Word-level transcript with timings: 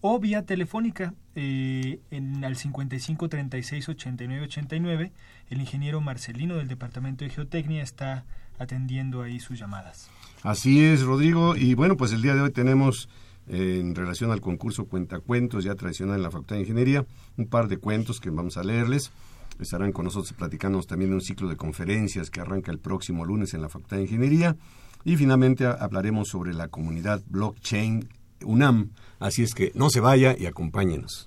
o 0.05 0.19
vía 0.19 0.45
telefónica 0.45 1.15
eh, 1.35 2.01
en 2.11 2.45
al 2.45 2.57
55 2.57 3.29
36 3.29 3.89
89 3.89 4.45
89. 4.45 5.13
El 5.49 5.61
ingeniero 5.61 6.01
Marcelino 6.01 6.57
del 6.57 6.69
Departamento 6.69 7.25
de 7.25 7.31
Geotecnia 7.31 7.83
está 7.83 8.25
atendiendo 8.59 9.23
ahí 9.23 9.41
sus 9.41 9.59
llamadas. 9.59 10.11
Así 10.43 10.85
es, 10.85 11.03
Rodrigo. 11.03 11.57
Y 11.57 11.75
bueno, 11.75 11.97
pues 11.97 12.13
el 12.13 12.21
día 12.21 12.35
de 12.35 12.43
hoy 12.43 12.51
tenemos 12.51 13.09
en 13.49 13.95
relación 13.95 14.31
al 14.31 14.41
concurso 14.41 14.85
Cuentacuentos 14.85 15.65
ya 15.65 15.75
tradicional 15.75 16.17
en 16.17 16.23
la 16.23 16.31
Facultad 16.31 16.57
de 16.57 16.63
Ingeniería, 16.63 17.07
un 17.37 17.47
par 17.47 17.69
de 17.69 17.79
cuentos 17.79 18.21
que 18.21 18.31
vamos 18.31 18.57
a 18.57 18.63
leerles. 18.63 19.11
Estarán 19.59 19.93
con 19.93 20.05
nosotros 20.05 20.33
platicándonos 20.33 20.87
también 20.87 21.11
de 21.11 21.17
un 21.17 21.23
ciclo 21.23 21.49
de 21.49 21.57
conferencias 21.57 22.31
que 22.31 22.41
arranca 22.41 22.73
el 22.73 22.79
próximo 22.79 23.25
lunes 23.25 23.55
en 23.55 23.63
la 23.63 23.69
Facultad 23.69 23.97
de 23.99 24.05
Ingeniería. 24.05 24.57
Y 25.05 25.17
finalmente 25.17 25.67
hablaremos 25.67 26.29
sobre 26.29 26.55
la 26.55 26.69
comunidad 26.69 27.23
blockchain 27.27 28.09
UNAM. 28.45 28.91
Así 29.19 29.43
es 29.43 29.55
que 29.55 29.73
no 29.75 29.91
se 29.91 30.01
vaya 30.01 30.37
y 30.39 30.47
acompáñenos. 30.47 31.27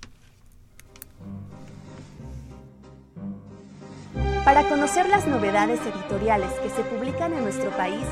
Para 4.45 4.69
conocer 4.69 5.09
las 5.09 5.27
novedades 5.27 5.79
editoriales 5.81 6.51
que 6.61 6.69
se 6.69 6.83
publican 6.83 7.33
en 7.33 7.41
nuestro 7.41 7.71
país, 7.71 8.05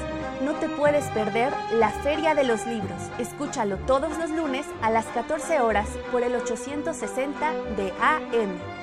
no 0.43 0.53
te 0.55 0.67
puedes 0.67 1.05
perder 1.11 1.53
la 1.73 1.89
Feria 1.89 2.33
de 2.33 2.43
los 2.43 2.65
Libros. 2.65 3.01
Escúchalo 3.19 3.77
todos 3.85 4.17
los 4.17 4.31
lunes 4.31 4.65
a 4.81 4.89
las 4.89 5.05
14 5.05 5.61
horas 5.61 5.87
por 6.11 6.23
el 6.23 6.35
860 6.35 7.53
de 7.77 7.93
AM. 8.01 8.82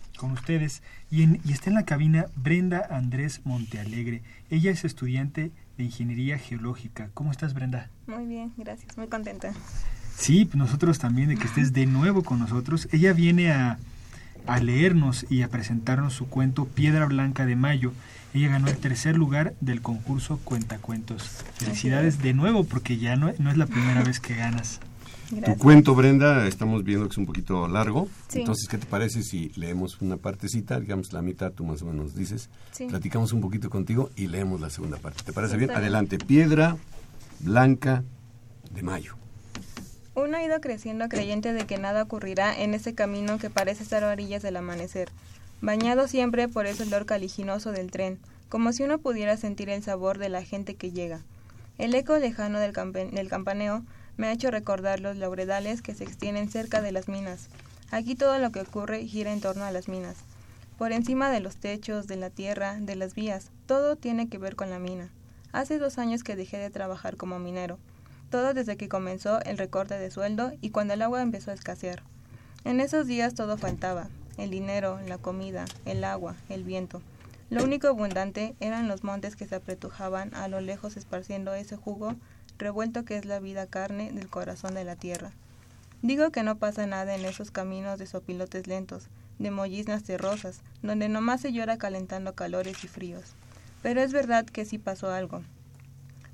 con 0.21 0.33
ustedes 0.33 0.83
y, 1.09 1.23
y, 1.23 1.51
está 1.51 1.71
en 1.71 1.75
la 1.75 1.83
cabina 1.83 2.27
Brenda 2.35 2.85
Andrés 2.91 3.41
Montealegre. 3.43 4.21
Ella 4.51 4.69
es 4.69 4.85
estudiante 4.85 5.51
de 5.79 5.83
Ingeniería 5.83 6.37
Geológica. 6.37 7.09
¿Cómo 7.15 7.31
estás, 7.31 7.55
Brenda? 7.55 7.89
Muy 8.05 8.27
bien, 8.27 8.53
gracias, 8.55 8.95
muy 8.99 9.07
contenta. 9.07 9.51
Sí, 10.15 10.47
nosotros 10.53 10.99
también 10.99 11.29
de 11.29 11.37
que 11.37 11.47
estés 11.47 11.73
de 11.73 11.87
nuevo 11.87 12.21
con 12.21 12.37
nosotros. 12.37 12.87
Ella 12.91 13.13
viene 13.13 13.51
a, 13.51 13.79
a 14.45 14.59
leernos 14.59 15.25
y 15.27 15.41
a 15.41 15.47
presentarnos 15.47 16.13
su 16.13 16.29
cuento 16.29 16.65
Piedra 16.65 17.07
Blanca 17.07 17.47
de 17.47 17.55
Mayo. 17.55 17.91
Ella 18.35 18.49
ganó 18.49 18.67
el 18.67 18.77
tercer 18.77 19.17
lugar 19.17 19.55
del 19.59 19.81
concurso 19.81 20.37
Cuentacuentos. 20.43 21.43
Felicidades 21.55 22.21
de 22.21 22.35
nuevo 22.35 22.63
porque 22.63 22.97
ya 22.97 23.15
no, 23.15 23.33
no 23.39 23.49
es 23.49 23.57
la 23.57 23.65
primera 23.65 24.03
vez 24.03 24.19
que 24.19 24.35
ganas. 24.35 24.81
Tu 25.39 25.57
cuento, 25.57 25.95
Brenda, 25.95 26.47
estamos 26.47 26.83
viendo 26.83 27.07
que 27.07 27.13
es 27.13 27.17
un 27.17 27.25
poquito 27.25 27.67
largo. 27.67 28.07
Entonces, 28.33 28.67
¿qué 28.67 28.77
te 28.77 28.85
parece 28.85 29.23
si 29.23 29.49
leemos 29.55 30.01
una 30.01 30.17
partecita, 30.17 30.79
digamos 30.79 31.13
la 31.13 31.21
mitad, 31.21 31.51
tú 31.51 31.63
más 31.63 31.81
o 31.81 31.85
menos 31.85 32.15
dices? 32.15 32.49
Platicamos 32.89 33.31
un 33.31 33.41
poquito 33.41 33.69
contigo 33.69 34.09
y 34.15 34.27
leemos 34.27 34.59
la 34.59 34.69
segunda 34.69 34.97
parte. 34.97 35.23
¿Te 35.23 35.33
parece 35.33 35.57
bien? 35.57 35.71
Adelante. 35.71 36.17
Piedra 36.17 36.77
Blanca 37.39 38.03
de 38.73 38.83
Mayo. 38.83 39.15
Uno 40.13 40.37
ha 40.37 40.43
ido 40.43 40.59
creciendo 40.59 41.07
creyente 41.07 41.53
de 41.53 41.65
que 41.65 41.77
nada 41.77 42.03
ocurrirá 42.03 42.59
en 42.61 42.73
ese 42.73 42.93
camino 42.93 43.37
que 43.37 43.49
parece 43.49 43.83
estar 43.83 44.03
a 44.03 44.09
orillas 44.09 44.41
del 44.41 44.57
amanecer 44.57 45.09
bañado 45.61 46.07
siempre 46.07 46.47
por 46.47 46.65
ese 46.65 46.83
olor 46.83 47.05
caliginoso 47.05 47.71
del 47.71 47.91
tren, 47.91 48.19
como 48.49 48.73
si 48.73 48.83
uno 48.83 48.97
pudiera 48.97 49.37
sentir 49.37 49.69
el 49.69 49.83
sabor 49.83 50.17
de 50.17 50.29
la 50.29 50.43
gente 50.43 50.75
que 50.75 50.91
llega. 50.91 51.21
El 51.77 51.93
eco 51.95 52.17
lejano 52.17 52.59
del, 52.59 52.73
del 52.73 53.29
campaneo 53.29 53.83
me 54.17 54.27
ha 54.27 54.31
hecho 54.31 54.51
recordar 54.51 54.99
los 54.99 55.17
lauredales 55.17 55.81
que 55.81 55.95
se 55.95 56.03
extienden 56.03 56.49
cerca 56.49 56.81
de 56.81 56.91
las 56.91 57.07
minas. 57.07 57.47
Aquí 57.91 58.15
todo 58.15 58.39
lo 58.39 58.51
que 58.51 58.61
ocurre 58.61 59.05
gira 59.05 59.33
en 59.33 59.41
torno 59.41 59.63
a 59.65 59.71
las 59.71 59.87
minas. 59.87 60.17
Por 60.77 60.91
encima 60.91 61.29
de 61.29 61.41
los 61.41 61.57
techos, 61.57 62.07
de 62.07 62.15
la 62.15 62.29
tierra, 62.29 62.77
de 62.79 62.95
las 62.95 63.13
vías, 63.13 63.51
todo 63.65 63.95
tiene 63.95 64.29
que 64.29 64.37
ver 64.37 64.55
con 64.55 64.69
la 64.69 64.79
mina. 64.79 65.09
Hace 65.51 65.77
dos 65.77 65.97
años 65.97 66.23
que 66.23 66.35
dejé 66.35 66.57
de 66.57 66.69
trabajar 66.69 67.17
como 67.17 67.37
minero. 67.37 67.77
Todo 68.29 68.53
desde 68.53 68.77
que 68.77 68.89
comenzó 68.89 69.41
el 69.41 69.57
recorte 69.57 69.99
de 69.99 70.09
sueldo 70.09 70.53
y 70.61 70.69
cuando 70.69 70.93
el 70.93 71.01
agua 71.01 71.21
empezó 71.21 71.51
a 71.51 71.53
escasear. 71.53 72.01
En 72.63 72.79
esos 72.79 73.07
días 73.07 73.35
todo 73.35 73.57
faltaba, 73.57 74.07
el 74.37 74.49
dinero, 74.49 74.99
la 75.07 75.17
comida, 75.17 75.65
el 75.85 76.03
agua, 76.03 76.35
el 76.47 76.63
viento. 76.63 77.01
Lo 77.49 77.63
único 77.63 77.87
abundante 77.87 78.55
eran 78.61 78.87
los 78.87 79.03
montes 79.03 79.35
que 79.35 79.45
se 79.45 79.55
apretujaban 79.55 80.33
a 80.33 80.47
lo 80.47 80.61
lejos 80.61 80.95
esparciendo 80.95 81.53
ese 81.53 81.75
jugo 81.75 82.15
revuelto 82.61 83.03
que 83.03 83.17
es 83.17 83.25
la 83.25 83.39
vida 83.39 83.67
carne 83.67 84.11
del 84.13 84.29
corazón 84.29 84.75
de 84.75 84.85
la 84.85 84.95
tierra. 84.95 85.31
Digo 86.01 86.31
que 86.31 86.43
no 86.43 86.55
pasa 86.57 86.87
nada 86.87 87.13
en 87.13 87.25
esos 87.25 87.51
caminos 87.51 87.99
de 87.99 88.07
sopilotes 88.07 88.67
lentos, 88.67 89.07
de 89.37 89.51
molliznas 89.51 90.03
terrosas, 90.03 90.61
donde 90.81 91.09
nomás 91.09 91.41
se 91.41 91.51
llora 91.51 91.77
calentando 91.77 92.33
calores 92.33 92.83
y 92.83 92.87
fríos. 92.87 93.35
Pero 93.81 94.01
es 94.01 94.13
verdad 94.13 94.45
que 94.45 94.65
sí 94.65 94.77
pasó 94.77 95.11
algo. 95.11 95.41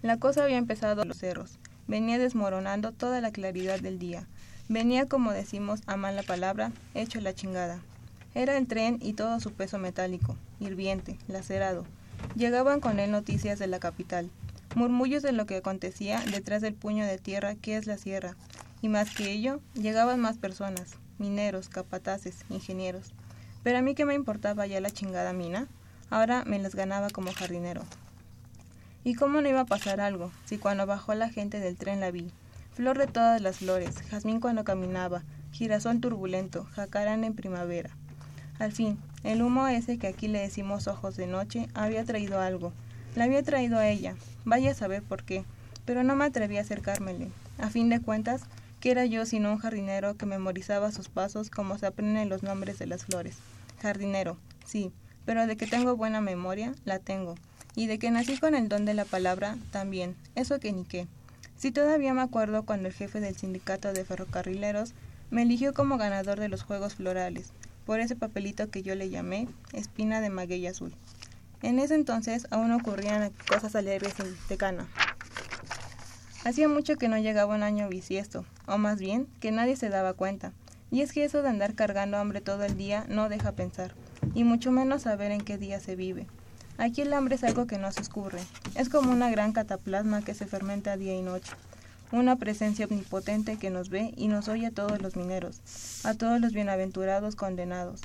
La 0.02 0.18
cosa 0.18 0.44
había 0.44 0.58
empezado 0.58 1.04
los 1.06 1.18
cerros, 1.18 1.58
venía 1.88 2.20
desmoronando 2.20 2.92
toda 2.92 3.20
la 3.20 3.32
claridad 3.32 3.80
del 3.80 3.98
día, 3.98 4.28
venía 4.70 5.08
como 5.08 5.32
decimos 5.32 5.82
a 5.88 5.98
mala 5.98 6.24
palabra, 6.24 6.72
hecho 6.94 7.20
la 7.20 7.34
chingada. 7.34 7.80
Era 8.36 8.58
el 8.58 8.68
tren 8.68 9.00
y 9.02 9.14
todo 9.14 9.40
su 9.40 9.54
peso 9.54 9.80
metálico, 9.80 10.36
hirviente, 10.60 11.18
lacerado. 11.28 11.86
Llegaban 12.36 12.80
con 12.80 13.00
él 13.00 13.12
noticias 13.12 13.58
de 13.58 13.68
la 13.68 13.80
capital, 13.80 14.30
murmullos 14.78 15.24
de 15.24 15.32
lo 15.32 15.48
que 15.48 15.58
acontecía 15.58 16.22
detrás 16.32 16.62
del 16.62 16.76
puño 16.76 17.06
de 17.06 17.18
tierra 17.18 17.56
que 17.56 17.76
es 17.76 17.88
la 17.88 17.98
sierra, 17.98 18.36
Y 18.80 18.90
más 18.90 19.10
que 19.10 19.32
ello, 19.32 19.60
llegaban 19.74 20.20
más 20.20 20.38
personas, 20.38 20.98
mineros, 21.18 21.68
capataces, 21.68 22.46
ingenieros. 22.50 23.12
Pero 23.64 23.80
a 23.80 23.82
mí 23.82 23.96
que 23.96 24.06
me 24.06 24.14
importaba 24.14 24.68
ya 24.68 24.80
la 24.80 24.92
chingada 24.92 25.34
mina, 25.34 25.68
ahora 26.12 26.44
me 26.46 26.60
las 26.60 26.76
ganaba 26.76 27.10
como 27.10 27.34
jardinero. 27.34 27.82
¿Y 29.04 29.16
cómo 29.16 29.42
no 29.42 29.50
iba 29.50 29.62
a 29.62 29.66
pasar 29.66 30.00
algo 30.00 30.32
si 30.46 30.60
cuando 30.60 30.86
bajó 30.86 31.16
la 31.16 31.30
gente 31.30 31.60
del 31.60 31.76
tren 31.76 32.00
la 32.00 32.12
vi? 32.12 32.32
Flor 32.74 33.00
de 33.00 33.08
todas 33.08 33.42
las 33.42 33.58
flores, 33.58 33.96
jazmín 34.12 34.40
cuando 34.40 34.64
caminaba, 34.64 35.24
girasol 35.52 36.00
turbulento, 36.00 36.66
jacarán 36.76 37.24
en 37.24 37.34
primavera. 37.34 37.90
Al 38.60 38.72
fin, 38.72 39.00
el 39.24 39.42
humo 39.42 39.68
ese 39.68 39.98
que 39.98 40.06
aquí 40.06 40.28
le 40.28 40.40
decimos 40.40 40.88
ojos 40.88 41.18
de 41.18 41.26
noche 41.26 41.68
había 41.74 42.06
traído 42.06 42.40
algo. 42.40 42.74
La 43.18 43.24
había 43.24 43.42
traído 43.42 43.80
a 43.80 43.88
ella, 43.88 44.16
vaya 44.46 44.70
a 44.70 44.76
saber 44.76 45.02
por 45.02 45.24
qué, 45.24 45.44
pero 45.86 46.04
no 46.04 46.16
me 46.16 46.26
atreví 46.26 46.60
a 46.60 46.62
acercármele. 46.62 47.32
A 47.58 47.72
fin 47.72 47.90
de 47.90 48.00
cuentas, 48.00 48.44
que 48.80 48.92
era 48.92 49.08
yo 49.08 49.26
sino 49.26 49.52
un 49.52 49.58
jardinero 49.58 50.16
que 50.16 50.28
memorizaba 50.28 50.92
sus 50.92 51.10
pasos 51.10 51.50
como 51.50 51.80
se 51.80 51.88
aprenden 51.88 52.30
los 52.30 52.44
nombres 52.44 52.78
de 52.78 52.86
las 52.86 53.06
flores. 53.06 53.38
Jardinero, 53.82 54.38
sí, 54.68 54.92
pero 55.26 55.48
de 55.48 55.58
que 55.58 55.66
tengo 55.66 55.98
buena 55.98 56.22
memoria, 56.22 56.76
la 56.86 57.00
tengo. 57.00 57.34
Y 57.74 57.88
de 57.88 57.98
que 57.98 58.12
nací 58.12 58.38
con 58.38 58.54
el 58.54 58.70
don 58.70 58.86
de 58.86 58.94
la 58.94 59.04
palabra, 59.04 59.58
también. 59.72 60.16
Eso 60.36 60.60
que 60.60 60.72
ni 60.72 60.84
qué. 60.84 61.08
Si 61.58 61.72
todavía 61.72 62.14
me 62.14 62.22
acuerdo 62.22 62.66
cuando 62.66 62.88
el 62.88 62.94
jefe 62.94 63.20
del 63.20 63.36
sindicato 63.36 63.94
de 63.94 64.06
ferrocarrileros 64.06 64.94
me 65.32 65.42
eligió 65.42 65.74
como 65.74 65.98
ganador 65.98 66.40
de 66.40 66.50
los 66.50 66.62
Juegos 66.62 66.94
Florales, 66.94 67.52
por 67.84 68.00
ese 68.00 68.16
papelito 68.16 68.70
que 68.70 68.84
yo 68.84 68.94
le 68.94 69.10
llamé 69.10 69.48
espina 69.74 70.22
de 70.22 70.30
maguey 70.30 70.68
azul. 70.68 70.94
En 71.62 71.80
ese 71.80 71.96
entonces 71.96 72.48
aún 72.52 72.72
ocurrían 72.72 73.32
cosas 73.52 73.76
alegres 73.76 74.20
en 74.20 74.36
Tecana. 74.48 74.88
Hacía 76.46 76.68
mucho 76.70 76.96
que 76.96 77.08
no 77.08 77.18
llegaba 77.18 77.56
un 77.56 77.64
año 77.64 77.90
bisiesto, 77.90 78.46
o 78.68 78.78
más 78.78 79.00
bien 79.00 79.28
que 79.40 79.52
nadie 79.52 79.76
se 79.76 79.90
daba 79.90 80.14
cuenta. 80.14 80.54
Y 80.92 81.02
es 81.02 81.12
que 81.12 81.26
eso 81.26 81.42
de 81.42 81.50
andar 81.50 81.74
cargando 81.74 82.18
hambre 82.18 82.42
todo 82.42 82.64
el 82.64 82.78
día 82.78 83.06
no 83.10 83.28
deja 83.28 83.52
pensar, 83.52 83.94
y 84.34 84.44
mucho 84.44 84.72
menos 84.72 85.02
saber 85.04 85.32
en 85.32 85.42
qué 85.42 85.58
día 85.58 85.80
se 85.80 85.96
vive. 85.96 86.28
Aquí 86.78 87.02
el 87.02 87.14
hambre 87.14 87.36
es 87.36 87.44
algo 87.44 87.68
que 87.68 87.78
no 87.78 87.92
se 87.92 88.02
escurre, 88.02 88.40
es 88.76 88.88
como 88.88 89.12
una 89.12 89.30
gran 89.30 89.52
cataplasma 89.52 90.22
que 90.22 90.34
se 90.34 90.46
fermenta 90.46 90.96
día 90.96 91.16
y 91.16 91.22
noche 91.22 91.52
una 92.12 92.38
presencia 92.38 92.86
omnipotente 92.86 93.58
que 93.58 93.70
nos 93.70 93.90
ve 93.90 94.14
y 94.16 94.28
nos 94.28 94.48
oye 94.48 94.68
a 94.68 94.72
todos 94.72 95.02
los 95.02 95.16
mineros, 95.16 95.60
a 96.06 96.14
todos 96.14 96.40
los 96.40 96.54
bienaventurados 96.54 97.36
condenados. 97.36 98.02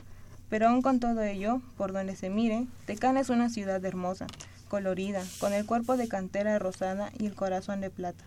Pero 0.52 0.68
aun 0.68 0.82
con 0.82 1.00
todo 1.00 1.22
ello, 1.22 1.62
por 1.78 1.94
donde 1.94 2.14
se 2.14 2.28
mire, 2.28 2.66
Tecana 2.84 3.20
es 3.20 3.30
una 3.30 3.48
ciudad 3.48 3.82
hermosa, 3.82 4.26
colorida, 4.68 5.22
con 5.40 5.54
el 5.54 5.64
cuerpo 5.64 5.96
de 5.96 6.08
cantera 6.08 6.58
rosada 6.58 7.10
y 7.18 7.24
el 7.24 7.34
corazón 7.34 7.80
de 7.80 7.88
plata. 7.88 8.22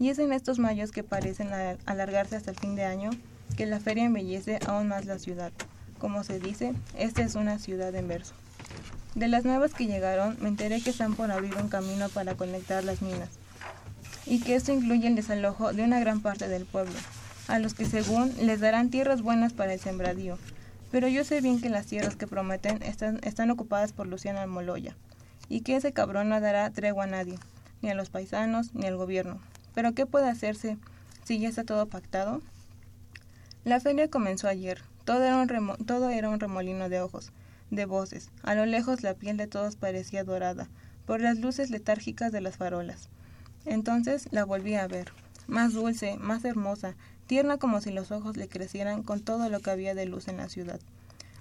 Y 0.00 0.08
es 0.08 0.18
en 0.18 0.32
estos 0.32 0.58
mayos 0.58 0.90
que 0.90 1.04
parecen 1.04 1.50
alargarse 1.86 2.34
hasta 2.34 2.50
el 2.50 2.58
fin 2.58 2.74
de 2.74 2.82
año 2.82 3.10
que 3.56 3.66
la 3.66 3.78
feria 3.78 4.02
embellece 4.02 4.58
aún 4.66 4.88
más 4.88 5.04
la 5.04 5.20
ciudad. 5.20 5.52
Como 6.00 6.24
se 6.24 6.40
dice, 6.40 6.74
esta 6.98 7.22
es 7.22 7.36
una 7.36 7.60
ciudad 7.60 7.94
en 7.94 8.08
verso. 8.08 8.34
De 9.14 9.28
las 9.28 9.44
nuevas 9.44 9.72
que 9.72 9.86
llegaron, 9.86 10.36
me 10.40 10.48
enteré 10.48 10.80
que 10.80 10.90
están 10.90 11.14
por 11.14 11.30
abrir 11.30 11.54
un 11.54 11.68
camino 11.68 12.08
para 12.08 12.34
conectar 12.34 12.82
las 12.82 13.02
minas 13.02 13.28
y 14.26 14.40
que 14.40 14.56
esto 14.56 14.72
incluye 14.72 15.06
el 15.06 15.14
desalojo 15.14 15.72
de 15.72 15.84
una 15.84 16.00
gran 16.00 16.22
parte 16.22 16.48
del 16.48 16.66
pueblo, 16.66 16.98
a 17.46 17.60
los 17.60 17.74
que 17.74 17.84
según 17.84 18.34
les 18.40 18.58
darán 18.58 18.90
tierras 18.90 19.22
buenas 19.22 19.52
para 19.52 19.74
el 19.74 19.78
sembradío. 19.78 20.38
Pero 20.92 21.08
yo 21.08 21.24
sé 21.24 21.40
bien 21.40 21.60
que 21.60 21.70
las 21.70 21.86
tierras 21.86 22.14
que 22.16 22.28
prometen 22.28 22.82
están, 22.82 23.18
están 23.24 23.50
ocupadas 23.50 23.92
por 23.92 24.06
Luciano 24.06 24.40
Almoloya, 24.40 24.94
y 25.48 25.62
que 25.62 25.74
ese 25.74 25.92
cabrón 25.92 26.28
no 26.28 26.40
dará 26.40 26.70
tregua 26.70 27.04
a 27.04 27.08
nadie, 27.08 27.38
ni 27.80 27.90
a 27.90 27.94
los 27.94 28.10
paisanos, 28.10 28.74
ni 28.74 28.86
al 28.86 28.96
gobierno. 28.96 29.40
Pero 29.74 29.94
¿qué 29.94 30.04
puede 30.04 30.28
hacerse 30.28 30.76
si 31.24 31.38
ya 31.38 31.48
está 31.48 31.64
todo 31.64 31.86
pactado? 31.86 32.42
La 33.64 33.80
feria 33.80 34.10
comenzó 34.10 34.48
ayer. 34.48 34.82
Todo 35.04 35.24
era 35.24 36.28
un 36.28 36.40
remolino 36.40 36.88
de 36.88 37.00
ojos, 37.00 37.32
de 37.70 37.86
voces. 37.86 38.30
A 38.42 38.54
lo 38.54 38.66
lejos 38.66 39.02
la 39.02 39.14
piel 39.14 39.36
de 39.36 39.46
todos 39.46 39.76
parecía 39.76 40.24
dorada, 40.24 40.68
por 41.06 41.20
las 41.20 41.38
luces 41.38 41.70
letárgicas 41.70 42.32
de 42.32 42.42
las 42.42 42.58
farolas. 42.58 43.08
Entonces 43.64 44.28
la 44.30 44.44
volví 44.44 44.74
a 44.74 44.86
ver, 44.86 45.12
más 45.46 45.72
dulce, 45.72 46.18
más 46.18 46.44
hermosa, 46.44 46.96
tierna 47.32 47.56
como 47.56 47.80
si 47.80 47.90
los 47.90 48.10
ojos 48.10 48.36
le 48.36 48.46
crecieran 48.46 49.02
con 49.02 49.22
todo 49.22 49.48
lo 49.48 49.60
que 49.60 49.70
había 49.70 49.94
de 49.94 50.04
luz 50.04 50.28
en 50.28 50.36
la 50.36 50.50
ciudad. 50.50 50.78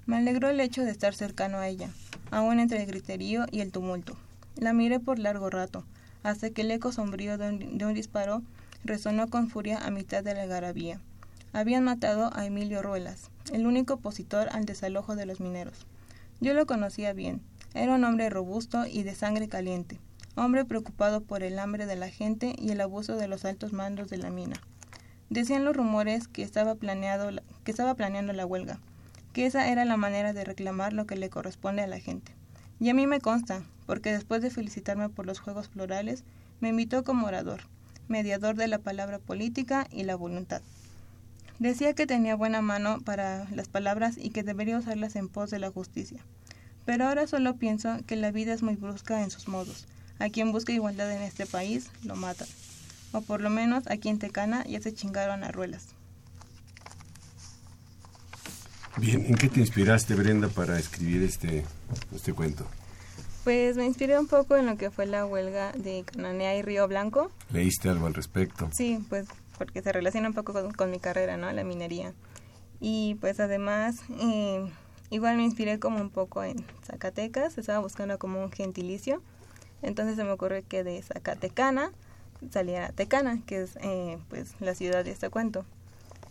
Me 0.05 0.15
alegró 0.15 0.47
el 0.47 0.61
hecho 0.61 0.85
de 0.85 0.91
estar 0.91 1.13
cercano 1.13 1.57
a 1.57 1.67
ella, 1.67 1.89
aún 2.31 2.61
entre 2.61 2.79
el 2.79 2.88
griterío 2.88 3.45
y 3.51 3.59
el 3.59 3.73
tumulto. 3.73 4.15
La 4.55 4.71
miré 4.71 5.01
por 5.01 5.19
largo 5.19 5.49
rato, 5.49 5.83
hasta 6.23 6.49
que 6.49 6.61
el 6.61 6.71
eco 6.71 6.93
sombrío 6.93 7.38
de 7.38 7.49
un, 7.49 7.93
disparo 7.93 8.41
resonó 8.85 9.29
con 9.29 9.49
furia 9.49 9.79
a 9.79 9.91
mitad 9.91 10.23
de 10.23 10.33
la 10.33 10.45
garabía. 10.45 11.01
Habían 11.51 11.83
matado 11.83 12.29
a 12.33 12.45
Emilio 12.45 12.81
Ruelas, 12.81 13.29
el 13.51 13.67
único 13.67 13.95
opositor 13.95 14.47
al 14.53 14.63
desalojo 14.63 15.17
de 15.17 15.25
los 15.25 15.41
mineros. 15.41 15.85
Yo 16.39 16.53
lo 16.53 16.65
conocía 16.65 17.11
bien. 17.11 17.41
Era 17.73 17.95
un 17.95 18.05
hombre 18.05 18.29
robusto 18.29 18.85
y 18.85 19.03
de 19.03 19.13
sangre 19.13 19.49
caliente 19.49 19.99
hombre 20.35 20.63
preocupado 20.63 21.21
por 21.21 21.44
el 21.44 21.59
hambre 21.59 21.85
de 21.85 21.95
la 21.95 22.09
gente 22.09 22.55
y 22.57 22.71
el 22.71 22.79
abuso 22.79 23.17
de 23.17 23.27
los 23.27 23.44
altos 23.44 23.73
mandos 23.73 24.09
de 24.09 24.17
la 24.17 24.29
mina. 24.29 24.55
Decían 25.31 25.63
los 25.63 25.78
rumores 25.78 26.28
que 26.28 26.44
estaba, 26.44 26.75
planeando 26.75 27.31
la 28.33 28.45
huelga, 28.45 28.80
que 29.31 29.45
esa 29.45 29.69
era 29.69 29.86
la 29.86 29.95
manera 29.95 30.33
de 30.33 30.44
reclamar 30.44 30.92
lo 30.92 31.06
que 31.06 31.16
le 31.16 31.30
corresponde 31.30 31.81
a 31.81 31.88
la 31.88 32.01
gente. 32.01 32.33
Y 32.81 32.89
a 32.89 32.94
mí 32.94 33.07
me 33.07 33.22
consta, 33.22 33.63
porque 33.86 34.12
después 34.12 34.42
de 34.42 34.50
felicitarme 34.50 35.07
por 35.07 35.25
los 35.25 35.39
Juegos 35.39 35.69
Florales, 35.69 36.25
me 36.60 36.68
invitó 36.68 37.06
como 37.06 37.28
orador, 37.28 37.62
mediador 38.10 38.57
de 38.57 38.68
la 38.68 38.80
palabra 38.80 39.19
política 39.19 39.88
y 39.89 40.04
la 40.04 40.18
voluntad. 40.18 40.62
Decía 41.60 41.94
que 41.94 42.06
tenía 42.06 42.36
buena 42.36 42.62
mano 42.62 43.00
para 43.00 43.50
las 43.51 43.69
palabras 43.69 44.18
y 44.18 44.31
que 44.31 44.44
debería 44.44 44.80
usarlas 44.80 45.16
en 45.16 45.30
pos 45.30 45.50
de 45.50 45.60
la 45.60 45.72
justicia. 45.72 46.19
Pero 46.83 47.07
ahora 47.07 47.25
solo 47.25 47.56
pienso 47.56 48.00
que 48.06 48.18
la 48.18 48.31
vida 48.31 48.54
es 48.54 48.63
muy 48.63 48.75
brusca 48.75 49.24
en 49.24 49.31
sus 49.31 49.48
modos, 49.48 49.88
a 50.19 50.28
quien 50.28 50.51
busca 50.51 50.74
igualdad 50.74 51.10
en 51.10 51.22
este 51.22 51.45
país, 51.45 51.89
lo 52.04 52.18
matan. 52.18 52.50
O 53.11 53.21
por 53.21 53.41
lo 53.41 53.49
menos 53.49 53.83
aquí 53.87 54.09
en 54.09 54.19
Tecana 54.19 54.63
ya 54.65 54.81
se 54.81 54.93
chingaron 54.93 55.43
a 55.43 55.51
ruelas. 55.51 55.89
Bien, 58.97 59.25
¿en 59.25 59.35
qué 59.35 59.49
te 59.49 59.59
inspiraste, 59.59 60.15
Brenda, 60.15 60.47
para 60.49 60.77
escribir 60.77 61.23
este, 61.23 61.65
este 62.13 62.33
cuento? 62.33 62.65
Pues 63.43 63.75
me 63.75 63.85
inspiré 63.85 64.19
un 64.19 64.27
poco 64.27 64.55
en 64.55 64.65
lo 64.65 64.77
que 64.77 64.91
fue 64.91 65.05
la 65.05 65.25
huelga 65.25 65.71
de 65.71 66.03
Cananea 66.03 66.55
y 66.55 66.61
Río 66.61 66.87
Blanco. 66.87 67.31
¿Leíste 67.51 67.89
algo 67.89 68.05
al 68.05 68.13
respecto? 68.13 68.69
Sí, 68.71 69.03
pues 69.09 69.27
porque 69.57 69.81
se 69.81 69.91
relaciona 69.91 70.27
un 70.27 70.33
poco 70.33 70.53
con, 70.75 70.91
mi 70.91 70.99
carrera, 70.99 71.37
¿no? 71.37 71.51
La 71.51 71.63
minería. 71.63 72.13
Y 72.79 73.15
pues 73.21 73.39
además, 73.39 74.01
eh, 74.19 74.69
igual 75.09 75.37
me 75.37 75.44
inspiré 75.44 75.80
como 75.80 75.99
un 76.01 76.09
poco 76.09 76.44
en 76.44 76.63
Zacatecas, 76.85 77.57
estaba 77.57 77.80
buscando 77.80 78.19
como 78.19 78.44
un 78.44 78.51
gentilicio 78.51 79.21
entonces 79.81 80.15
se 80.15 80.23
me 80.23 80.31
ocurrió 80.31 80.61
que 80.68 80.83
de 80.83 81.01
Zacatecana 81.01 81.91
saliera 82.50 82.90
Tecana, 82.90 83.42
que 83.45 83.64
es 83.64 83.78
eh, 83.81 84.18
pues 84.30 84.56
la 84.60 84.76
ciudad 84.76 85.06
de 85.06 85.12
este 85.12 85.30
cuento. 85.30 85.66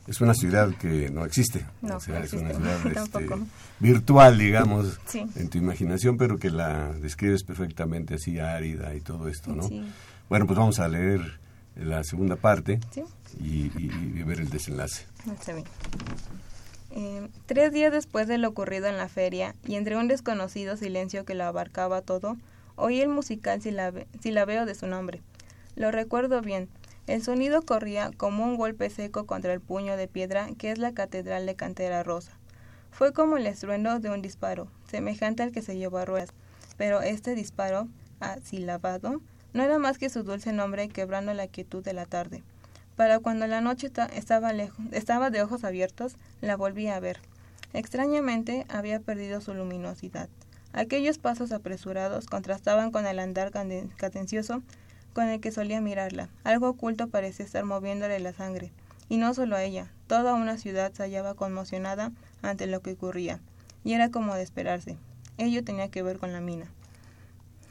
Es 0.07 0.21
una 0.21 0.35
ciudad 0.35 0.75
que 0.75 1.11
no 1.11 1.25
existe. 1.25 1.67
No, 1.83 1.97
o 1.97 2.01
sea, 2.01 2.21
es 2.21 2.33
una 2.33 2.51
ciudad 2.55 2.87
este, 2.87 3.29
virtual, 3.79 4.39
digamos, 4.39 4.99
en 5.15 5.49
tu 5.49 5.59
imaginación, 5.59 6.17
pero 6.17 6.39
que 6.39 6.51
la 6.51 6.93
describes 6.95 7.45
perfectamente 7.45 8.15
así, 8.15 8.39
árida 8.39 8.95
y 8.95 9.01
todo 9.01 9.29
esto, 9.29 9.55
¿no? 9.55 9.69
Bueno, 10.29 10.47
pues 10.47 10.59
vamos 10.59 10.81
a 10.81 10.89
leer 10.89 11.39
la 11.77 12.03
segunda 12.03 12.37
parte 12.37 12.81
y, 13.39 13.69
ver 14.25 14.41
el 14.41 14.51
desenlace. 14.51 15.07
Eh, 16.93 17.29
tres 17.47 17.73
días 17.73 17.93
después 17.93 18.27
de 18.27 18.37
lo 18.39 18.49
ocurrido 18.49 18.89
en 18.89 18.97
la 18.97 19.09
feria 19.09 19.55
y 19.65 19.77
entre 19.77 19.97
un 19.97 20.09
desconocido 20.09 20.77
silencio 20.77 21.25
que 21.25 21.35
lo 21.35 21.45
abarcaba 21.45 22.03
todo, 22.03 22.37
Oí 22.81 23.03
el 23.03 23.11
musical 23.11 23.61
silabeo 23.61 24.65
de 24.65 24.75
su 24.75 24.87
nombre. 24.87 25.21
Lo 25.81 25.91
recuerdo 25.91 26.43
bien. 26.43 26.69
El 27.07 27.23
sonido 27.23 27.63
corría 27.63 28.11
como 28.15 28.45
un 28.45 28.59
golpe 28.59 28.91
seco 28.91 29.25
contra 29.25 29.55
el 29.55 29.63
puño 29.63 29.97
de 29.97 30.09
piedra 30.09 30.47
que 30.59 30.71
es 30.71 30.77
la 30.77 30.93
catedral 30.93 31.47
de 31.47 31.55
Cantera 31.55 32.03
Rosa. 32.03 32.33
Fue 32.91 33.15
como 33.15 33.39
el 33.39 33.47
estruendo 33.47 33.99
de 33.99 34.11
un 34.11 34.21
disparo, 34.21 34.69
semejante 34.91 35.43
al 35.43 35.53
que 35.53 35.63
se 35.63 35.79
llevó 35.79 35.97
a 35.97 36.05
ruedas, 36.05 36.35
pero 36.77 37.01
este 37.01 37.35
disparo, 37.35 37.89
asilabado, 38.21 39.23
no 39.55 39.63
era 39.63 39.79
más 39.79 39.97
que 39.97 40.11
su 40.11 40.23
dulce 40.23 40.53
nombre 40.53 40.91
quebrando 40.91 41.33
la 41.33 41.47
quietud 41.47 41.83
de 41.83 41.95
la 41.95 42.05
tarde. 42.05 42.43
Para 42.95 43.19
cuando 43.19 43.47
la 43.47 43.63
noche 43.63 43.91
estaba, 44.13 44.53
lejos, 44.53 44.85
estaba 44.93 45.31
de 45.31 45.41
ojos 45.41 45.65
abiertos, 45.65 46.19
la 46.43 46.59
volví 46.59 46.89
a 46.89 47.01
ver. 47.01 47.21
Extrañamente 47.73 48.67
había 48.69 49.01
perdido 49.01 49.41
su 49.41 49.55
luminosidad. 49.55 50.29
Aquellos 50.75 51.17
pasos 51.17 51.53
apresurados 51.53 52.27
contrastaban 52.27 52.93
con 52.93 53.07
el 53.07 53.19
andar 53.19 53.51
cadencioso 53.51 54.63
con 55.13 55.29
el 55.29 55.41
que 55.41 55.53
solía 55.53 55.81
mirarla. 55.81 56.29
Algo 56.45 56.69
oculto 56.69 57.09
parecía 57.09 57.45
estar 57.45 57.65
moviéndole 57.65 58.19
la 58.21 58.33
sangre. 58.33 58.73
Y 59.09 59.17
no 59.17 59.35
solo 59.35 59.57
a 59.57 59.63
ella, 59.63 59.91
toda 60.07 60.35
una 60.35 60.57
ciudad 60.57 60.93
se 60.93 61.03
hallaba 61.03 61.35
conmocionada 61.35 62.13
ante 62.43 62.67
lo 62.67 62.81
que 62.81 62.93
ocurría. 62.93 63.41
Y 63.85 63.95
era 63.95 64.11
como 64.11 64.35
de 64.35 64.43
esperarse. 64.43 64.97
Ello 65.39 65.65
tenía 65.65 65.91
que 65.91 66.03
ver 66.03 66.19
con 66.19 66.33
la 66.33 66.41
mina. 66.41 66.67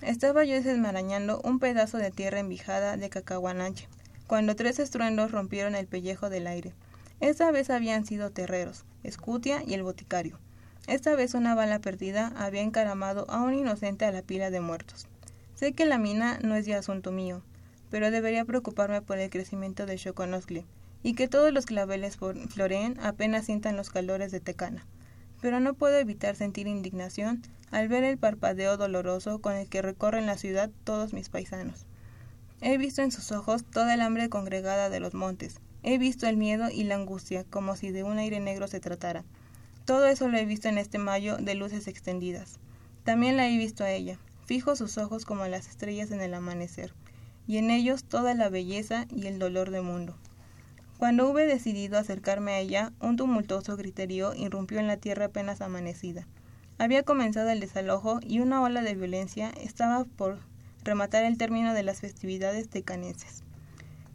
Estaba 0.02 0.44
yo 0.46 0.62
desmarañando 0.62 1.42
un 1.44 1.60
pedazo 1.60 1.98
de 1.98 2.12
tierra 2.12 2.40
envijada 2.40 2.96
de 2.96 3.10
cacahuananche, 3.10 3.88
cuando 4.28 4.56
tres 4.56 4.80
estruendos 4.80 5.32
rompieron 5.32 5.76
el 5.76 5.88
pellejo 5.88 6.30
del 6.30 6.48
aire. 6.48 6.74
Esta 7.20 7.52
vez 7.52 7.70
habían 7.70 8.06
sido 8.06 8.32
terreros, 8.32 8.86
Escutia 9.04 9.62
y 9.66 9.74
el 9.74 9.84
boticario. 9.84 10.40
Esta 10.88 11.16
vez 11.16 11.34
una 11.34 11.54
bala 11.54 11.80
perdida 11.80 12.34
había 12.38 12.62
encaramado 12.62 13.30
a 13.30 13.42
un 13.42 13.54
inocente 13.54 14.06
a 14.06 14.12
la 14.12 14.22
pila 14.22 14.50
de 14.50 14.62
muertos. 14.62 15.08
Sé 15.60 15.74
que 15.74 15.86
la 15.86 15.98
mina 15.98 16.40
no 16.42 16.56
es 16.56 16.66
ya 16.66 16.78
asunto 16.78 17.12
mío, 17.12 17.42
pero 17.90 18.12
debería 18.12 18.46
preocuparme 18.46 19.02
por 19.02 19.18
el 19.18 19.30
crecimiento 19.30 19.86
de 19.86 19.98
Xoconoscle 19.98 20.64
y 21.04 21.16
que 21.16 21.28
todos 21.28 21.52
los 21.52 21.66
claveles 21.66 22.16
floreen 22.16 22.98
apenas 23.02 23.48
sientan 23.48 23.76
los 23.76 23.90
calores 23.90 24.32
de 24.32 24.40
Tecana. 24.40 24.88
Pero 25.42 25.60
no 25.60 25.74
puedo 25.74 25.98
evitar 25.98 26.38
sentir 26.38 26.68
indignación 26.68 27.42
al 27.72 27.90
ver 27.90 28.06
el 28.06 28.18
parpadeo 28.18 28.78
doloroso 28.78 29.42
con 29.42 29.54
el 29.54 29.68
que 29.68 29.82
recorren 29.82 30.28
la 30.28 30.38
ciudad 30.38 30.72
todos 30.86 31.12
mis 31.12 31.28
paisanos. 31.28 31.86
He 32.62 32.78
visto 32.78 33.02
en 33.02 33.12
sus 33.12 33.34
ojos 33.34 33.66
toda 33.66 33.94
el 33.96 34.00
hambre 34.00 34.30
congregada 34.30 34.90
de 34.90 35.02
los 35.02 35.14
montes, 35.14 35.60
he 35.84 35.98
visto 35.98 36.26
el 36.26 36.38
miedo 36.38 36.70
y 36.70 36.86
la 36.86 36.96
angustia 36.96 37.44
como 37.44 37.76
si 37.76 37.92
de 37.92 38.04
un 38.04 38.18
aire 38.18 38.40
negro 38.40 38.70
se 38.70 38.80
tratara. 38.80 39.26
Todo 39.84 40.08
eso 40.08 40.30
lo 40.30 40.38
he 40.38 40.46
visto 40.46 40.70
en 40.70 40.78
este 40.78 41.00
mayo 41.00 41.36
de 41.36 41.56
luces 41.56 41.90
extendidas. 41.90 42.60
También 43.04 43.36
la 43.36 43.50
he 43.50 43.58
visto 43.58 43.84
a 43.84 43.92
ella, 43.92 44.20
fijo 44.50 44.76
sus 44.76 44.98
ojos 44.98 45.26
como 45.26 45.46
las 45.46 45.68
estrellas 45.68 46.10
en 46.10 46.22
el 46.22 46.34
amanecer, 46.34 46.92
y 47.46 47.58
en 47.58 47.70
ellos 47.70 48.04
toda 48.04 48.34
la 48.34 48.50
belleza 48.50 49.06
y 49.16 49.28
el 49.28 49.38
dolor 49.38 49.70
del 49.70 49.84
mundo. 49.84 50.18
Cuando 50.98 51.30
hube 51.30 51.46
decidido 51.46 52.00
acercarme 52.00 52.54
a 52.54 52.60
ella, 52.60 52.92
un 53.00 53.16
tumultuoso 53.16 53.78
griterío 53.78 54.34
irrumpió 54.34 54.80
en 54.80 54.88
la 54.88 54.98
tierra 54.98 55.26
apenas 55.26 55.62
amanecida. 55.62 56.28
Había 56.80 57.04
comenzado 57.04 57.52
el 57.52 57.60
desalojo 57.60 58.22
y 58.24 58.40
una 58.40 58.64
ola 58.64 58.82
de 58.82 58.96
violencia 58.96 59.52
estaba 59.52 60.06
por 60.06 60.40
rematar 60.84 61.26
el 61.26 61.38
término 61.38 61.76
de 61.76 61.84
las 61.84 62.00
festividades 62.00 62.70
tecanenses. 62.70 63.44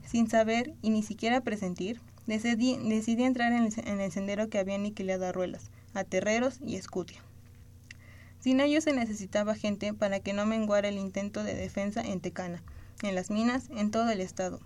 Sin 0.05 0.29
saber 0.29 0.75
y 0.83 0.91
ni 0.91 1.05
siquiera 1.05 1.43
presentir, 1.43 2.01
decidí, 2.27 2.75
entrar 3.23 3.53
en 3.53 4.01
el, 4.01 4.11
sendero 4.11 4.49
que 4.49 4.59
había 4.59 4.75
aniquilado 4.75 5.27
a 5.27 5.33
Ruelas, 5.33 5.71
a 5.95 6.03
Terreros 6.03 6.59
y 6.61 6.75
Escutia. 6.75 7.23
Sin 8.45 8.61
ello 8.61 8.83
se 8.83 8.93
necesitaba 8.93 9.55
gente 9.55 9.95
para 9.95 10.21
que 10.21 10.35
no 10.35 10.45
menguara 10.45 10.89
el 10.89 10.99
intento 10.99 11.43
de 11.43 11.55
defensa 11.55 12.03
en 12.03 12.21
Tecana, 12.21 12.63
en 13.03 13.15
las 13.15 13.31
minas, 13.31 13.71
en 13.71 13.91
todo 13.91 14.11
el 14.11 14.21
estado. 14.21 14.61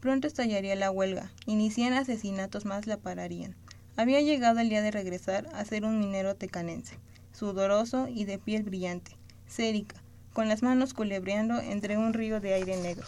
Pronto 0.00 0.26
estallaría 0.26 0.74
la 0.76 0.90
huelga, 0.90 1.30
y 1.44 1.56
ni 1.56 1.70
cien 1.70 1.92
asesinatos 1.92 2.64
más 2.64 2.86
la 2.86 2.96
pararían. 2.96 3.54
Había 3.98 4.22
llegado 4.22 4.60
el 4.60 4.70
día 4.70 4.80
de 4.80 4.92
regresar 4.92 5.46
a 5.52 5.62
ser 5.66 5.84
un 5.84 6.00
minero 6.00 6.36
tecanense 6.36 6.96
sudoroso 7.34 8.08
y 8.08 8.24
de 8.24 8.38
piel 8.38 8.62
brillante, 8.62 9.18
sérica, 9.46 9.96
con 10.32 10.48
las 10.48 10.62
manos 10.62 10.94
culebreando 10.94 11.60
entre 11.60 11.98
un 11.98 12.14
río 12.14 12.40
de 12.40 12.54
aire 12.54 12.80
negro. 12.80 13.06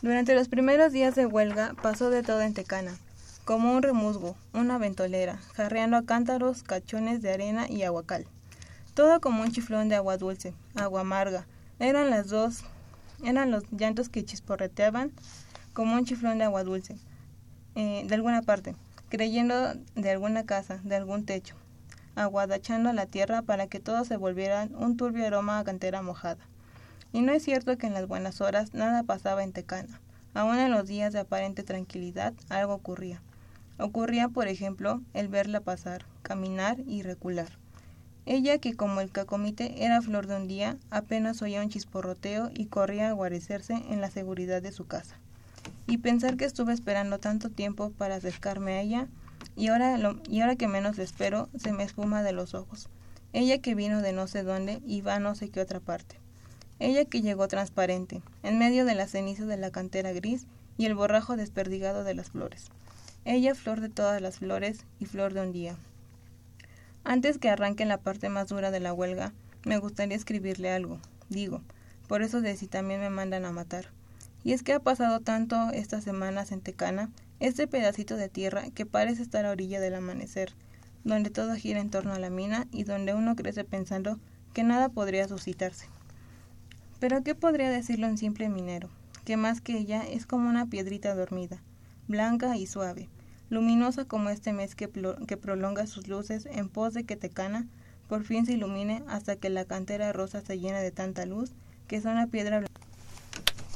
Durante 0.00 0.34
los 0.34 0.48
primeros 0.48 0.90
días 0.94 1.14
de 1.14 1.26
huelga 1.26 1.74
pasó 1.82 2.08
de 2.08 2.22
todo 2.22 2.40
en 2.40 2.54
Tecana, 2.54 2.96
como 3.44 3.74
un 3.74 3.82
remusgo, 3.82 4.36
una 4.54 4.78
ventolera, 4.78 5.36
jarreando 5.52 5.98
a 5.98 6.06
cántaros, 6.06 6.62
cachones 6.62 7.20
de 7.20 7.34
arena 7.34 7.68
y 7.68 7.82
aguacal. 7.82 8.26
Todo 8.96 9.20
como 9.20 9.42
un 9.42 9.52
chiflón 9.52 9.90
de 9.90 9.94
agua 9.94 10.16
dulce, 10.16 10.54
agua 10.74 11.02
amarga. 11.02 11.46
Eran 11.78 12.08
las 12.08 12.28
dos, 12.28 12.64
eran 13.22 13.50
los 13.50 13.64
llantos 13.70 14.08
que 14.08 14.24
chisporreteaban 14.24 15.12
como 15.74 15.96
un 15.96 16.06
chiflón 16.06 16.38
de 16.38 16.44
agua 16.44 16.64
dulce, 16.64 16.96
eh, 17.74 18.04
de 18.06 18.14
alguna 18.14 18.40
parte, 18.40 18.74
creyendo 19.10 19.74
de 19.96 20.10
alguna 20.10 20.46
casa, 20.46 20.80
de 20.82 20.96
algún 20.96 21.26
techo, 21.26 21.56
aguadachando 22.14 22.90
la 22.94 23.04
tierra 23.04 23.42
para 23.42 23.66
que 23.66 23.80
todo 23.80 24.02
se 24.06 24.16
volviera 24.16 24.66
un 24.72 24.96
turbio 24.96 25.26
aroma 25.26 25.58
a 25.58 25.64
cantera 25.64 26.00
mojada. 26.00 26.48
Y 27.12 27.20
no 27.20 27.32
es 27.32 27.42
cierto 27.42 27.76
que 27.76 27.88
en 27.88 27.92
las 27.92 28.08
buenas 28.08 28.40
horas 28.40 28.72
nada 28.72 29.02
pasaba 29.02 29.44
en 29.44 29.52
Tecana. 29.52 30.00
Aún 30.32 30.58
en 30.58 30.72
los 30.72 30.88
días 30.88 31.12
de 31.12 31.20
aparente 31.20 31.64
tranquilidad 31.64 32.32
algo 32.48 32.72
ocurría. 32.72 33.20
Ocurría, 33.78 34.30
por 34.30 34.48
ejemplo, 34.48 35.02
el 35.12 35.28
verla 35.28 35.60
pasar, 35.60 36.06
caminar 36.22 36.78
y 36.86 37.02
recular. 37.02 37.58
Ella, 38.26 38.58
que 38.58 38.74
como 38.74 39.00
el 39.00 39.12
cacomite 39.12 39.84
era 39.84 40.02
flor 40.02 40.26
de 40.26 40.36
un 40.36 40.48
día, 40.48 40.76
apenas 40.90 41.40
oía 41.42 41.62
un 41.62 41.68
chisporroteo 41.68 42.50
y 42.52 42.66
corría 42.66 43.08
a 43.08 43.12
guarecerse 43.12 43.74
en 43.74 44.00
la 44.00 44.10
seguridad 44.10 44.60
de 44.60 44.72
su 44.72 44.86
casa. 44.86 45.14
Y 45.86 45.98
pensar 45.98 46.36
que 46.36 46.44
estuve 46.44 46.72
esperando 46.72 47.20
tanto 47.20 47.50
tiempo 47.50 47.90
para 47.90 48.16
acercarme 48.16 48.72
a 48.72 48.80
ella 48.82 49.06
y 49.54 49.68
ahora, 49.68 49.96
y 50.28 50.40
ahora 50.40 50.56
que 50.56 50.66
menos 50.66 50.98
le 50.98 51.04
espero, 51.04 51.48
se 51.56 51.72
me 51.72 51.84
espuma 51.84 52.24
de 52.24 52.32
los 52.32 52.54
ojos. 52.54 52.88
Ella 53.32 53.58
que 53.58 53.76
vino 53.76 54.02
de 54.02 54.12
no 54.12 54.26
sé 54.26 54.42
dónde 54.42 54.80
y 54.84 55.02
va 55.02 55.14
a 55.14 55.20
no 55.20 55.36
sé 55.36 55.48
qué 55.48 55.60
otra 55.60 55.78
parte. 55.78 56.16
Ella 56.80 57.04
que 57.04 57.22
llegó 57.22 57.46
transparente, 57.46 58.22
en 58.42 58.58
medio 58.58 58.84
de 58.84 58.96
la 58.96 59.06
ceniza 59.06 59.46
de 59.46 59.56
la 59.56 59.70
cantera 59.70 60.12
gris 60.12 60.46
y 60.76 60.86
el 60.86 60.94
borrajo 60.94 61.36
desperdigado 61.36 62.02
de 62.02 62.14
las 62.14 62.30
flores. 62.30 62.70
Ella 63.24 63.54
flor 63.54 63.80
de 63.80 63.88
todas 63.88 64.20
las 64.20 64.38
flores 64.38 64.84
y 64.98 65.06
flor 65.06 65.32
de 65.32 65.42
un 65.42 65.52
día. 65.52 65.76
Antes 67.08 67.38
que 67.38 67.48
arranque 67.48 67.84
la 67.84 67.98
parte 67.98 68.28
más 68.28 68.48
dura 68.48 68.72
de 68.72 68.80
la 68.80 68.92
huelga, 68.92 69.32
me 69.64 69.78
gustaría 69.78 70.16
escribirle 70.16 70.72
algo, 70.72 70.98
digo, 71.28 71.62
por 72.08 72.20
eso 72.22 72.40
de 72.40 72.56
si 72.56 72.66
también 72.66 72.98
me 72.98 73.10
mandan 73.10 73.44
a 73.44 73.52
matar. 73.52 73.90
Y 74.42 74.54
es 74.54 74.64
que 74.64 74.72
ha 74.72 74.80
pasado 74.80 75.20
tanto 75.20 75.70
estas 75.72 76.02
semanas 76.02 76.50
en 76.50 76.62
Tecana 76.62 77.10
este 77.38 77.68
pedacito 77.68 78.16
de 78.16 78.28
tierra 78.28 78.64
que 78.74 78.86
parece 78.86 79.22
estar 79.22 79.46
a 79.46 79.52
orilla 79.52 79.78
del 79.78 79.94
amanecer, 79.94 80.52
donde 81.04 81.30
todo 81.30 81.54
gira 81.54 81.78
en 81.78 81.90
torno 81.90 82.12
a 82.12 82.18
la 82.18 82.28
mina 82.28 82.66
y 82.72 82.82
donde 82.82 83.14
uno 83.14 83.36
crece 83.36 83.62
pensando 83.62 84.18
que 84.52 84.64
nada 84.64 84.88
podría 84.88 85.28
suscitarse. 85.28 85.86
Pero 86.98 87.22
¿qué 87.22 87.36
podría 87.36 87.70
decirlo 87.70 88.08
un 88.08 88.18
simple 88.18 88.48
minero? 88.48 88.88
Que 89.24 89.36
más 89.36 89.60
que 89.60 89.78
ella 89.78 90.02
es 90.02 90.26
como 90.26 90.48
una 90.48 90.66
piedrita 90.66 91.14
dormida, 91.14 91.62
blanca 92.08 92.56
y 92.56 92.66
suave, 92.66 93.08
luminosa 93.50 94.04
como 94.04 94.30
este 94.30 94.52
mes 94.52 94.74
que, 94.74 94.88
que 95.26 95.36
prolonga 95.36 95.86
sus 95.86 96.08
luces 96.08 96.46
en 96.46 96.68
pos 96.68 96.94
de 96.94 97.04
que 97.04 97.16
Tecana 97.16 97.66
por 98.08 98.24
fin 98.24 98.46
se 98.46 98.52
ilumine 98.52 99.02
hasta 99.08 99.36
que 99.36 99.50
la 99.50 99.64
cantera 99.64 100.12
rosa 100.12 100.40
se 100.40 100.58
llena 100.58 100.78
de 100.78 100.90
tanta 100.90 101.26
luz 101.26 101.52
que 101.88 101.96
es 101.96 102.04
una 102.04 102.26
piedra 102.26 102.58
blanca. 102.58 102.80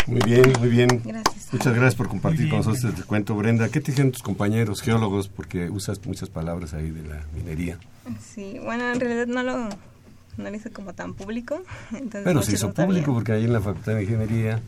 Muy 0.07 0.21
bien, 0.25 0.53
muy 0.59 0.69
bien. 0.69 1.03
Muchas 1.53 1.75
gracias 1.75 1.95
por 1.95 2.09
compartir 2.09 2.49
con 2.49 2.59
nosotros 2.59 2.85
este 2.85 3.05
cuento, 3.05 3.37
Brenda. 3.37 3.69
¿Qué 3.69 3.81
te 3.81 3.93
dijeron 3.93 4.11
tus 4.11 4.23
compañeros 4.23 4.83
geólogos? 4.83 5.29
Porque 5.29 5.71
usas 5.71 6.05
muchas 6.05 6.29
palabras 6.31 6.75
ahí 6.75 6.91
de 6.91 7.03
la 7.07 7.23
minería. 7.35 7.79
Sí, 8.21 8.59
bueno, 8.65 8.91
en 8.93 8.99
realidad 8.99 9.27
no 9.27 9.43
lo, 9.43 9.69
no 9.69 10.51
lo 10.51 10.55
hice 10.55 10.71
como 10.71 10.95
tan 10.95 11.15
público. 11.15 11.63
Pero 12.13 12.43
se 12.43 12.55
hizo 12.55 12.73
público 12.73 13.13
porque 13.13 13.33
ahí 13.33 13.45
en 13.45 13.53
la 13.53 13.61
Facultad 13.61 13.95
de 13.95 14.03
Ingeniería, 14.03 14.61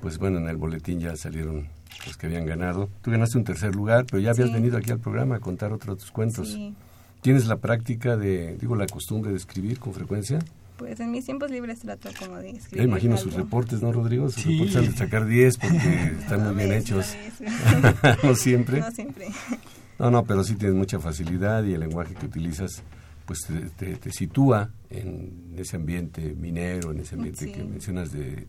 pues 0.00 0.18
bueno, 0.18 0.38
en 0.38 0.48
el 0.48 0.56
boletín 0.56 1.00
ya 1.00 1.14
salieron 1.16 1.68
los 2.06 2.16
que 2.16 2.26
habían 2.26 2.46
ganado. 2.46 2.88
Tú 3.02 3.10
ganaste 3.10 3.38
un 3.38 3.44
tercer 3.44 3.74
lugar, 3.74 4.06
pero 4.10 4.20
ya 4.20 4.30
habías 4.30 4.52
venido 4.52 4.76
aquí 4.76 4.90
al 4.90 4.98
programa 5.00 5.36
a 5.36 5.40
contar 5.40 5.72
otros 5.72 5.98
tus 5.98 6.10
cuentos. 6.10 6.56
¿Tienes 7.20 7.46
la 7.46 7.56
práctica 7.56 8.16
de, 8.16 8.56
digo, 8.56 8.76
la 8.76 8.86
costumbre 8.86 9.30
de 9.30 9.36
escribir 9.36 9.78
con 9.78 9.92
frecuencia? 9.92 10.38
Pues 10.78 10.98
en 10.98 11.10
mis 11.10 11.26
tiempos 11.26 11.50
libres 11.50 11.80
trato 11.80 12.08
como 12.18 12.38
de 12.38 12.50
escribir. 12.50 12.78
Ya 12.78 12.84
imagino 12.84 13.18
sus 13.18 13.34
reportes, 13.34 13.82
¿no, 13.82 13.92
Rodrigo? 13.92 14.30
Sus 14.30 14.46
reportes 14.46 14.76
han 14.76 14.86
de 14.86 14.92
sacar 14.92 15.26
10 15.26 15.58
porque 15.58 16.14
están 16.20 16.44
muy 16.44 16.54
bien 16.54 16.72
hechos. 16.72 17.14
no 18.22 18.34
siempre. 18.34 18.80
No 18.80 18.90
siempre. 18.90 19.28
No, 19.98 20.10
no, 20.10 20.24
pero 20.24 20.42
sí 20.42 20.54
tienes 20.54 20.74
mucha 20.74 20.98
facilidad 20.98 21.62
y 21.64 21.74
el 21.74 21.80
lenguaje 21.80 22.14
que 22.14 22.24
utilizas 22.24 22.82
pues 23.26 23.40
te, 23.76 23.96
te, 23.96 24.10
sitúa 24.10 24.70
en 24.88 25.54
ese 25.56 25.76
ambiente 25.76 26.34
minero, 26.34 26.90
en 26.90 27.00
ese 27.00 27.14
ambiente 27.14 27.52
que 27.52 27.62
mencionas 27.62 28.10
de, 28.10 28.48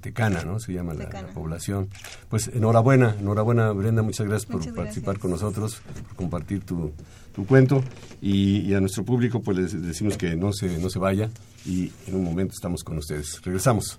Tecana, 0.00 0.42
¿no? 0.44 0.58
Se 0.60 0.72
llama 0.72 0.94
la, 0.94 1.08
población. 1.34 1.88
Pues 2.28 2.48
enhorabuena, 2.48 3.16
enhorabuena 3.18 3.70
Brenda, 3.72 4.02
muchas 4.02 4.26
gracias 4.26 4.50
por 4.50 4.74
participar 4.74 5.18
con 5.18 5.30
nosotros, 5.30 5.80
por 6.08 6.16
compartir 6.16 6.64
tu, 6.64 6.92
tu 7.34 7.46
cuento 7.46 7.82
y, 8.20 8.72
a 8.74 8.80
nuestro 8.80 9.04
público 9.04 9.40
pues 9.40 9.56
les 9.56 9.82
decimos 9.82 10.16
que 10.16 10.36
no 10.36 10.52
se, 10.52 10.78
no 10.78 10.90
se 10.90 10.98
vaya 10.98 11.30
y 11.64 11.92
en 12.06 12.14
un 12.16 12.24
momento 12.24 12.54
estamos 12.54 12.82
con 12.82 12.98
ustedes. 12.98 13.40
Regresamos. 13.42 13.98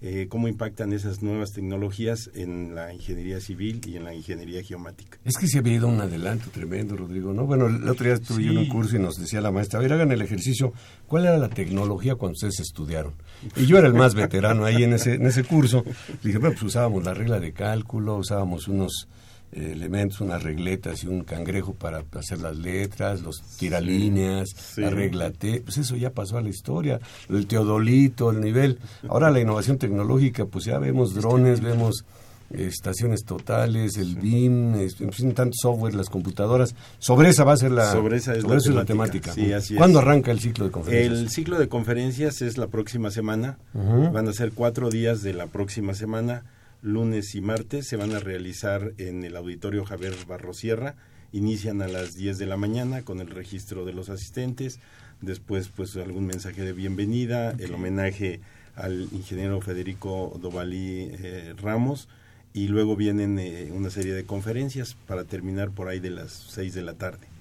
Eh, 0.04 0.26
cómo 0.30 0.48
impactan 0.48 0.94
esas 0.94 1.22
nuevas 1.22 1.52
tecnologías 1.52 2.32
en 2.34 2.74
la 2.74 2.92
ingeniería 2.92 3.40
civil 3.40 3.82
y 3.86 3.98
en 3.98 4.04
la 4.04 4.16
ingeniería 4.16 4.64
geomática. 4.64 5.20
Es 5.24 5.38
que 5.38 5.46
se 5.48 5.60
había 5.60 5.76
ido 5.76 5.88
un 5.88 6.02
adelanto 6.02 6.50
tremendo, 6.50 6.98
Rodrigo, 6.98 7.34
¿no? 7.34 7.46
Bueno, 7.46 7.68
el 7.68 7.88
otro 7.88 8.06
día 8.06 8.16
estuve 8.16 8.44
yo 8.46 8.52
en 8.52 8.58
un 8.58 8.64
Sí. 8.66 8.70
curso 8.72 8.96
y 8.96 9.00
nos 9.00 9.18
decía 9.18 9.42
la 9.42 9.52
maestra, 9.52 9.78
a 9.78 9.84
ver, 9.84 9.94
hagan 9.94 10.12
el 10.12 10.24
ejercicio, 10.24 10.74
¿cuál 11.06 11.26
era 11.26 11.38
la 11.38 11.50
tecnología 11.50 12.16
cuando 12.16 12.34
ustedes 12.34 12.60
estudiaron? 12.62 13.14
Y 13.56 13.68
yo 13.68 13.78
era 13.78 13.88
el 13.88 13.94
más 13.94 14.16
veterano 14.16 14.66
ahí 14.66 14.82
en 14.84 14.94
ese, 14.94 15.14
en 15.14 15.26
ese 15.28 15.44
curso. 15.44 15.84
Dije, 16.24 16.40
bueno, 16.40 16.54
pues 16.56 16.64
usábamos 16.64 17.04
la 17.04 17.14
regla 17.14 17.40
de 17.40 17.54
cálculo, 17.54 18.18
usábamos 18.18 18.68
unos 18.68 19.08
elementos, 19.52 20.22
unas 20.22 20.44
regletas 20.44 21.04
y 21.04 21.08
un 21.08 21.24
cangrejo 21.24 21.74
para 21.74 22.04
hacer 22.14 22.40
las 22.40 22.56
letras, 22.56 23.22
los 23.22 23.42
tiralíneas, 23.58 24.50
Sí. 24.50 24.82
la 24.82 24.90
regla 24.90 25.32
T, 25.32 25.62
pues 25.64 25.78
eso 25.78 25.96
ya 25.96 26.12
pasó 26.12 26.38
a 26.38 26.42
la 26.42 26.50
historia, 26.50 27.00
el 27.30 27.48
teodolito, 27.48 28.32
el 28.32 28.40
nivel. 28.42 28.80
Ahora 29.10 29.30
la 29.32 29.40
innovación 29.40 29.78
tecnológica, 29.78 30.46
pues 30.46 30.66
ya 30.66 30.80
vemos 30.80 31.14
drones, 31.14 31.62
vemos 31.62 32.06
estaciones 32.50 33.24
totales, 33.24 33.98
el 33.98 34.16
BIM, 34.16 34.76
en 34.76 35.34
tanto 35.34 35.54
software, 35.62 35.96
las 35.96 36.10
computadoras. 36.10 36.76
Sobre 37.00 37.30
esa 37.30 37.44
va 37.44 37.54
a 37.54 37.58
ser 37.58 37.72
la, 37.72 37.92
Sobre 37.92 38.18
esa 38.18 38.34
es 38.34 38.42
sobre 38.42 38.56
la 38.56 38.60
eso 38.60 38.70
es 38.72 38.76
la 38.76 38.86
temática. 38.86 39.32
Sí, 39.34 39.52
es. 39.52 39.72
¿Cuándo 39.78 40.00
arranca 40.00 40.32
el 40.32 40.40
ciclo 40.40 40.66
de 40.66 40.72
conferencias? 40.72 41.20
El 41.20 41.30
ciclo 41.30 41.60
de 41.60 41.68
conferencias 41.70 42.42
es 42.42 42.58
la 42.58 42.68
próxima 42.68 43.10
semana. 43.12 43.58
Van 43.74 44.28
a 44.28 44.34
ser 44.34 44.52
cuatro 44.52 44.90
días 44.90 45.22
de 45.22 45.34
la 45.34 45.48
próxima 45.48 45.94
semana, 45.94 46.44
lunes 46.82 47.36
y 47.36 47.42
martes. 47.42 47.88
Se 47.88 47.96
van 47.96 48.14
a 48.14 48.20
realizar 48.20 48.94
en 48.98 49.24
el 49.24 49.36
auditorio 49.36 49.86
Javier 49.86 50.14
Barrosierra. 50.28 50.96
Inician 51.32 51.82
a 51.82 51.88
las 51.88 52.16
10 52.16 52.38
de 52.38 52.46
la 52.46 52.58
mañana 52.58 53.04
con 53.04 53.20
el 53.20 53.30
registro 53.30 53.86
de 53.86 53.94
los 53.94 54.10
asistentes. 54.10 54.80
Después, 55.22 55.70
pues, 55.70 55.96
algún 55.98 56.26
mensaje 56.26 56.64
de 56.64 56.74
bienvenida, 56.74 57.52
el 57.60 57.74
homenaje 57.74 58.42
al 58.76 59.08
ingeniero 59.12 59.62
Federico 59.62 60.38
Dovalí 60.42 61.10
eh, 61.12 61.54
Ramos. 61.62 62.10
Y 62.54 62.68
luego 62.68 62.96
vienen 62.96 63.40
eh, 63.40 63.70
una 63.72 63.90
serie 63.90 64.14
de 64.14 64.26
conferencias 64.26 64.98
para 65.08 65.24
terminar 65.24 65.72
por 65.72 65.88
ahí 65.88 66.00
de 66.00 66.10
las 66.10 66.32
6 66.32 66.74
de 66.74 66.82
la 66.82 66.96
tarde. 66.96 67.32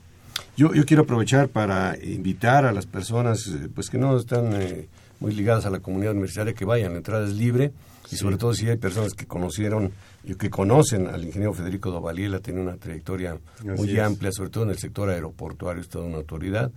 Yo, 0.57 0.75
yo 0.75 0.85
quiero 0.85 1.03
aprovechar 1.05 1.49
para 1.49 1.97
invitar 2.03 2.65
a 2.65 2.73
las 2.73 2.87
personas 2.87 3.47
eh, 3.47 3.69
pues 3.75 3.91
que 3.91 3.99
no 3.99 4.17
están 4.17 4.53
eh, 4.61 4.89
muy 5.19 5.35
ligadas 5.35 5.67
a 5.67 5.71
la 5.71 5.81
comunidad 5.81 6.13
universitaria 6.13 6.55
que 6.55 6.65
vayan, 6.65 6.93
la 6.93 6.99
entrada 6.99 7.27
es 7.27 7.35
libre 7.35 7.73
y 8.11 8.17
sobre 8.17 8.37
todo 8.37 8.55
si 8.55 8.69
hay 8.69 8.77
personas 8.77 9.15
que 9.15 9.27
conocieron 9.27 9.93
y 10.25 10.35
que 10.35 10.51
conocen 10.51 11.07
al 11.07 11.25
ingeniero 11.25 11.53
Federico 11.53 11.91
Dovaliel, 11.91 12.35
ha 12.35 12.41
tenido 12.41 12.63
una 12.65 12.77
trayectoria 12.77 13.39
muy 13.65 13.91
es. 13.91 14.01
amplia, 14.01 14.33
sobre 14.33 14.51
todo 14.51 14.65
en 14.65 14.71
el 14.71 14.79
sector 14.79 15.11
aeroportuario, 15.11 15.81
es 15.81 15.89
toda 15.89 16.05
una 16.05 16.19
autoridad, 16.19 16.71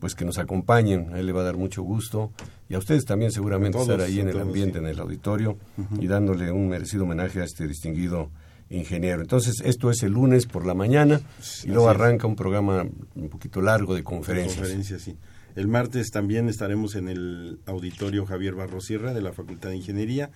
pues 0.00 0.14
que 0.14 0.24
nos 0.24 0.38
acompañen, 0.38 1.14
a 1.14 1.18
él 1.18 1.26
le 1.26 1.32
va 1.32 1.42
a 1.42 1.44
dar 1.44 1.56
mucho 1.56 1.82
gusto 1.82 2.32
y 2.68 2.74
a 2.74 2.78
ustedes 2.78 3.04
también 3.04 3.30
seguramente 3.30 3.78
todos, 3.78 3.88
estar 3.88 4.00
ahí 4.00 4.20
en 4.20 4.28
el 4.28 4.40
ambiente, 4.40 4.78
sí. 4.78 4.84
en 4.84 4.90
el 4.90 5.00
auditorio 5.00 5.56
y 6.00 6.06
dándole 6.06 6.50
un 6.50 6.68
merecido 6.68 7.04
homenaje 7.04 7.40
a 7.40 7.44
este 7.44 7.66
distinguido 7.66 8.30
ingeniero. 8.70 9.20
Entonces, 9.20 9.62
esto 9.64 9.90
es 9.90 10.02
el 10.02 10.12
lunes 10.12 10.46
por 10.46 10.66
la 10.66 10.74
mañana 10.74 11.20
y 11.64 11.68
luego 11.68 11.88
arranca 11.88 12.26
un 12.26 12.36
programa 12.36 12.84
un 13.14 13.28
poquito 13.28 13.60
largo 13.60 13.94
de 13.94 14.02
conferencias. 14.02 14.58
Conferencias, 14.58 15.02
sí. 15.02 15.16
El 15.54 15.68
martes 15.68 16.10
también 16.10 16.48
estaremos 16.48 16.96
en 16.96 17.08
el 17.08 17.60
auditorio 17.66 18.26
Javier 18.26 18.54
Barrosierra 18.54 19.14
de 19.14 19.22
la 19.22 19.32
Facultad 19.32 19.70
de 19.70 19.76
Ingeniería. 19.76 20.30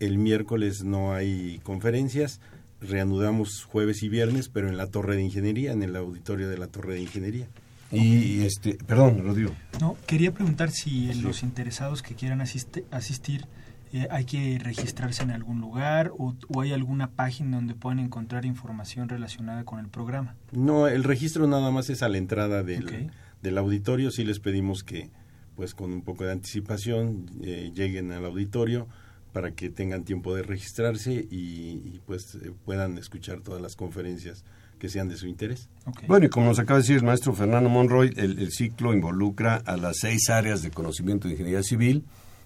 El 0.00 0.18
miércoles 0.18 0.82
no 0.82 1.12
hay 1.14 1.60
conferencias. 1.62 2.40
Reanudamos 2.80 3.64
jueves 3.64 4.02
y 4.02 4.08
viernes, 4.08 4.48
pero 4.48 4.68
en 4.68 4.76
la 4.76 4.86
Torre 4.86 5.14
de 5.16 5.22
Ingeniería, 5.22 5.72
en 5.72 5.82
el 5.82 5.94
auditorio 5.94 6.48
de 6.48 6.58
la 6.58 6.66
Torre 6.66 6.94
de 6.94 7.02
Ingeniería. 7.02 7.46
Y 7.92 8.42
este, 8.42 8.74
perdón, 8.86 9.22
Rodrigo. 9.22 9.52
No, 9.80 9.96
quería 10.06 10.32
preguntar 10.32 10.70
si 10.70 11.12
los 11.14 11.42
interesados 11.42 12.02
que 12.02 12.14
quieran 12.14 12.40
asiste- 12.40 12.84
asistir 12.90 13.46
eh, 13.92 14.06
hay 14.12 14.24
que 14.24 14.58
registrarse 14.62 15.24
en 15.24 15.32
algún 15.32 15.60
lugar 15.60 16.12
o, 16.16 16.36
o 16.48 16.60
hay 16.60 16.72
alguna 16.72 17.10
página 17.10 17.56
donde 17.56 17.74
puedan 17.74 17.98
encontrar 17.98 18.44
información 18.46 19.08
relacionada 19.08 19.64
con 19.64 19.80
el 19.80 19.88
programa. 19.88 20.36
No, 20.52 20.86
el 20.86 21.02
registro 21.02 21.48
nada 21.48 21.72
más 21.72 21.90
es 21.90 22.02
a 22.04 22.08
la 22.08 22.18
entrada 22.18 22.62
del, 22.62 23.10
del 23.42 23.58
auditorio. 23.58 24.12
Sí 24.12 24.24
les 24.24 24.38
pedimos 24.38 24.84
que, 24.84 25.10
pues 25.56 25.74
con 25.74 25.92
un 25.92 26.02
poco 26.02 26.24
de 26.24 26.30
anticipación, 26.32 27.26
eh, 27.42 27.72
lleguen 27.74 28.12
al 28.12 28.24
auditorio 28.24 28.86
para 29.32 29.52
que 29.52 29.70
tengan 29.70 30.04
tiempo 30.04 30.34
de 30.34 30.42
registrarse 30.42 31.12
y, 31.12 31.82
y, 31.94 32.00
pues 32.06 32.34
eh, 32.34 32.52
puedan 32.64 32.98
escuchar 32.98 33.40
todas 33.40 33.60
las 33.60 33.76
conferencias 33.76 34.44
que 34.78 34.88
sean 34.88 35.08
de 35.08 35.16
su 35.16 35.26
interés. 35.26 35.68
Bueno, 36.06 36.26
y 36.26 36.28
como 36.30 36.46
nos 36.46 36.58
acaba 36.58 36.78
de 36.78 36.82
decir 36.82 36.96
el 36.96 37.04
maestro 37.04 37.34
Fernando 37.34 37.68
Monroy, 37.68 38.12
el, 38.16 38.38
el 38.38 38.50
ciclo 38.50 38.94
involucra 38.94 39.56
a 39.56 39.76
las 39.76 39.98
seis 39.98 40.30
áreas 40.30 40.62
de 40.62 40.70
conocimiento 40.70 41.28
de 41.28 41.34
ingeniería 41.34 41.62
civil 41.62 42.04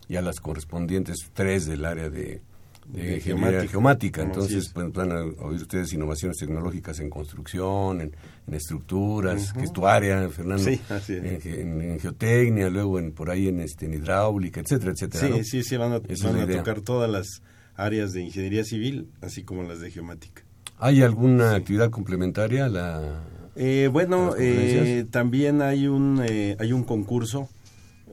y 0.08 0.16
a 0.16 0.22
las 0.22 0.40
correspondientes 0.40 1.30
tres 1.32 1.66
del 1.66 1.84
área 1.84 2.10
de, 2.10 2.42
de 2.86 3.16
ingeniería 3.16 3.66
geomática. 3.66 4.22
Entonces, 4.22 4.66
es. 4.66 4.68
pues, 4.72 4.92
van 4.92 5.12
a 5.12 5.20
oír 5.22 5.60
ustedes 5.62 5.92
innovaciones 5.92 6.36
tecnológicas 6.38 7.00
en 7.00 7.10
construcción, 7.10 8.00
en, 8.00 8.12
en 8.46 8.54
estructuras, 8.54 9.52
que 9.52 9.64
es 9.64 9.72
tu 9.72 9.86
área, 9.86 10.28
Fernando, 10.28 10.62
Sí, 10.64 10.80
así 10.90 11.14
es. 11.14 11.24
en, 11.24 11.40
ge- 11.40 11.60
en- 11.62 11.80
en 11.80 12.00
geotecnia, 12.00 12.68
luego 12.70 12.98
en, 12.98 13.12
por 13.12 13.30
ahí 13.30 13.48
en, 13.48 13.60
este, 13.60 13.86
en 13.86 13.94
hidráulica, 13.94 14.60
etcétera, 14.60 14.92
etcétera. 14.92 15.26
Sí, 15.26 15.32
¿no? 15.38 15.44
sí, 15.44 15.62
sí, 15.62 15.76
van 15.76 15.92
a, 15.92 15.98
van 15.98 16.40
a 16.40 16.46
tocar 16.46 16.80
todas 16.82 17.10
las 17.10 17.42
áreas 17.76 18.12
de 18.12 18.22
ingeniería 18.22 18.64
civil, 18.64 19.08
así 19.20 19.42
como 19.42 19.62
las 19.64 19.80
de 19.80 19.90
geomática. 19.90 20.42
¿Hay 20.78 21.02
alguna 21.02 21.54
actividad 21.54 21.90
complementaria 21.90 22.66
a 22.66 22.68
la...? 22.68 23.22
Eh, 23.56 23.88
bueno, 23.92 24.34
eh, 24.36 25.06
también 25.10 25.62
hay 25.62 25.86
un 25.86 26.20
eh, 26.28 26.56
hay 26.58 26.72
un 26.72 26.82
concurso. 26.82 27.48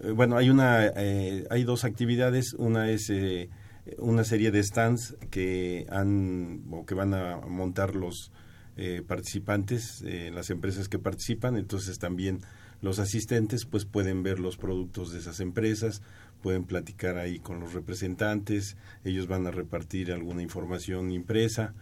Eh, 0.03 0.11
bueno, 0.11 0.37
hay 0.37 0.51
una 0.51 0.85
eh, 0.95 1.47
hay 1.49 1.63
dos 1.63 1.83
actividades. 1.83 2.53
Una 2.53 2.91
es 2.91 3.09
eh, 3.09 3.49
una 3.97 4.23
serie 4.23 4.51
de 4.51 4.63
stands 4.63 5.15
que 5.29 5.87
han 5.89 6.63
o 6.71 6.85
que 6.85 6.93
van 6.95 7.13
a 7.13 7.37
montar 7.37 7.95
los 7.95 8.31
eh, 8.77 9.03
participantes, 9.05 10.01
eh, 10.05 10.31
las 10.33 10.49
empresas 10.49 10.87
que 10.87 10.99
participan. 10.99 11.57
Entonces 11.57 11.97
también 11.99 12.39
los 12.81 12.99
asistentes 12.99 13.65
pues 13.65 13.85
pueden 13.85 14.23
ver 14.23 14.39
los 14.39 14.57
productos 14.57 15.11
de 15.11 15.19
esas 15.19 15.39
empresas, 15.39 16.01
pueden 16.41 16.63
platicar 16.63 17.17
ahí 17.17 17.39
con 17.39 17.59
los 17.59 17.73
representantes. 17.73 18.77
Ellos 19.03 19.27
van 19.27 19.45
a 19.47 19.51
repartir 19.51 20.11
alguna 20.11 20.41
información 20.41 21.11
impresa. 21.11 21.73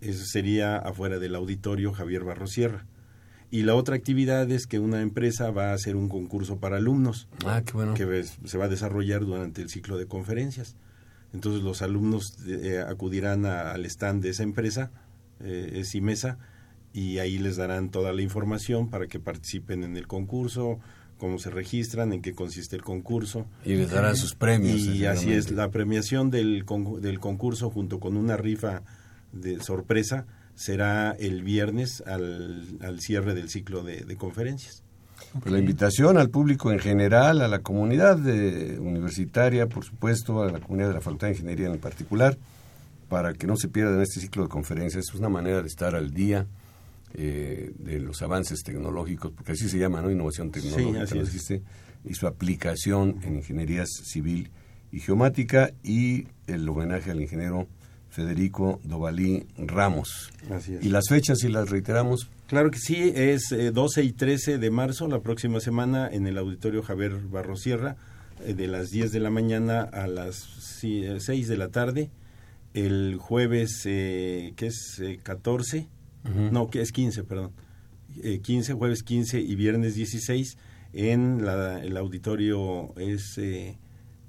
Eso 0.00 0.24
sería 0.24 0.76
afuera 0.76 1.18
del 1.18 1.34
auditorio 1.34 1.92
Javier 1.92 2.24
Barrosierra. 2.24 2.86
Y 3.50 3.62
la 3.62 3.74
otra 3.76 3.94
actividad 3.94 4.50
es 4.50 4.66
que 4.66 4.80
una 4.80 5.00
empresa 5.00 5.50
va 5.50 5.70
a 5.70 5.74
hacer 5.74 5.94
un 5.94 6.08
concurso 6.08 6.58
para 6.58 6.78
alumnos 6.78 7.28
Ah, 7.46 7.62
qué 7.64 7.72
bueno. 7.72 7.94
que 7.94 8.24
se 8.24 8.58
va 8.58 8.64
a 8.64 8.68
desarrollar 8.68 9.24
durante 9.24 9.62
el 9.62 9.68
ciclo 9.70 9.96
de 9.96 10.06
conferencias. 10.06 10.76
Entonces 11.34 11.62
los 11.62 11.82
alumnos 11.82 12.38
eh, 12.46 12.82
acudirán 12.88 13.44
a- 13.44 13.72
al 13.72 13.84
stand 13.84 14.22
de 14.22 14.30
esa 14.30 14.44
empresa, 14.44 14.90
eh, 15.40 15.72
es 15.74 15.94
IMESA, 15.94 16.38
y 16.92 17.18
ahí 17.18 17.38
les 17.38 17.56
darán 17.56 17.90
toda 17.90 18.12
la 18.12 18.22
información 18.22 18.88
para 18.88 19.08
que 19.08 19.18
participen 19.18 19.82
en 19.82 19.96
el 19.96 20.06
concurso, 20.06 20.78
cómo 21.18 21.38
se 21.38 21.50
registran, 21.50 22.12
en 22.12 22.22
qué 22.22 22.34
consiste 22.34 22.76
el 22.76 22.82
concurso. 22.82 23.46
Y 23.64 23.74
les 23.74 23.90
darán 23.90 24.14
sus 24.16 24.34
premios. 24.36 24.80
Y 24.80 25.06
así 25.06 25.32
es, 25.32 25.50
la 25.50 25.70
premiación 25.70 26.30
del, 26.30 26.64
del 27.00 27.18
concurso 27.20 27.68
junto 27.70 27.98
con 27.98 28.16
una 28.16 28.36
rifa 28.36 28.82
de 29.32 29.60
sorpresa 29.60 30.26
será 30.54 31.10
el 31.18 31.42
viernes 31.42 32.00
al, 32.06 32.78
al 32.80 33.00
cierre 33.00 33.34
del 33.34 33.48
ciclo 33.50 33.82
de, 33.82 34.04
de 34.04 34.16
conferencias. 34.16 34.83
Pues 35.40 35.52
la 35.52 35.58
invitación 35.58 36.16
al 36.16 36.30
público 36.30 36.70
en 36.70 36.78
general, 36.78 37.40
a 37.40 37.48
la 37.48 37.58
comunidad 37.60 38.16
de, 38.16 38.78
universitaria, 38.78 39.66
por 39.66 39.84
supuesto, 39.84 40.42
a 40.42 40.50
la 40.50 40.60
comunidad 40.60 40.88
de 40.88 40.94
la 40.94 41.00
Facultad 41.00 41.26
de 41.28 41.34
Ingeniería 41.34 41.66
en 41.66 41.78
particular, 41.78 42.38
para 43.08 43.32
que 43.34 43.46
no 43.46 43.56
se 43.56 43.68
pierdan 43.68 44.00
este 44.00 44.20
ciclo 44.20 44.44
de 44.44 44.48
conferencias. 44.48 45.06
Es 45.08 45.14
una 45.14 45.28
manera 45.28 45.60
de 45.60 45.68
estar 45.68 45.94
al 45.94 46.12
día 46.12 46.46
eh, 47.14 47.72
de 47.78 48.00
los 48.00 48.22
avances 48.22 48.62
tecnológicos, 48.62 49.32
porque 49.32 49.52
así 49.52 49.68
se 49.68 49.78
llama, 49.78 50.02
¿no? 50.02 50.10
Innovación 50.10 50.50
tecnológica, 50.50 51.06
Sí, 51.06 51.18
es. 51.18 51.62
y 52.04 52.14
su 52.14 52.26
aplicación 52.26 53.20
en 53.22 53.36
ingeniería 53.36 53.84
civil 53.86 54.50
y 54.92 55.00
geomática, 55.00 55.72
y 55.82 56.28
el 56.46 56.68
homenaje 56.68 57.10
al 57.10 57.20
ingeniero 57.20 57.66
Federico 58.14 58.80
Dovalí 58.84 59.46
Ramos. 59.58 60.30
Así 60.50 60.74
es. 60.74 60.84
Y 60.84 60.88
las 60.88 61.08
fechas, 61.08 61.38
si 61.40 61.48
las 61.48 61.68
reiteramos, 61.68 62.30
Claro 62.46 62.70
que 62.70 62.78
sí, 62.78 63.10
es 63.14 63.50
eh, 63.52 63.70
12 63.70 64.04
y 64.04 64.12
13 64.12 64.58
de 64.58 64.70
marzo, 64.70 65.08
la 65.08 65.20
próxima 65.20 65.60
semana, 65.60 66.08
en 66.08 66.26
el 66.26 66.36
Auditorio 66.36 66.82
Javier 66.82 67.16
Barrosierra, 67.16 67.96
eh, 68.44 68.52
de 68.52 68.68
las 68.68 68.90
10 68.90 69.12
de 69.12 69.20
la 69.20 69.30
mañana 69.30 69.80
a 69.80 70.06
las 70.06 70.36
sí, 70.36 71.04
eh, 71.04 71.20
6 71.20 71.48
de 71.48 71.56
la 71.56 71.68
tarde. 71.68 72.10
El 72.74 73.16
jueves, 73.18 73.82
eh, 73.86 74.52
que 74.56 74.66
es 74.66 75.00
eh, 75.00 75.18
14, 75.22 75.88
no, 76.52 76.70
que 76.70 76.80
es 76.80 76.92
15, 76.92 77.24
perdón. 77.24 77.52
Eh, 78.22 78.40
15, 78.40 78.74
jueves 78.74 79.02
15 79.02 79.40
y 79.40 79.54
viernes 79.56 79.94
16, 79.94 80.56
en 80.92 81.44
la, 81.44 81.82
el 81.82 81.96
auditorio 81.96 82.94
es 82.96 83.38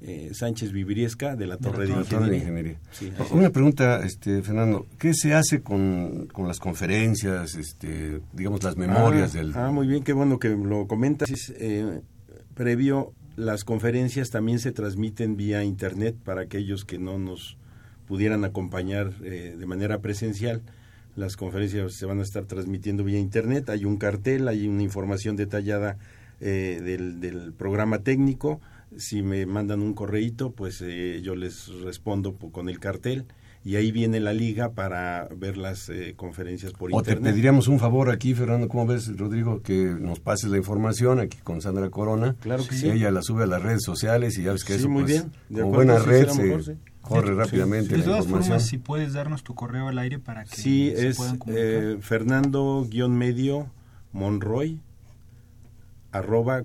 eh, 0.07 0.29
Sánchez 0.33 0.71
Vibriesca 0.71 1.35
de 1.35 1.47
la 1.47 1.57
Torre 1.57 1.87
de, 1.87 1.95
la 1.95 2.03
Torre 2.03 2.29
de 2.29 2.37
Ingeniería. 2.37 2.73
Ingeniería. 2.73 2.79
Sí, 2.91 3.11
así 3.17 3.33
Una 3.33 3.49
pregunta, 3.49 4.05
este, 4.05 4.43
Fernando, 4.43 4.85
¿qué 4.99 5.15
se 5.15 5.33
hace 5.33 5.63
con, 5.63 6.27
con 6.31 6.47
las 6.47 6.59
conferencias, 6.59 7.55
este, 7.55 8.21
digamos, 8.31 8.63
las 8.63 8.77
memorias 8.77 9.33
ah, 9.33 9.37
del... 9.37 9.53
Ah, 9.55 9.71
muy 9.71 9.87
bien, 9.87 10.03
qué 10.03 10.13
bueno 10.13 10.37
que 10.37 10.49
lo 10.49 10.85
comentas. 10.85 11.29
Eh, 11.57 12.01
previo, 12.53 13.13
las 13.35 13.63
conferencias 13.63 14.29
también 14.29 14.59
se 14.59 14.71
transmiten 14.71 15.37
vía 15.37 15.63
internet 15.63 16.15
para 16.23 16.41
aquellos 16.41 16.85
que 16.85 16.99
no 16.99 17.17
nos 17.17 17.57
pudieran 18.07 18.45
acompañar 18.45 19.11
eh, 19.23 19.55
de 19.57 19.65
manera 19.65 20.01
presencial. 20.01 20.61
Las 21.15 21.35
conferencias 21.35 21.95
se 21.95 22.05
van 22.05 22.19
a 22.19 22.23
estar 22.23 22.45
transmitiendo 22.45 23.03
vía 23.03 23.17
internet. 23.17 23.69
Hay 23.69 23.85
un 23.85 23.97
cartel, 23.97 24.47
hay 24.49 24.67
una 24.67 24.83
información 24.83 25.35
detallada 25.35 25.97
eh, 26.41 26.79
del, 26.83 27.19
del 27.19 27.53
programa 27.53 27.99
técnico. 28.03 28.61
Si 28.97 29.21
me 29.21 29.45
mandan 29.45 29.81
un 29.81 29.93
correíto, 29.93 30.51
pues 30.51 30.81
eh, 30.81 31.19
yo 31.23 31.35
les 31.35 31.67
respondo 31.83 32.33
po- 32.35 32.51
con 32.51 32.69
el 32.69 32.79
cartel 32.79 33.25
y 33.63 33.77
ahí 33.77 33.91
viene 33.91 34.19
la 34.19 34.31
liga 34.31 34.73
para 34.73 35.27
ver 35.35 35.57
las 35.57 35.89
eh, 35.89 36.13
conferencias 36.15 36.71
por 36.71 36.91
O 36.93 37.01
te 37.01 37.11
internet. 37.11 37.31
pediríamos 37.33 37.67
un 37.67 37.79
favor 37.79 38.11
aquí, 38.11 38.33
Fernando, 38.35 38.67
¿cómo 38.69 38.85
ves, 38.85 39.17
Rodrigo? 39.17 39.61
Que 39.63 39.85
nos 39.99 40.19
pases 40.19 40.51
la 40.51 40.57
información 40.57 41.19
aquí 41.19 41.39
con 41.43 41.61
Sandra 41.61 41.89
Corona. 41.89 42.35
Claro 42.41 42.63
que 42.67 42.75
sí. 42.75 42.87
Ella 42.89 43.09
la 43.11 43.21
sube 43.23 43.43
a 43.43 43.47
las 43.47 43.61
redes 43.63 43.81
sociales 43.83 44.37
y 44.37 44.43
ya 44.43 44.51
ves 44.53 44.63
que 44.63 44.73
Sí, 44.73 44.79
eso, 44.81 44.89
muy 44.89 45.03
pues, 45.03 45.13
bien. 45.13 45.31
De 45.49 45.61
como 45.61 45.73
buena 45.73 45.99
sí, 45.99 46.05
red, 46.05 46.19
será 46.19 46.33
se 46.33 46.43
mejor, 46.43 46.63
sí. 46.63 46.71
corre 47.01 47.27
Sí, 47.29 47.33
rápidamente 47.33 47.89
De 47.93 47.97
la 47.97 48.03
todas 48.05 48.19
información. 48.19 48.51
formas, 48.59 48.67
si 48.69 48.77
puedes 48.77 49.13
darnos 49.13 49.43
tu 49.43 49.55
correo 49.55 49.87
al 49.87 49.97
aire 49.97 50.19
para 50.19 50.43
que 50.45 50.55
Sí, 50.55 50.93
se 50.95 51.07
es 51.09 51.17
puedan 51.17 51.37
comunicar. 51.39 51.65
eh, 51.67 51.97
Fernando-medio 52.01 53.67
Monroy 54.13 54.79
arroba 56.11 56.63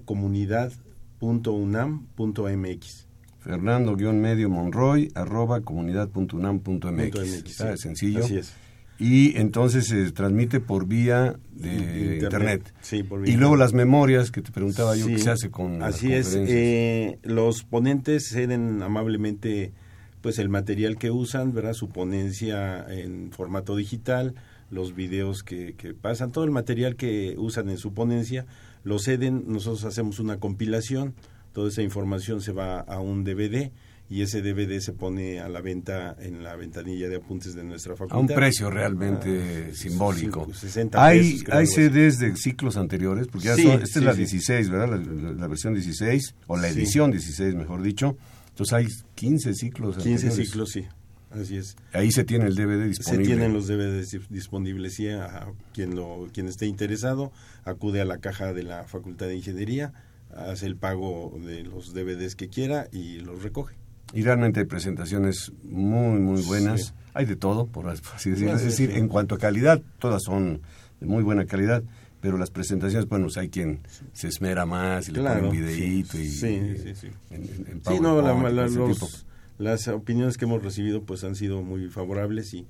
comunidad.unam.mx. 1.20 3.06
Fernando-medio 3.40 4.50
Monroy, 4.50 5.10
arroba 5.14 5.60
comunidad.unam.mx. 5.62 7.14
Está 7.46 7.76
sí. 7.76 7.82
sencillo. 7.82 8.24
Así 8.24 8.36
es. 8.38 8.52
Y 8.98 9.34
entonces 9.38 9.86
se 9.86 10.12
transmite 10.12 10.60
por 10.60 10.86
vía 10.86 11.38
de 11.52 11.72
Internet. 11.72 12.22
internet. 12.22 12.74
Sí, 12.82 13.02
por 13.02 13.20
Y 13.20 13.30
vía 13.30 13.38
luego 13.38 13.54
internet. 13.54 13.58
las 13.60 13.72
memorias 13.72 14.30
que 14.30 14.42
te 14.42 14.52
preguntaba 14.52 14.94
yo, 14.94 15.06
Sí, 15.06 15.12
¿qué 15.14 15.18
se 15.20 15.30
hace 15.30 15.50
con 15.50 15.78
las 15.78 15.94
Así 15.94 16.12
es. 16.12 16.34
eh, 16.38 17.18
los 17.22 17.62
ponentes 17.64 18.28
ceden 18.28 18.82
amablemente 18.82 19.72
pues 20.20 20.38
el 20.38 20.50
material 20.50 20.98
que 20.98 21.10
usan, 21.10 21.54
¿verdad? 21.54 21.72
Su 21.72 21.88
ponencia 21.88 22.84
en 22.92 23.32
formato 23.32 23.74
digital, 23.74 24.34
los 24.68 24.94
videos 24.94 25.42
que, 25.42 25.74
que 25.76 25.94
pasan, 25.94 26.30
todo 26.30 26.44
el 26.44 26.50
material 26.50 26.96
que 26.96 27.36
usan 27.38 27.70
en 27.70 27.78
su 27.78 27.94
ponencia, 27.94 28.44
lo 28.84 28.98
ceden, 28.98 29.44
nosotros 29.46 29.84
hacemos 29.84 30.18
una 30.20 30.38
compilación, 30.38 31.14
toda 31.52 31.68
esa 31.68 31.82
información 31.82 32.40
se 32.40 32.52
va 32.52 32.80
a 32.80 33.00
un 33.00 33.24
DVD 33.24 33.70
y 34.08 34.22
ese 34.22 34.42
DVD 34.42 34.80
se 34.80 34.92
pone 34.92 35.38
a 35.38 35.48
la 35.48 35.60
venta 35.60 36.16
en 36.18 36.42
la 36.42 36.56
ventanilla 36.56 37.08
de 37.08 37.16
apuntes 37.16 37.54
de 37.54 37.62
nuestra 37.62 37.92
facultad. 37.94 38.16
a 38.16 38.20
un 38.20 38.26
precio 38.26 38.68
realmente 38.70 39.68
Ah, 39.70 39.74
simbólico. 39.74 40.44
cinco, 40.46 40.58
60 40.58 41.04
hay 41.04 41.32
pesos, 41.42 41.48
hay. 41.54 41.66
CDs 41.66 42.18
de 42.18 42.36
ciclos 42.36 42.76
anteriores, 42.76 43.28
porque 43.28 43.46
ya 43.48 43.54
Sí, 43.56 43.62
son- 43.62 43.82
esta 43.82 43.86
sí, 43.86 43.98
es 44.00 44.04
la 44.04 44.12
sí. 44.12 44.18
16, 44.18 44.70
¿verdad? 44.70 44.98
La, 45.00 45.32
la- 45.32 45.46
versión 45.46 45.74
16, 45.74 46.34
o 46.48 46.56
la 46.56 46.68
edición 46.68 47.10
16, 47.12 47.54
mejor 47.54 47.82
dicho. 47.82 48.16
Entonces 48.48 48.72
hay 48.72 48.86
15 49.14 49.54
ciclos 49.54 49.96
15 49.96 50.10
anteriores. 50.26 50.48
ciclos, 50.48 50.70
sí, 50.70 50.84
así 51.30 51.56
es. 51.56 51.76
Ahí 51.92 52.10
se 52.12 52.24
tiene 52.24 52.46
el 52.46 52.54
DVD 52.54 52.86
disponible. 52.86 53.24
Se 53.24 53.30
tienen 53.30 53.52
los 53.52 53.66
DVDs 53.66 54.10
di- 54.10 54.20
disponibles, 54.30 54.94
sí, 54.94 55.08
a 55.08 55.48
quien, 55.72 55.94
lo, 55.96 56.28
quien 56.32 56.48
esté 56.48 56.66
interesado, 56.66 57.32
acude 57.64 58.00
a 58.00 58.04
la 58.04 58.18
caja 58.18 58.52
de 58.52 58.62
la 58.62 58.84
Facultad 58.84 59.26
de 59.26 59.36
Ingeniería, 59.36 59.92
hace 60.34 60.66
el 60.66 60.76
pago 60.76 61.38
de 61.44 61.62
los 61.64 61.92
DVDs 61.94 62.36
que 62.36 62.48
quiera 62.48 62.88
y 62.92 63.18
los 63.20 63.42
recoge. 63.42 63.74
Y 64.12 64.22
realmente 64.22 64.60
hay 64.60 64.66
presentaciones 64.66 65.52
muy, 65.62 66.18
muy 66.18 66.42
buenas. 66.42 66.86
Sí. 66.86 66.92
Hay 67.14 67.26
de 67.26 67.36
todo, 67.36 67.66
por 67.66 67.88
así 67.88 68.30
decirlo. 68.30 68.54
Es 68.56 68.64
decir, 68.64 68.90
en 68.92 69.08
cuanto 69.08 69.34
a 69.34 69.38
calidad, 69.38 69.80
todas 69.98 70.22
son 70.24 70.60
de 71.00 71.06
muy 71.06 71.22
buena 71.22 71.44
calidad. 71.46 71.82
Pero 72.20 72.36
las 72.36 72.50
presentaciones, 72.50 73.08
bueno, 73.08 73.26
pues 73.26 73.38
hay 73.38 73.48
quien 73.48 73.80
se 74.12 74.28
esmera 74.28 74.66
más 74.66 75.08
y 75.08 75.12
le 75.12 75.20
Claro, 75.20 75.46
pone 75.48 75.58
un 75.58 75.64
videíto 75.66 76.12
sí, 76.18 76.22
y 76.24 76.28
sí, 76.28 76.60
sí, 76.76 76.94
sí. 76.94 77.06
en- 77.30 77.42
en- 77.44 77.66
en 77.66 77.82
Sí, 77.82 77.98
no, 77.98 78.20
la- 78.20 78.34
la- 78.50 78.66
los-. 78.68 79.26
Las 79.60 79.86
opiniones 79.88 80.36
que 80.36 80.46
hemos 80.46 80.62
recibido 80.62 81.02
pues 81.04 81.22
han 81.22 81.34
sido 81.36 81.62
muy 81.62 81.88
favorables 81.88 82.54
y, 82.54 82.66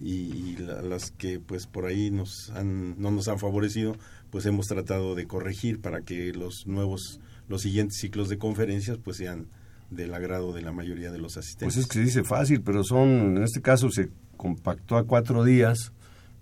y, 0.00 0.12
y 0.12 0.56
la- 0.58 0.82
las 0.82 1.10
que 1.10 1.40
pues 1.40 1.66
por 1.66 1.86
ahí 1.86 2.10
nos 2.10 2.50
han, 2.50 3.00
no 3.00 3.10
nos 3.10 3.28
han 3.28 3.38
favorecido 3.38 3.96
pues 4.30 4.44
hemos 4.46 4.66
tratado 4.66 5.14
de 5.14 5.26
corregir 5.26 5.80
para 5.80 6.02
que 6.02 6.32
los 6.32 6.66
nuevos, 6.66 7.20
los 7.48 7.62
siguientes 7.62 7.98
ciclos 7.98 8.28
de 8.28 8.36
conferencias 8.38 8.98
pues 9.02 9.16
sean 9.16 9.46
del 9.90 10.12
agrado 10.12 10.52
de 10.52 10.62
la 10.62 10.72
mayoría 10.72 11.10
de 11.12 11.18
los 11.18 11.36
asistentes. 11.36 11.74
Pues 11.74 11.76
es 11.76 11.86
que 11.86 11.98
se 11.98 12.04
dice 12.04 12.24
fácil, 12.24 12.60
pero 12.62 12.82
son, 12.84 13.36
en 13.36 13.42
este 13.44 13.60
caso 13.62 13.90
se 13.90 14.10
compactó 14.36 14.96
a 14.96 15.04
cuatro 15.04 15.44
días, 15.44 15.92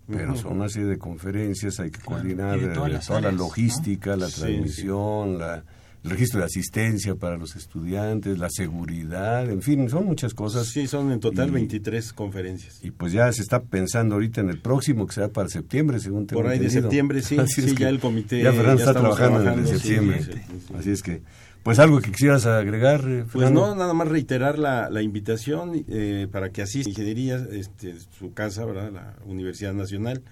pero 0.08 0.34
son 0.36 0.54
una 0.54 0.68
serie 0.68 0.88
de 0.88 0.98
conferencias, 0.98 1.78
hay 1.80 1.90
que 1.90 2.00
coordinar 2.00 2.58
eh, 2.58 2.68
toda 3.06 3.20
la 3.20 3.30
logística, 3.32 4.16
la 4.16 4.28
Sí, 4.28 4.40
transmisión, 4.40 5.38
la- 5.38 5.64
el 6.04 6.10
registro 6.10 6.40
de 6.40 6.46
asistencia 6.46 7.14
para 7.14 7.36
los 7.36 7.54
estudiantes, 7.54 8.38
la 8.38 8.48
seguridad, 8.50 9.48
en 9.48 9.62
fin, 9.62 9.88
son 9.88 10.04
muchas 10.06 10.34
cosas. 10.34 10.66
Sí, 10.66 10.86
son 10.88 11.12
en 11.12 11.20
total 11.20 11.48
Y- 11.50 11.52
23 11.52 12.12
conferencias. 12.12 12.78
Y 12.82 12.90
pues 12.90 13.12
ya 13.12 13.32
se 13.32 13.42
está 13.42 13.62
pensando 13.62 14.14
ahorita 14.16 14.40
en 14.40 14.50
el 14.50 14.58
próximo, 14.60 15.06
que 15.06 15.14
será 15.14 15.28
para 15.28 15.48
septiembre, 15.48 16.00
según 16.00 16.26
tengo 16.26 16.42
Por 16.42 16.50
ahí 16.50 16.58
de 16.58 16.70
septiembre, 16.70 17.22
sí, 17.22 17.36
Así 17.38 17.60
es 17.60 17.70
sí, 17.70 17.74
que 17.76 17.84
ya 17.84 17.88
el 17.88 18.00
comité, 18.00 18.42
Ya 18.42 18.52
Fernando 18.52 18.78
ya 18.84 18.90
está 18.90 19.00
trabajando, 19.00 19.40
en 19.42 19.48
el 19.48 19.64
de 19.64 19.70
trabajando, 19.70 19.78
sí, 19.78 19.88
septiembre. 19.88 20.22
sí, 20.24 20.32
sí. 20.68 20.74
Así 20.76 20.90
es 20.90 21.02
que, 21.02 21.22
pues 21.62 21.78
algo 21.78 22.00
que 22.00 22.10
quisieras 22.10 22.46
agregar, 22.46 23.00
eh, 23.06 23.20
Pues 23.20 23.44
Fernando? 23.44 23.68
no, 23.68 23.74
nada 23.76 23.94
más 23.94 24.08
reiterar 24.08 24.58
la, 24.58 24.90
la 24.90 25.02
invitación 25.02 25.84
eh, 25.88 26.26
para 26.32 26.50
que 26.50 26.62
asista 26.62 26.90
Ingeniería, 26.90 27.36
este, 27.52 27.94
su 28.18 28.32
casa, 28.34 28.64
¿verdad? 28.64 28.90
la 28.92 29.14
Universidad 29.24 29.72
Nacional. 29.72 30.22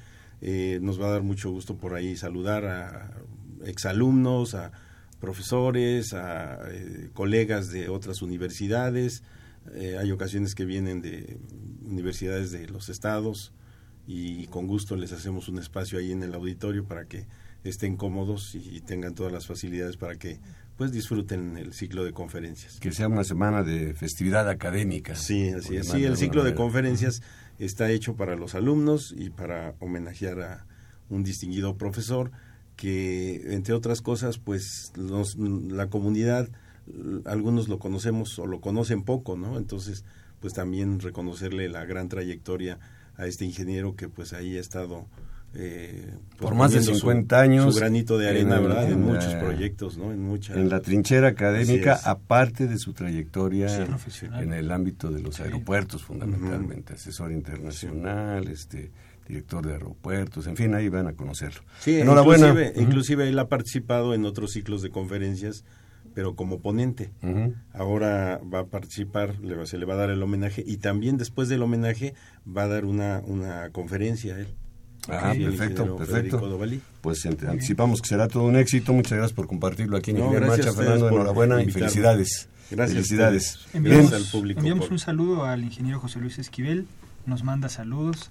Eh, 0.43 0.81
nos 0.83 1.01
va 1.01 1.07
a 1.07 1.11
dar 1.13 1.23
mucho 1.23 1.51
gusto 1.51 1.77
por 1.77 1.95
ahí 1.95 2.17
saludar 2.17 2.65
a 2.65 3.11
exalumnos, 3.65 4.55
a 4.55 4.73
profesores, 5.21 6.15
a 6.15 6.59
eh, 6.71 7.11
colegas 7.13 7.71
de 7.71 7.89
otras 7.89 8.23
universidades. 8.23 9.23
Eh, 9.75 9.97
hay 9.99 10.11
ocasiones 10.11 10.55
que 10.55 10.65
vienen 10.65 11.03
de 11.03 11.39
universidades 11.85 12.51
de 12.51 12.67
los 12.67 12.89
estados 12.89 13.53
y 14.07 14.47
con 14.47 14.67
gusto 14.67 14.97
les 14.97 15.13
hacemos 15.13 15.49
un 15.49 15.59
espacio 15.59 15.99
ahí 15.99 16.11
en 16.11 16.23
el 16.23 16.35
auditorio 16.35 16.85
para 16.85 17.05
que 17.05 17.27
estén 17.63 17.97
cómodos 17.97 18.55
y 18.55 18.81
tengan 18.81 19.15
todas 19.15 19.33
las 19.33 19.47
facilidades 19.47 19.97
para 19.99 20.17
que 20.17 20.41
pues 20.77 20.93
disfruten 20.93 21.59
el 21.59 21.75
ciclo 21.75 22.05
de 22.05 22.13
conferencias. 22.13 22.81
Que 22.81 22.91
sea 22.91 23.07
una 23.07 23.23
semana 23.23 23.63
de 23.63 23.93
festividad 23.93 24.49
académica. 24.49 25.15
Sí, 25.15 25.51
así 25.51 25.77
es. 25.77 25.89
Sí, 25.89 26.05
el 26.05 26.17
ciclo 26.17 26.43
de 26.43 26.55
conferencias 26.55 27.23
está 27.59 27.91
hecho 27.91 28.17
para 28.17 28.35
los 28.35 28.55
alumnos 28.55 29.15
y 29.15 29.29
para 29.29 29.75
homenajear 29.79 30.41
a 30.41 30.67
un 31.11 31.23
distinguido 31.23 31.77
profesor 31.77 32.31
que, 32.81 33.53
entre 33.55 33.75
otras 33.75 34.01
cosas, 34.01 34.39
pues 34.39 34.93
nos- 34.97 35.37
la 35.37 35.89
comunidad, 35.89 36.49
algunos 37.27 37.69
lo 37.69 37.79
conocemos 37.79 38.39
o 38.39 38.47
lo 38.47 38.61
conocen 38.63 39.03
poco, 39.03 39.37
¿no? 39.37 39.59
Entonces, 39.59 40.03
pues 40.41 40.55
también 40.55 40.99
reconocerle 40.99 41.69
la 41.69 41.85
gran 41.85 42.09
trayectoria 42.09 42.79
a 43.17 43.27
este 43.27 43.45
ingeniero 43.45 43.97
que 43.97 44.09
pues 44.09 44.33
ahí 44.33 44.57
ha 44.57 44.61
estado 44.61 45.07
eh, 45.53 46.15
pues, 46.39 46.39
Por 46.39 46.55
más 46.55 46.71
de 46.71 46.77
poniendo 46.79 46.95
su- 46.95 47.01
50 47.01 47.41
años 47.41 47.75
su 47.75 47.81
granito 47.81 48.17
de 48.19 48.29
arena, 48.29 48.57
en- 48.59 48.63
¿verdad? 48.63 48.85
En, 48.87 48.93
en 48.93 49.01
muchos 49.01 49.33
la- 49.33 49.41
proyectos, 49.41 49.99
¿no? 49.99 50.13
En 50.13 50.23
muchas 50.23 50.57
En 50.57 50.69
la 50.69 50.81
trinchera 50.81 51.27
académica, 51.29 51.99
aparte 52.05 52.69
de 52.69 52.79
su 52.79 52.93
trayectoria 52.95 53.69
Sí, 53.69 54.27
en 54.41 54.53
el 54.53 54.71
ámbito 54.71 55.11
de 55.11 55.21
los 55.21 55.35
Sí. 55.35 55.43
aeropuertos, 55.43 56.05
fundamentalmente, 56.05 56.93
asesor 56.95 57.33
internacional, 57.33 58.47
este 58.49 58.93
director 59.31 59.67
de 59.67 59.73
aeropuertos, 59.75 60.47
en 60.47 60.57
fin, 60.57 60.75
ahí 60.75 60.89
van 60.89 61.07
a 61.07 61.13
conocerlo. 61.15 61.63
Sí, 61.81 61.99
Enhorabuena. 62.01 62.49
Inclusive, 62.49 62.73
inclusive 62.83 63.29
él 63.29 63.39
ha 63.39 63.49
participado 63.49 64.13
en 64.15 64.25
otros 64.25 64.53
ciclos 64.53 64.83
de 64.83 64.91
conferencias, 64.91 65.65
pero 66.15 66.35
como 66.35 66.61
ponente. 66.61 67.13
Ahora 67.73 68.41
va 68.53 68.61
a 68.61 68.67
participar, 68.67 69.39
le 69.41 69.55
va- 69.55 69.67
se 69.67 69.79
le 69.79 69.87
va 69.87 69.95
a 69.95 69.97
dar 69.97 70.11
el 70.11 70.23
homenaje 70.23 70.65
y 70.67 70.79
también 70.79 71.17
después 71.17 71.49
del 71.49 71.63
homenaje 71.63 72.15
va 72.47 72.65
a 72.65 72.69
dar 72.69 72.85
una, 72.85 73.23
una 73.25 73.71
conferencia 73.71 74.39
él. 74.39 74.49
Ah, 75.09 75.33
Sí, 75.35 75.45
perfecto, 75.45 75.97
perfecto. 75.97 76.59
Pues 77.01 77.25
anticipamos 77.25 78.03
que 78.03 78.09
será 78.09 78.29
todo 78.29 78.45
un 78.45 78.57
éxito. 78.57 78.93
Muchas 78.93 79.13
gracias 79.13 79.33
por 79.33 79.47
compartirlo 79.47 79.97
aquí 79.97 80.11
en 80.11 80.19
No, 80.19 80.25
Ingeniero 80.25 80.47
gracias 80.47 80.67
Marcha, 80.67 80.69
a 80.69 80.83
ustedes 80.83 81.01
Fernando. 81.01 81.17
Enhorabuena 81.21 81.63
y 81.63 81.71
felicidades. 81.71 82.49
Gracias 82.71 82.95
Felicidades. 82.97 83.59
Enviamos, 83.73 84.11
Gracias 84.11 84.27
al 84.27 84.31
público 84.33 84.61
enviamos 84.61 84.85
por- 84.87 84.93
un 84.93 84.99
saludo 84.99 85.45
al 85.45 85.65
ingeniero 85.65 85.99
José 86.01 86.21
Luis 86.21 86.39
Esquivel, 86.39 86.87
nos 87.27 87.43
manda 87.45 87.69
saludos. 87.69 88.31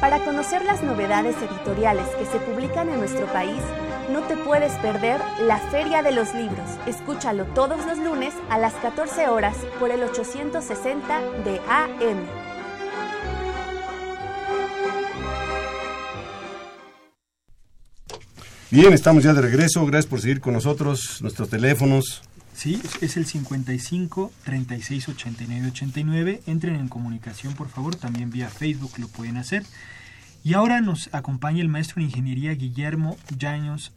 Para 0.00 0.22
conocer 0.24 0.62
las 0.64 0.82
novedades 0.82 1.36
editoriales 1.38 2.06
que 2.18 2.26
se 2.26 2.38
publican 2.38 2.90
en 2.90 2.98
nuestro 2.98 3.26
país, 3.32 3.62
no 4.12 4.20
te 4.22 4.36
puedes 4.36 4.72
perder 4.74 5.20
la 5.40 5.58
Feria 5.58 6.02
de 6.02 6.12
los 6.12 6.34
Libros. 6.34 6.68
Escúchalo 6.86 7.46
todos 7.46 7.84
los 7.86 7.98
lunes 7.98 8.34
a 8.50 8.58
las 8.58 8.74
14 8.74 9.28
horas 9.28 9.56
por 9.80 9.90
el 9.90 10.02
860 10.02 11.20
de 11.44 11.60
AM. 11.68 12.26
Bien, 18.70 18.92
estamos 18.92 19.24
ya 19.24 19.32
de 19.32 19.40
regreso. 19.40 19.86
Gracias 19.86 20.06
por 20.06 20.20
seguir 20.20 20.40
con 20.40 20.52
nosotros. 20.52 21.22
Nuestros 21.22 21.48
teléfonos. 21.48 22.22
Sí, 22.56 22.80
es 23.02 23.18
el 23.18 23.26
55 23.26 24.32
36 24.44 25.10
89 25.10 25.68
89. 25.68 26.40
Entren 26.46 26.76
en 26.76 26.88
comunicación, 26.88 27.52
por 27.52 27.68
favor. 27.68 27.96
También 27.96 28.30
vía 28.30 28.48
Facebook 28.48 28.92
lo 28.96 29.08
pueden 29.08 29.36
hacer. 29.36 29.62
Y 30.42 30.54
ahora 30.54 30.80
nos 30.80 31.12
acompaña 31.12 31.60
el 31.60 31.68
maestro 31.68 32.00
en 32.00 32.06
ingeniería 32.06 32.52
Guillermo 32.52 33.18
Llanos, 33.36 33.92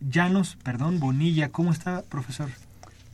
Llanos 0.00 0.58
perdón, 0.64 0.98
Bonilla. 0.98 1.50
¿Cómo 1.50 1.70
está, 1.70 2.02
profesor? 2.02 2.50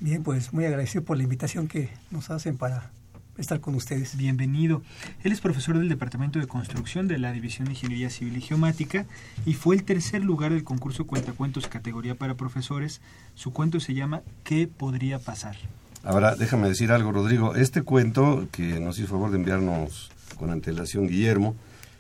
Bien, 0.00 0.22
pues 0.22 0.54
muy 0.54 0.64
agradecido 0.64 1.04
por 1.04 1.18
la 1.18 1.24
invitación 1.24 1.68
que 1.68 1.90
nos 2.10 2.30
hacen 2.30 2.56
para 2.56 2.90
estar 3.38 3.60
con 3.60 3.74
ustedes. 3.74 4.16
Bienvenido. 4.16 4.82
Él 5.22 5.32
es 5.32 5.40
profesor 5.40 5.78
del 5.78 5.88
Departamento 5.88 6.38
de 6.38 6.46
Construcción 6.46 7.08
de 7.08 7.18
la 7.18 7.32
División 7.32 7.66
de 7.66 7.72
Ingeniería 7.72 8.10
Civil 8.10 8.36
y 8.36 8.40
Geomática 8.40 9.06
y 9.46 9.54
fue 9.54 9.76
el 9.76 9.84
tercer 9.84 10.24
lugar 10.24 10.52
del 10.52 10.64
concurso 10.64 11.06
Cuentacuentos 11.06 11.68
categoría 11.68 12.14
para 12.14 12.34
profesores. 12.34 13.00
Su 13.34 13.52
cuento 13.52 13.80
se 13.80 13.94
llama 13.94 14.22
¿Qué 14.44 14.66
podría 14.68 15.18
pasar? 15.18 15.56
Ahora, 16.04 16.36
déjame 16.36 16.68
decir 16.68 16.92
algo, 16.92 17.12
Rodrigo. 17.12 17.54
Este 17.54 17.82
cuento 17.82 18.48
que 18.50 18.80
nos 18.80 18.98
hizo 18.98 19.08
favor 19.08 19.30
de 19.30 19.36
enviarnos 19.36 20.10
con 20.36 20.50
antelación 20.50 21.06
Guillermo, 21.06 21.54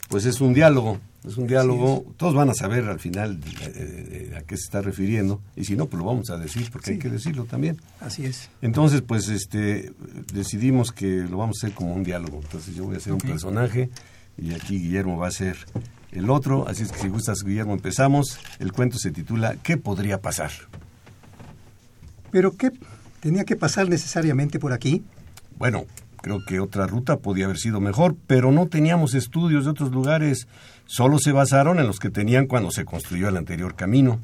pues 0.08 0.24
es 0.24 0.40
un 0.40 0.54
diálogo. 0.54 0.98
Es 1.26 1.36
un 1.36 1.46
diálogo. 1.46 2.04
Todos 2.16 2.34
van 2.34 2.48
a 2.50 2.54
saber 2.54 2.84
al 2.84 3.00
final 3.00 3.40
eh, 3.62 4.30
eh, 4.32 4.36
a 4.36 4.42
qué 4.42 4.56
se 4.56 4.64
está 4.64 4.80
refiriendo. 4.80 5.42
Y 5.56 5.64
si 5.64 5.76
no, 5.76 5.86
pues 5.86 5.98
lo 5.98 6.06
vamos 6.06 6.30
a 6.30 6.38
decir, 6.38 6.70
porque 6.70 6.92
hay 6.92 6.98
que 6.98 7.10
decirlo 7.10 7.44
también. 7.44 7.80
Así 8.00 8.24
es. 8.24 8.48
Entonces, 8.62 9.02
pues 9.02 9.28
este 9.28 9.92
decidimos 10.32 10.92
que 10.92 11.22
lo 11.28 11.38
vamos 11.38 11.58
a 11.58 11.66
hacer 11.66 11.74
como 11.74 11.94
un 11.94 12.04
diálogo. 12.04 12.40
Entonces 12.42 12.74
yo 12.74 12.84
voy 12.84 12.96
a 12.96 13.00
ser 13.00 13.12
un 13.12 13.20
personaje 13.20 13.90
y 14.36 14.54
aquí 14.54 14.78
Guillermo 14.78 15.18
va 15.18 15.26
a 15.26 15.32
ser 15.32 15.56
el 16.12 16.30
otro. 16.30 16.68
Así 16.68 16.84
es 16.84 16.92
que 16.92 17.00
si 17.00 17.08
gustas, 17.08 17.42
Guillermo, 17.44 17.72
empezamos. 17.72 18.38
El 18.58 18.72
cuento 18.72 18.98
se 18.98 19.10
titula 19.10 19.56
¿Qué 19.62 19.76
podría 19.76 20.20
pasar? 20.20 20.52
Pero 22.30 22.56
¿qué 22.56 22.70
tenía 23.20 23.44
que 23.44 23.56
pasar 23.56 23.88
necesariamente 23.88 24.58
por 24.58 24.72
aquí? 24.72 25.02
Bueno, 25.58 25.86
creo 26.20 26.44
que 26.44 26.60
otra 26.60 26.86
ruta 26.86 27.18
podía 27.18 27.46
haber 27.46 27.58
sido 27.58 27.80
mejor, 27.80 28.16
pero 28.26 28.52
no 28.52 28.66
teníamos 28.66 29.14
estudios 29.14 29.64
de 29.64 29.70
otros 29.70 29.90
lugares. 29.90 30.48
Solo 30.86 31.18
se 31.18 31.32
basaron 31.32 31.78
en 31.78 31.86
los 31.86 31.98
que 31.98 32.10
tenían 32.10 32.46
cuando 32.46 32.70
se 32.70 32.84
construyó 32.84 33.28
el 33.28 33.36
anterior 33.36 33.74
camino. 33.74 34.20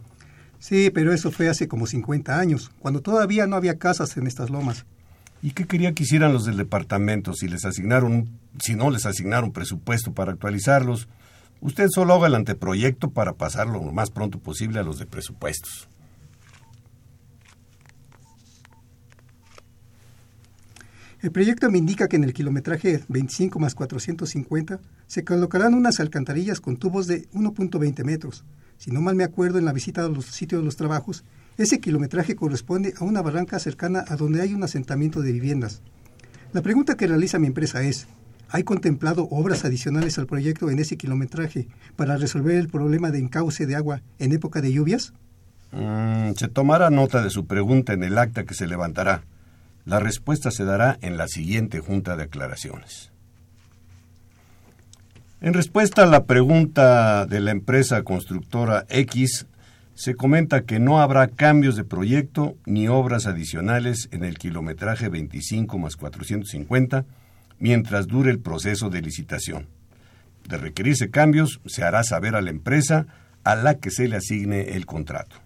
Sí, 0.59 0.91
pero 0.91 1.13
eso 1.13 1.31
fue 1.31 1.49
hace 1.49 1.69
como 1.69 1.87
50 1.87 2.39
años, 2.39 2.71
cuando 2.79 3.01
todavía 3.01 3.47
no 3.47 3.57
había 3.57 3.79
casas 3.79 4.17
en 4.17 4.27
estas 4.27 4.51
lomas. 4.51 4.87
¿Y 5.43 5.51
qué 5.51 5.67
quería 5.67 5.93
que 5.93 6.05
hicieran 6.05 6.33
los 6.33 6.47
del 6.47 6.57
departamento 6.57 7.35
si 7.35 7.49
les 7.49 7.67
asignaron, 7.67 8.31
si 8.59 8.75
no 8.75 8.91
les 8.91 9.05
asignaron 9.05 9.53
presupuesto 9.53 10.13
para 10.13 10.33
actualizarlos? 10.33 11.07
Usted 11.61 11.89
solo 11.91 12.15
haga 12.15 12.29
el 12.29 12.35
anteproyecto 12.35 13.11
para 13.11 13.35
pasarlo 13.35 13.85
lo 13.85 13.93
más 13.93 14.11
pronto 14.11 14.39
posible 14.39 14.81
a 14.81 14.83
los 14.83 14.99
de 14.99 15.07
presupuestos. 15.07 15.89
El 21.25 21.33
proyecto 21.33 21.71
me 21.71 21.79
indica 21.79 22.07
que 22.07 22.17
en 22.17 22.25
el 22.25 22.35
kilometraje 22.35 23.03
25 23.09 23.59
más 23.59 23.75
450 23.75 24.79
se 25.07 25.25
colocarán 25.25 25.73
unas 25.73 25.99
alcantarillas 25.99 26.61
con 26.61 26.77
tubos 26.77 27.07
de 27.07 27.31
1.20 27.31 28.05
metros. 28.05 28.45
Si 28.77 28.91
no 28.91 29.01
mal 29.01 29.17
me 29.17 29.25
acuerdo, 29.25 29.59
en 29.59 29.65
la 29.65 29.73
visita 29.73 30.05
a 30.05 30.09
los 30.11 30.27
sitios 30.27 30.61
de 30.61 30.67
los 30.67 30.77
trabajos, 30.77 31.25
ese 31.57 31.81
kilometraje 31.81 32.37
corresponde 32.37 32.93
a 32.99 33.05
una 33.05 33.23
barranca 33.23 33.59
cercana 33.59 34.05
a 34.07 34.17
donde 34.17 34.43
hay 34.43 34.53
un 34.53 34.65
asentamiento 34.65 35.23
de 35.23 35.33
viviendas. 35.33 35.81
La 36.53 36.61
pregunta 36.61 36.95
que 36.95 37.07
realiza 37.07 37.39
mi 37.39 37.47
empresa 37.47 37.83
es, 37.83 38.07
¿hay 38.51 38.65
contemplado 38.65 39.27
obras 39.31 39.65
adicionales 39.65 40.19
al 40.19 40.27
proyecto 40.27 40.69
en 40.69 40.79
ese 40.79 40.99
kilometraje 40.99 41.69
para 41.97 42.19
resolver 42.19 42.57
el 42.57 42.69
problema 42.69 43.11
de 43.11 43.21
encauce 43.21 43.65
de 43.65 43.77
agua 43.77 44.03
en 44.19 44.33
época 44.33 44.61
de 44.61 44.75
lluvias? 44.75 45.15
Mm, 45.73 46.33
se 46.37 46.49
tomará 46.49 46.91
nota 46.91 47.23
de 47.23 47.31
su 47.31 47.47
pregunta 47.47 47.95
en 47.95 48.03
el 48.03 48.19
acta 48.19 48.45
que 48.45 48.53
se 48.53 48.67
levantará. 48.67 49.23
La 49.85 50.01
respuesta 50.01 50.51
se 50.51 50.65
dará 50.65 50.99
en 51.03 51.17
la 51.17 51.29
siguiente 51.29 51.81
junta 51.81 52.17
de 52.17 52.25
aclaraciones. 52.25 53.11
En 55.41 55.53
respuesta 55.53 56.05
a 56.05 56.07
la 56.07 56.25
pregunta 56.25 57.27
de 57.27 57.41
la 57.41 57.51
empresa 57.51 58.03
constructora 58.03 58.87
X, 58.89 59.47
se 59.95 60.15
comenta 60.15 60.63
que 60.63 60.79
no 60.79 61.03
habrá 61.03 61.29
cambios 61.29 61.77
de 61.77 61.85
proyecto 61.85 62.57
ni 62.65 62.89
obras 62.89 63.27
adicionales 63.27 64.09
en 64.11 64.25
el 64.25 64.39
kilometraje 64.39 65.09
25 65.09 65.79
más 65.79 65.97
450 65.97 67.05
mientras 67.59 68.07
dure 68.07 68.31
el 68.31 68.41
proceso 68.41 68.89
de 68.91 69.03
licitación. 69.03 69.69
De 70.49 70.57
requerirse 70.57 71.11
cambios, 71.11 71.61
se 71.67 71.85
hará 71.85 72.03
saber 72.05 72.35
a 72.35 72.43
la 72.43 72.51
empresa 72.51 73.07
a 73.45 73.55
la 73.55 73.77
que 73.77 73.91
se 73.91 74.09
le 74.09 74.17
asigne 74.17 74.77
el 74.77 74.87
contrato. 74.87 75.44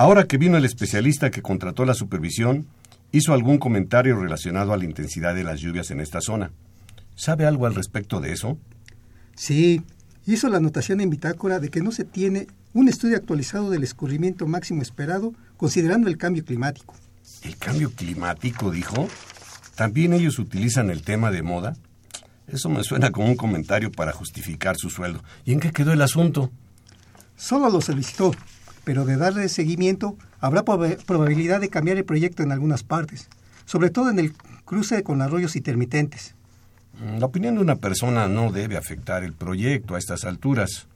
Ahora 0.00 0.26
que 0.26 0.38
vino 0.38 0.56
el 0.56 0.64
especialista 0.64 1.30
que 1.30 1.42
contrató 1.42 1.84
la 1.84 1.92
supervisión, 1.92 2.66
hizo 3.12 3.34
algún 3.34 3.58
comentario 3.58 4.18
relacionado 4.18 4.72
a 4.72 4.78
la 4.78 4.86
intensidad 4.86 5.34
de 5.34 5.44
las 5.44 5.60
lluvias 5.60 5.90
en 5.90 6.00
esta 6.00 6.22
zona. 6.22 6.52
¿Sabe 7.16 7.44
algo 7.44 7.66
al 7.66 7.74
respecto 7.74 8.18
de 8.18 8.32
eso? 8.32 8.56
Sí, 9.34 9.82
hizo 10.24 10.48
la 10.48 10.56
anotación 10.56 11.02
en 11.02 11.10
bitácora 11.10 11.58
de 11.58 11.68
que 11.68 11.82
no 11.82 11.92
se 11.92 12.04
tiene 12.04 12.46
un 12.72 12.88
estudio 12.88 13.18
actualizado 13.18 13.68
del 13.68 13.82
escurrimiento 13.82 14.46
máximo 14.46 14.80
esperado 14.80 15.34
considerando 15.58 16.08
el 16.08 16.16
cambio 16.16 16.46
climático. 16.46 16.94
¿El 17.42 17.58
cambio 17.58 17.90
climático, 17.90 18.70
dijo? 18.70 19.06
¿También 19.74 20.14
ellos 20.14 20.38
utilizan 20.38 20.88
el 20.88 21.02
tema 21.02 21.30
de 21.30 21.42
moda? 21.42 21.76
Eso 22.46 22.70
me 22.70 22.84
suena 22.84 23.10
como 23.10 23.26
un 23.26 23.36
comentario 23.36 23.92
para 23.92 24.12
justificar 24.12 24.78
su 24.78 24.88
sueldo. 24.88 25.22
¿Y 25.44 25.52
en 25.52 25.60
qué 25.60 25.72
quedó 25.72 25.92
el 25.92 26.00
asunto? 26.00 26.50
Solo 27.36 27.68
lo 27.68 27.82
solicitó, 27.82 28.32
pero 28.84 29.04
de 29.04 29.16
darle 29.16 29.48
seguimiento 29.48 30.16
habrá 30.40 30.64
proba- 30.64 30.96
probabilidad 31.04 31.60
de 31.60 31.68
cambiar 31.68 31.96
el 31.98 32.04
proyecto 32.04 32.42
en 32.42 32.52
algunas 32.52 32.82
partes, 32.82 33.28
sobre 33.64 33.90
todo 33.90 34.10
en 34.10 34.18
el 34.18 34.32
cruce 34.64 35.02
con 35.02 35.22
arroyos 35.22 35.56
intermitentes. 35.56 36.34
Mm, 37.00 37.18
La 37.18 37.26
opinión 37.26 37.54
de 37.56 37.60
una 37.60 37.76
persona 37.76 38.28
no 38.28 38.52
debe 38.52 38.76
afectar 38.76 39.22
el 39.24 39.32
proyecto 39.32 39.94
a 39.94 39.98
estas 39.98 40.24
alturas. 40.24 40.86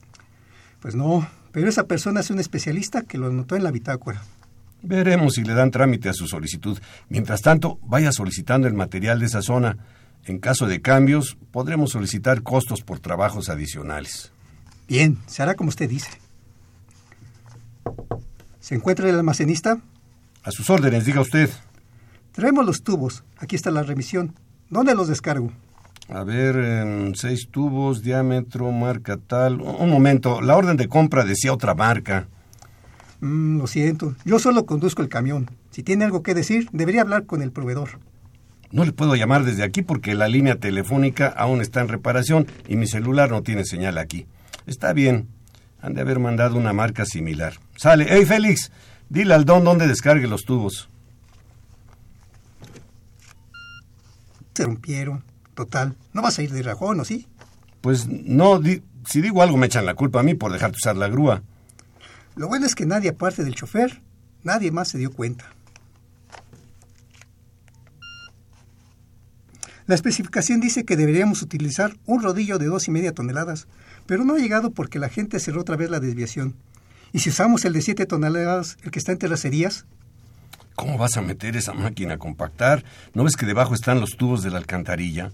Pues 0.81 0.95
no, 0.95 1.27
pero 1.51 1.67
esa 1.69 1.85
persona 1.85 2.19
es 2.19 2.29
un 2.29 2.39
especialista 2.39 3.01
que 3.03 3.17
lo 3.17 3.27
anotó 3.27 3.55
en 3.55 3.63
la 3.63 3.71
bitácora. 3.71 4.21
Veremos 4.81 5.33
si 5.33 5.43
le 5.43 5.53
dan 5.55 5.71
trámite 5.71 6.09
a 6.09 6.13
su 6.13 6.27
solicitud. 6.27 6.77
Mientras 7.09 7.41
tanto, 7.41 7.79
vaya 7.81 8.11
solicitando 8.11 8.67
el 8.67 8.75
material 8.75 9.19
de 9.19 9.25
esa 9.25 9.41
zona. 9.41 9.77
En 10.25 10.37
caso 10.39 10.67
de 10.67 10.81
cambios, 10.81 11.37
podremos 11.51 11.91
solicitar 11.91 12.43
costos 12.43 12.81
por 12.81 12.99
trabajos 12.99 13.49
adicionales. 13.49 14.31
Bien, 14.87 15.17
se 15.25 15.41
hará 15.41 15.55
como 15.55 15.69
usted 15.69 15.89
dice. 15.89 16.09
¿Se 18.59 18.75
encuentra 18.75 19.09
el 19.09 19.15
almacenista? 19.15 19.79
A 20.43 20.51
sus 20.51 20.69
órdenes, 20.69 21.05
diga 21.05 21.21
usted. 21.21 21.49
Traemos 22.31 22.65
los 22.65 22.83
tubos. 22.83 23.23
Aquí 23.37 23.55
está 23.55 23.71
la 23.71 23.83
remisión. 23.83 24.33
¿Dónde 24.69 24.95
los 24.95 25.07
descargo? 25.07 25.51
A 26.09 26.23
ver, 26.23 27.15
seis 27.15 27.47
tubos, 27.49 28.03
diámetro, 28.03 28.71
marca 28.71 29.17
tal. 29.17 29.61
Un 29.61 29.89
momento, 29.89 30.41
la 30.41 30.55
orden 30.55 30.77
de 30.77 30.87
compra 30.87 31.23
decía 31.23 31.53
otra 31.53 31.73
marca. 31.73 32.27
Mm, 33.21 33.57
lo 33.57 33.67
siento, 33.67 34.15
yo 34.25 34.37
solo 34.37 34.65
conduzco 34.65 35.01
el 35.01 35.09
camión. 35.09 35.49
Si 35.71 35.81
tiene 35.81 36.05
algo 36.05 36.21
que 36.21 36.35
decir, 36.35 36.69
debería 36.71 37.01
hablar 37.01 37.25
con 37.25 37.41
el 37.41 37.51
proveedor. 37.51 37.99
No 38.71 38.83
le 38.83 38.91
puedo 38.91 39.15
llamar 39.15 39.45
desde 39.45 39.63
aquí 39.63 39.81
porque 39.81 40.15
la 40.15 40.27
línea 40.27 40.59
telefónica 40.59 41.27
aún 41.27 41.61
está 41.61 41.81
en 41.81 41.87
reparación 41.87 42.47
y 42.67 42.75
mi 42.75 42.87
celular 42.87 43.31
no 43.31 43.41
tiene 43.41 43.65
señal 43.65 43.97
aquí. 43.97 44.27
Está 44.67 44.93
bien, 44.93 45.27
han 45.85 45.93
de 45.93 46.01
haber 46.01 46.17
mandado 46.17 46.57
una 46.57 46.73
marca 46.73 47.05
similar. 47.05 47.53
Sale, 47.75 48.07
hey 48.09 48.25
Félix, 48.25 48.71
dile 49.07 49.35
al 49.35 49.45
don 49.45 49.63
dónde 49.63 49.87
descargue 49.87 50.27
los 50.27 50.43
tubos. 50.43 50.89
Se 54.55 54.63
rompieron. 54.63 55.23
Total, 55.53 55.95
no 56.11 56.23
vas 56.23 56.39
a 56.39 56.41
ir 56.41 56.51
de 56.51 56.63
rajón, 56.63 56.99
¿o 56.99 57.05
sí? 57.05 57.27
Pues 57.81 58.07
no, 58.07 58.59
si 59.05 59.21
digo 59.21 59.43
algo 59.43 59.57
me 59.57 59.67
echan 59.67 59.85
la 59.85 59.93
culpa 59.93 60.21
a 60.21 60.23
mí 60.23 60.33
por 60.33 60.51
dejarte 60.51 60.77
usar 60.77 60.97
la 60.97 61.07
grúa. 61.07 61.43
Lo 62.35 62.47
bueno 62.47 62.65
es 62.65 62.73
que 62.73 62.87
nadie 62.87 63.11
aparte 63.11 63.43
del 63.43 63.53
chofer, 63.53 64.01
nadie 64.43 64.71
más 64.71 64.89
se 64.89 64.97
dio 64.97 65.11
cuenta. 65.13 65.45
La 69.85 69.93
especificación 69.93 70.61
dice 70.61 70.83
que 70.83 70.97
deberíamos 70.97 71.43
utilizar 71.43 71.95
un 72.07 72.23
rodillo 72.23 72.57
de 72.57 72.65
dos 72.65 72.87
y 72.87 72.91
media 72.91 73.13
toneladas, 73.13 73.67
pero 74.05 74.23
no 74.23 74.35
ha 74.35 74.39
llegado 74.39 74.71
porque 74.71 74.99
la 74.99 75.09
gente 75.09 75.39
cerró 75.39 75.61
otra 75.61 75.75
vez 75.75 75.89
la 75.89 75.99
desviación. 75.99 76.55
Y 77.13 77.19
si 77.19 77.29
usamos 77.29 77.65
el 77.65 77.73
de 77.73 77.81
siete 77.81 78.05
toneladas, 78.05 78.77
el 78.83 78.91
que 78.91 78.99
está 78.99 79.11
en 79.11 79.19
terracerías, 79.19 79.85
¿Cómo 80.75 80.97
vas 80.97 81.15
a 81.15 81.21
meter 81.21 81.55
esa 81.55 81.73
máquina 81.73 82.15
a 82.15 82.17
compactar? 82.17 82.83
¿No 83.13 83.23
ves 83.23 83.37
que 83.37 83.45
debajo 83.45 83.73
están 83.73 84.01
los 84.01 84.17
tubos 84.17 84.43
de 84.43 84.51
la 84.51 84.57
alcantarilla? 84.57 85.31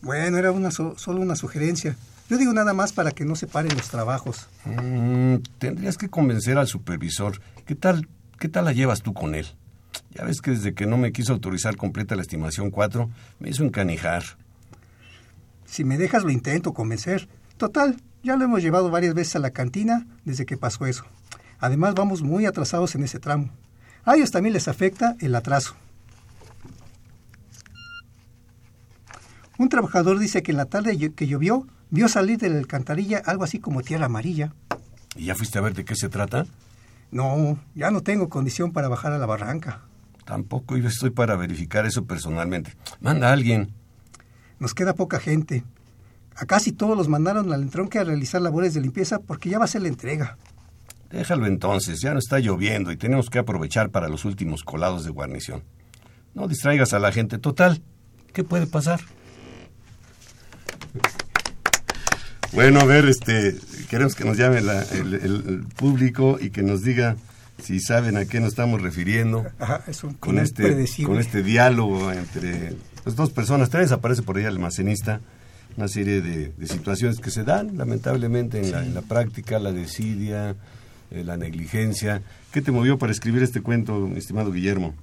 Bueno, 0.00 0.38
era 0.38 0.52
una 0.52 0.70
solo 0.70 1.20
una 1.20 1.36
sugerencia. 1.36 1.96
Yo 2.30 2.38
digo 2.38 2.52
nada 2.52 2.72
más 2.72 2.92
para 2.92 3.10
que 3.10 3.26
no 3.26 3.36
se 3.36 3.46
paren 3.46 3.76
los 3.76 3.90
trabajos. 3.90 4.48
Mm, 4.64 5.36
tendrías 5.58 5.98
que 5.98 6.08
convencer 6.08 6.56
al 6.56 6.66
supervisor. 6.66 7.40
¿Qué 7.66 7.74
tal, 7.74 8.08
¿Qué 8.38 8.48
tal 8.48 8.64
la 8.64 8.72
llevas 8.72 9.02
tú 9.02 9.12
con 9.12 9.34
él? 9.34 9.46
Ya 10.14 10.24
ves 10.24 10.40
que 10.40 10.52
desde 10.52 10.74
que 10.74 10.86
no 10.86 10.96
me 10.96 11.12
quiso 11.12 11.34
autorizar 11.34 11.76
completa 11.76 12.16
la 12.16 12.22
estimación 12.22 12.70
4, 12.70 13.10
me 13.40 13.50
hizo 13.50 13.64
encanijar. 13.64 14.24
Si 15.66 15.84
me 15.84 15.98
dejas 15.98 16.24
lo 16.24 16.30
intento 16.30 16.72
convencer. 16.72 17.28
Total, 17.58 17.96
ya 18.22 18.36
lo 18.36 18.44
hemos 18.44 18.62
llevado 18.62 18.88
varias 18.88 19.14
veces 19.14 19.34
a 19.34 19.40
la 19.40 19.50
cantina 19.50 20.06
desde 20.24 20.46
que 20.46 20.56
pasó 20.56 20.86
eso. 20.86 21.04
Además 21.58 21.94
vamos 21.94 22.22
muy 22.22 22.46
atrasados 22.46 22.94
en 22.94 23.02
ese 23.02 23.18
tramo. 23.18 23.50
A 24.04 24.14
ellos 24.14 24.30
también 24.30 24.52
les 24.52 24.68
afecta 24.68 25.16
el 25.18 25.34
atraso. 25.34 25.74
Un 29.58 29.68
trabajador 29.68 30.20
dice 30.20 30.44
que 30.44 30.52
en 30.52 30.56
la 30.56 30.66
tarde 30.66 31.10
que 31.10 31.26
llovió 31.26 31.66
vio 31.90 32.08
salir 32.08 32.38
de 32.38 32.48
la 32.48 32.58
alcantarilla 32.58 33.20
algo 33.26 33.42
así 33.42 33.58
como 33.58 33.82
tierra 33.82 34.06
amarilla. 34.06 34.54
¿Y 35.16 35.24
ya 35.24 35.34
fuiste 35.34 35.58
a 35.58 35.62
ver 35.62 35.74
de 35.74 35.84
qué 35.84 35.96
se 35.96 36.08
trata? 36.08 36.46
No, 37.10 37.58
ya 37.74 37.90
no 37.90 38.02
tengo 38.02 38.28
condición 38.28 38.72
para 38.72 38.86
bajar 38.86 39.12
a 39.12 39.18
la 39.18 39.26
barranca. 39.26 39.80
Tampoco 40.24 40.76
yo 40.76 40.86
estoy 40.86 41.10
para 41.10 41.34
verificar 41.34 41.86
eso 41.86 42.04
personalmente. 42.04 42.76
Manda 43.00 43.30
a 43.30 43.32
alguien. 43.32 43.72
Nos 44.60 44.74
queda 44.74 44.94
poca 44.94 45.18
gente. 45.18 45.64
A 46.40 46.46
casi 46.46 46.70
todos 46.70 46.96
los 46.96 47.08
mandaron 47.08 47.52
al 47.52 47.62
entronque 47.62 47.98
a 47.98 48.04
realizar 48.04 48.40
labores 48.40 48.72
de 48.72 48.80
limpieza 48.80 49.18
porque 49.18 49.50
ya 49.50 49.58
va 49.58 49.64
a 49.64 49.68
ser 49.68 49.82
la 49.82 49.88
entrega. 49.88 50.38
Déjalo 51.10 51.46
entonces, 51.46 52.00
ya 52.00 52.12
no 52.12 52.20
está 52.20 52.38
lloviendo 52.38 52.92
y 52.92 52.96
tenemos 52.96 53.28
que 53.28 53.40
aprovechar 53.40 53.90
para 53.90 54.08
los 54.08 54.24
últimos 54.24 54.62
colados 54.62 55.04
de 55.04 55.10
guarnición. 55.10 55.64
No 56.34 56.46
distraigas 56.46 56.92
a 56.92 57.00
la 57.00 57.10
gente. 57.10 57.38
Total, 57.38 57.82
¿qué 58.32 58.44
puede 58.44 58.66
pasar? 58.66 59.00
Bueno, 62.52 62.80
a 62.80 62.84
ver, 62.84 63.06
este, 63.06 63.56
queremos 63.90 64.14
que 64.14 64.24
nos 64.24 64.36
llame 64.36 64.58
el, 64.58 65.66
público 65.76 66.38
y 66.40 66.50
que 66.50 66.62
nos 66.62 66.82
diga 66.82 67.16
si 67.62 67.80
saben 67.80 68.16
a 68.16 68.26
qué 68.26 68.38
nos 68.38 68.50
estamos 68.50 68.80
refiriendo 68.80 69.44
con 70.20 70.38
este 70.38 70.86
con 71.04 71.18
este 71.18 71.42
diálogo 71.42 72.12
entre 72.12 72.76
las 73.04 73.16
dos 73.16 73.30
personas. 73.30 73.70
Tres 73.70 73.90
aparece 73.90 74.22
por 74.22 74.36
ahí 74.36 74.44
el 74.44 74.50
almacenista, 74.50 75.20
una 75.76 75.88
serie 75.88 76.20
de, 76.20 76.52
situaciones 76.66 77.20
que 77.20 77.30
se 77.30 77.44
dan 77.44 77.76
lamentablemente 77.76 78.60
en, 78.60 78.72
la, 78.72 78.84
en 78.84 78.94
la 78.94 79.02
práctica, 79.02 79.58
la 79.58 79.72
desidia, 79.72 80.56
eh, 81.10 81.24
la 81.24 81.36
negligencia. 81.36 82.22
¿Qué 82.52 82.60
te 82.60 82.70
movió 82.70 82.98
para 82.98 83.12
escribir 83.12 83.42
este 83.42 83.62
cuento, 83.62 84.08
estimado 84.16 84.52
Guillermo? 84.52 84.94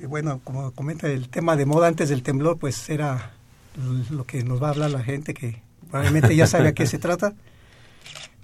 Eh, 0.00 0.06
bueno, 0.06 0.40
como 0.44 0.72
comenta 0.72 1.08
el 1.08 1.28
tema 1.28 1.56
de 1.56 1.66
moda 1.66 1.88
antes 1.88 2.08
del 2.08 2.22
temblor, 2.22 2.58
pues 2.58 2.90
era 2.90 3.32
lo 4.10 4.24
que 4.24 4.44
nos 4.44 4.62
va 4.62 4.68
a 4.68 4.70
hablar 4.70 4.90
la 4.90 5.02
gente 5.02 5.34
que 5.34 5.62
probablemente 5.90 6.36
ya 6.36 6.46
sabe 6.46 6.68
a 6.68 6.72
qué 6.72 6.86
se 6.86 6.98
trata. 6.98 7.34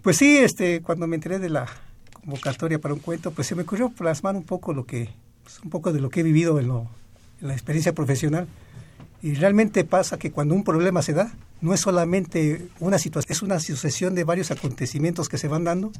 Pues 0.02 0.16
sí, 0.16 0.38
este, 0.38 0.80
cuando 0.80 1.06
me 1.06 1.16
enteré 1.16 1.38
de 1.38 1.50
la 1.50 1.66
convocatoria 2.12 2.78
para 2.78 2.94
un 2.94 3.00
cuento, 3.00 3.32
pues 3.32 3.46
se 3.46 3.54
me 3.54 3.62
ocurrió 3.62 3.90
plasmar 3.90 4.34
un 4.34 4.44
poco 4.44 4.72
lo 4.72 4.86
que, 4.86 5.10
pues, 5.42 5.60
un 5.62 5.70
poco 5.70 5.92
de 5.92 6.00
lo 6.00 6.08
que 6.08 6.20
he 6.20 6.22
vivido 6.22 6.58
en, 6.58 6.68
lo, 6.68 6.88
en 7.40 7.48
la 7.48 7.52
experiencia 7.52 7.92
profesional. 7.92 8.46
Y 9.22 9.34
realmente 9.34 9.84
pasa 9.84 10.18
que 10.18 10.30
cuando 10.30 10.54
un 10.54 10.64
problema 10.64 11.02
se 11.02 11.12
da, 11.12 11.32
no 11.60 11.74
es 11.74 11.80
solamente 11.80 12.68
una 12.78 12.98
situación, 12.98 13.32
es 13.32 13.42
una 13.42 13.60
sucesión 13.60 14.14
de 14.14 14.24
varios 14.24 14.50
acontecimientos 14.50 15.28
que 15.28 15.38
se 15.38 15.48
van 15.48 15.64
dando 15.64 15.92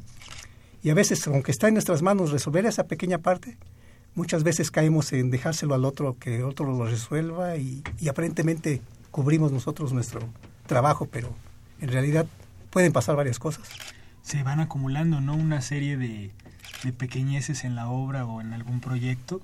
y 0.83 0.89
a 0.89 0.93
veces, 0.95 1.25
aunque 1.27 1.51
está 1.51 1.67
en 1.67 1.75
nuestras 1.75 2.01
manos 2.01 2.31
resolver 2.31 2.65
esa 2.65 2.87
pequeña 2.87 3.19
parte, 3.19 3.57
muchas 4.15 4.43
veces 4.43 4.71
caemos 4.71 5.13
en 5.13 5.29
dejárselo 5.29 5.75
al 5.75 5.85
otro 5.85 6.17
que 6.17 6.43
otro 6.43 6.65
lo 6.65 6.85
resuelva 6.85 7.57
y, 7.57 7.83
aparentemente 8.09 8.81
cubrimos 9.11 9.51
nosotros 9.51 9.93
nuestro 9.93 10.21
trabajo, 10.65 11.07
pero 11.11 11.35
en 11.81 11.89
realidad 11.89 12.25
pueden 12.71 12.93
pasar 12.93 13.15
varias 13.15 13.37
cosas. 13.37 13.67
Se 14.23 14.41
van 14.41 14.59
acumulando, 14.59 15.21
¿no? 15.21 15.35
Una 15.35 15.61
serie 15.61 15.97
de 15.97 16.31
pequeñeces 16.97 17.63
en 17.63 17.75
la 17.75 17.89
obra 17.89 18.25
o 18.25 18.41
en 18.41 18.53
algún 18.53 18.79
proyecto 18.79 19.41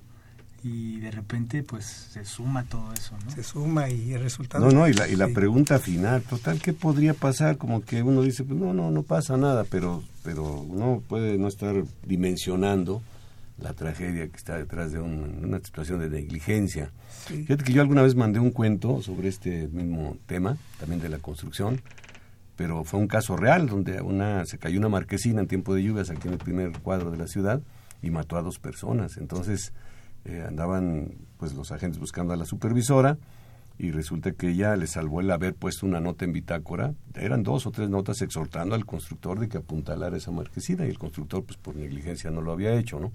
y 0.68 1.00
de 1.00 1.12
repente 1.12 1.64
pues 1.64 1.86
se 1.86 2.26
suma 2.26 2.64
todo 2.64 2.92
eso, 2.94 3.16
¿no? 3.24 3.32
Se 3.32 3.44
suma 3.44 3.90
y 3.90 4.14
el 4.14 4.22
resultado... 4.22 4.66
No, 4.66 4.72
no, 4.72 4.88
y 4.88 4.94
la, 4.94 5.08
y 5.08 5.16
la 5.16 5.30
pregunta 5.30 5.80
final, 5.80 6.22
total, 6.24 6.60
¿qué 6.60 6.74
podría 6.74 7.14
pasar? 7.14 7.58
Como 7.58 7.82
que 7.82 8.04
uno 8.04 8.22
dice, 8.22 8.44
pues 8.44 8.60
no, 8.60 8.74
no, 8.74 8.92
no 8.92 9.04
pasa 9.04 9.38
nada, 9.38 9.64
pero, 9.64 10.04
pero 10.24 10.44
uno 10.62 11.02
puede 11.08 11.38
no 11.38 11.48
estar 11.48 11.84
dimensionando 12.06 13.02
la 13.60 13.74
tragedia 13.74 14.28
que 14.28 14.38
está 14.38 14.58
detrás 14.58 14.92
de 14.92 15.00
una 15.00 15.60
situación 15.60 16.00
de 16.00 16.10
negligencia. 16.10 16.92
Fíjate 17.26 17.64
que 17.64 17.74
yo 17.74 17.82
alguna 17.82 18.04
vez 18.04 18.16
mandé 18.16 18.40
un 18.40 18.52
cuento 18.52 19.02
sobre 19.02 19.30
este 19.30 19.68
mismo 19.70 20.18
tema, 20.28 20.58
también 20.80 21.02
de 21.02 21.10
la 21.10 21.18
construcción, 21.18 21.82
pero 22.56 22.84
fue 22.84 23.00
un 23.00 23.08
caso 23.08 23.36
real 23.36 23.68
donde 23.68 24.02
una 24.02 24.46
se 24.46 24.58
cayó 24.58 24.80
una 24.80 24.90
marquesina 24.90 25.42
en 25.42 25.48
tiempo 25.48 25.74
de 25.74 25.84
lluvias 25.84 26.10
aquí 26.10 26.28
en 26.28 26.34
el 26.34 26.40
primer 26.40 26.72
cuadro 26.80 27.12
de 27.12 27.18
la 27.18 27.28
ciudad 27.28 27.62
y 28.02 28.12
mató 28.12 28.38
a 28.38 28.42
dos 28.42 28.60
personas. 28.60 29.18
Entonces, 29.18 29.74
eh, 30.28 30.44
andaban 30.46 31.16
pues 31.38 31.54
los 31.54 31.72
agentes 31.72 32.00
buscando 32.00 32.34
a 32.34 32.38
la 32.38 32.46
supervisora 32.46 33.18
y 33.80 33.92
resulta 33.92 34.32
que 34.32 34.50
ella 34.50 34.76
le 34.76 34.88
salvó 34.88 35.22
el 35.22 35.32
haber 35.32 35.54
puesto 35.54 35.86
una 35.86 36.00
nota 36.00 36.26
en 36.26 36.34
bitácora. 36.34 36.94
Eran 37.14 37.44
dos 37.44 37.66
o 37.66 37.72
tres 37.72 37.90
notas 37.90 38.22
exhortando 38.22 38.76
al 38.76 38.86
constructor 38.86 39.40
de 39.40 39.48
que 39.48 39.58
apuntalara 39.58 40.18
esa 40.18 40.32
marquesina 40.32 40.86
y 40.86 40.90
el 40.90 40.98
constructor 40.98 41.44
pues 41.46 41.58
por 41.58 41.76
negligencia 41.76 42.30
no 42.30 42.42
lo 42.42 42.52
había 42.52 42.74
hecho, 42.74 43.00
¿no? 43.00 43.14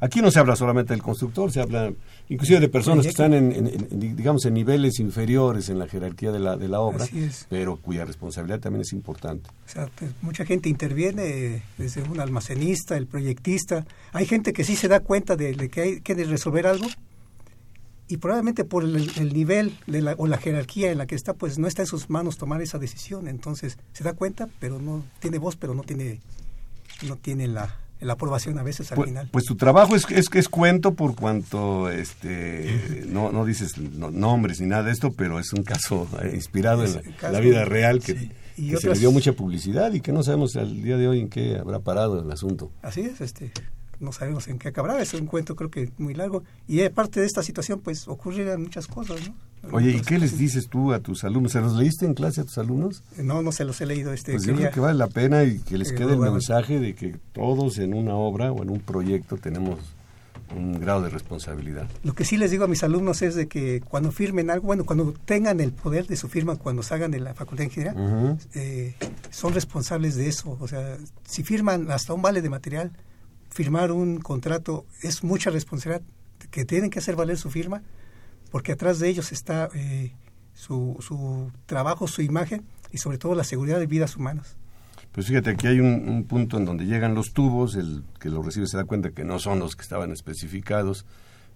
Aquí 0.00 0.20
no 0.20 0.30
se 0.30 0.38
habla 0.38 0.56
solamente 0.56 0.92
del 0.92 1.02
constructor, 1.02 1.50
se 1.50 1.60
habla 1.60 1.92
inclusive 2.28 2.60
de 2.60 2.68
personas 2.68 3.04
que 3.04 3.10
están 3.10 3.32
en, 3.32 4.14
digamos 4.16 4.44
en 4.44 4.54
niveles 4.54 4.98
inferiores 5.00 5.68
en 5.68 5.78
la 5.78 5.88
jerarquía 5.88 6.32
de 6.32 6.38
la, 6.38 6.56
de 6.56 6.68
la 6.68 6.80
obra, 6.80 7.06
pero 7.48 7.76
cuya 7.76 8.04
responsabilidad 8.04 8.60
también 8.60 8.82
es 8.82 8.92
importante. 8.92 9.48
O 9.48 9.68
sea, 9.68 9.88
pues, 9.98 10.10
mucha 10.22 10.44
gente 10.44 10.68
interviene, 10.68 11.62
desde 11.78 12.02
un 12.02 12.20
almacenista, 12.20 12.96
el 12.96 13.06
proyectista. 13.06 13.86
Hay 14.12 14.26
gente 14.26 14.52
que 14.52 14.64
sí 14.64 14.76
se 14.76 14.88
da 14.88 15.00
cuenta 15.00 15.36
de, 15.36 15.68
que 15.68 15.80
hay 15.80 16.00
que 16.00 16.14
resolver 16.14 16.66
algo 16.66 16.86
y 18.08 18.18
probablemente 18.18 18.64
por 18.64 18.84
el, 18.84 19.32
nivel 19.32 19.76
de 19.86 20.02
la, 20.02 20.14
o 20.18 20.26
la 20.26 20.38
jerarquía 20.38 20.92
en 20.92 20.98
la 20.98 21.06
que 21.06 21.14
está, 21.14 21.34
pues 21.34 21.58
no 21.58 21.66
está 21.66 21.82
en 21.82 21.88
sus 21.88 22.08
manos 22.10 22.36
tomar 22.36 22.60
esa 22.60 22.78
decisión. 22.78 23.28
Entonces 23.28 23.78
se 23.92 24.04
da 24.04 24.12
cuenta, 24.12 24.48
pero 24.60 24.78
no 24.78 25.04
tiene 25.20 25.38
voz, 25.38 25.56
pero 25.56 25.74
no 25.74 25.82
tiene, 25.82 26.20
no 27.02 27.16
tiene 27.16 27.48
la, 27.48 27.74
la 28.00 28.14
aprobación 28.14 28.58
a 28.58 28.62
veces 28.62 28.92
al 28.92 28.96
pues, 28.96 29.08
final. 29.08 29.28
Pues 29.30 29.44
tu 29.44 29.56
trabajo 29.56 29.96
es, 29.96 30.06
es 30.10 30.28
que 30.28 30.38
es 30.38 30.48
cuento 30.48 30.94
por 30.94 31.14
cuanto 31.14 31.90
este 31.90 33.04
no, 33.08 33.32
no 33.32 33.44
dices 33.44 33.78
nombres 33.78 34.60
ni 34.60 34.66
nada 34.66 34.84
de 34.84 34.92
esto, 34.92 35.12
pero 35.12 35.38
es 35.38 35.52
un 35.52 35.62
caso 35.62 36.08
eh, 36.22 36.32
inspirado 36.34 36.84
en 36.84 37.00
la, 37.22 37.40
vida 37.40 37.64
real 37.64 38.00
que, 38.00 38.32
se 38.54 38.88
le 38.88 38.98
dio 38.98 39.12
mucha 39.12 39.32
publicidad 39.32 39.92
y 39.92 40.00
que 40.00 40.12
no 40.12 40.22
sabemos 40.22 40.56
al 40.56 40.82
día 40.82 40.96
de 40.96 41.08
hoy 41.08 41.20
en 41.20 41.28
qué 41.28 41.56
habrá 41.58 41.80
parado 41.80 42.22
el 42.22 42.30
asunto. 42.30 42.72
Así 42.82 43.02
es, 43.02 43.20
este 43.20 43.52
no 44.00 44.12
sabemos 44.12 44.48
en 44.48 44.58
qué 44.58 44.68
acabará, 44.68 45.00
es 45.00 45.14
un 45.14 45.26
cuento 45.26 45.56
creo 45.56 45.70
que 45.70 45.90
muy 45.98 46.14
largo 46.14 46.42
y 46.66 46.82
aparte 46.82 47.20
de 47.20 47.26
esta 47.26 47.42
situación 47.42 47.80
pues 47.80 48.08
ocurrirán 48.08 48.62
muchas 48.62 48.86
cosas, 48.86 49.20
¿no? 49.26 49.34
Oye, 49.72 49.90
¿y 49.90 50.00
qué 50.00 50.18
les 50.18 50.38
dices 50.38 50.68
tú 50.68 50.92
a 50.92 51.00
tus 51.00 51.24
alumnos? 51.24 51.52
¿Se 51.52 51.60
los 51.60 51.74
leíste 51.74 52.06
en 52.06 52.14
clase 52.14 52.40
a 52.40 52.44
tus 52.44 52.56
alumnos? 52.58 53.02
No, 53.16 53.42
no 53.42 53.50
se 53.50 53.64
los 53.64 53.80
he 53.80 53.86
leído. 53.86 54.12
Este, 54.12 54.32
pues 54.32 54.44
yo 54.44 54.54
creo 54.54 54.70
que 54.70 54.80
vale 54.80 54.96
la 54.96 55.08
pena 55.08 55.42
y 55.42 55.58
que 55.58 55.76
les 55.76 55.92
quede 55.92 56.12
el 56.12 56.18
mensaje 56.20 56.78
de 56.78 56.94
que 56.94 57.16
todos 57.32 57.78
en 57.78 57.94
una 57.94 58.14
obra 58.14 58.52
o 58.52 58.62
en 58.62 58.70
un 58.70 58.80
proyecto 58.80 59.36
tenemos 59.36 59.80
un 60.54 60.78
grado 60.78 61.02
de 61.02 61.08
responsabilidad. 61.08 61.88
Lo 62.04 62.14
que 62.14 62.24
sí 62.24 62.36
les 62.36 62.50
digo 62.50 62.64
a 62.64 62.68
mis 62.68 62.82
alumnos 62.84 63.22
es 63.22 63.34
de 63.34 63.48
que 63.48 63.80
cuando 63.80 64.12
firmen 64.12 64.50
algo, 64.50 64.66
bueno, 64.66 64.84
cuando 64.84 65.12
tengan 65.24 65.60
el 65.60 65.72
poder 65.72 66.06
de 66.06 66.16
su 66.16 66.28
firma, 66.28 66.56
cuando 66.56 66.82
salgan 66.82 67.10
de 67.10 67.20
la 67.20 67.34
Facultad 67.34 67.64
de 67.64 67.64
Ingeniería, 67.64 68.36
eh, 68.54 68.94
son 69.30 69.54
responsables 69.54 70.14
de 70.14 70.28
eso. 70.28 70.56
O 70.60 70.68
sea, 70.68 70.96
si 71.26 71.42
firman 71.42 71.90
hasta 71.90 72.14
un 72.14 72.22
vale 72.22 72.42
de 72.42 72.48
material, 72.50 72.92
firmar 73.56 73.90
un 73.90 74.20
contrato 74.20 74.84
es 75.00 75.24
mucha 75.24 75.48
responsabilidad 75.48 76.02
que 76.50 76.66
tienen 76.66 76.90
que 76.90 76.98
hacer 76.98 77.16
valer 77.16 77.38
su 77.38 77.50
firma, 77.50 77.82
porque 78.50 78.72
atrás 78.72 78.98
de 78.98 79.08
ellos 79.08 79.32
está 79.32 79.70
eh, 79.74 80.12
su, 80.52 80.98
su 81.00 81.50
trabajo, 81.64 82.06
su 82.06 82.20
imagen 82.20 82.66
y 82.92 82.98
sobre 82.98 83.16
todo 83.16 83.34
la 83.34 83.44
seguridad 83.44 83.78
de 83.78 83.86
vidas 83.86 84.14
humanas. 84.14 84.56
Pues 85.12 85.28
fíjate, 85.28 85.48
aquí 85.48 85.68
hay 85.68 85.80
un, 85.80 86.24
punto 86.24 86.58
en 86.58 86.66
donde 86.66 86.84
llegan 86.84 87.14
los 87.14 87.32
tubos, 87.32 87.76
el 87.76 88.04
que 88.20 88.28
lo 88.28 88.42
recibe 88.42 88.66
se 88.66 88.76
da 88.76 88.84
cuenta 88.84 89.12
que 89.12 89.24
no 89.24 89.38
son 89.38 89.58
los 89.58 89.74
que 89.74 89.80
estaban 89.80 90.12
especificados 90.12 91.06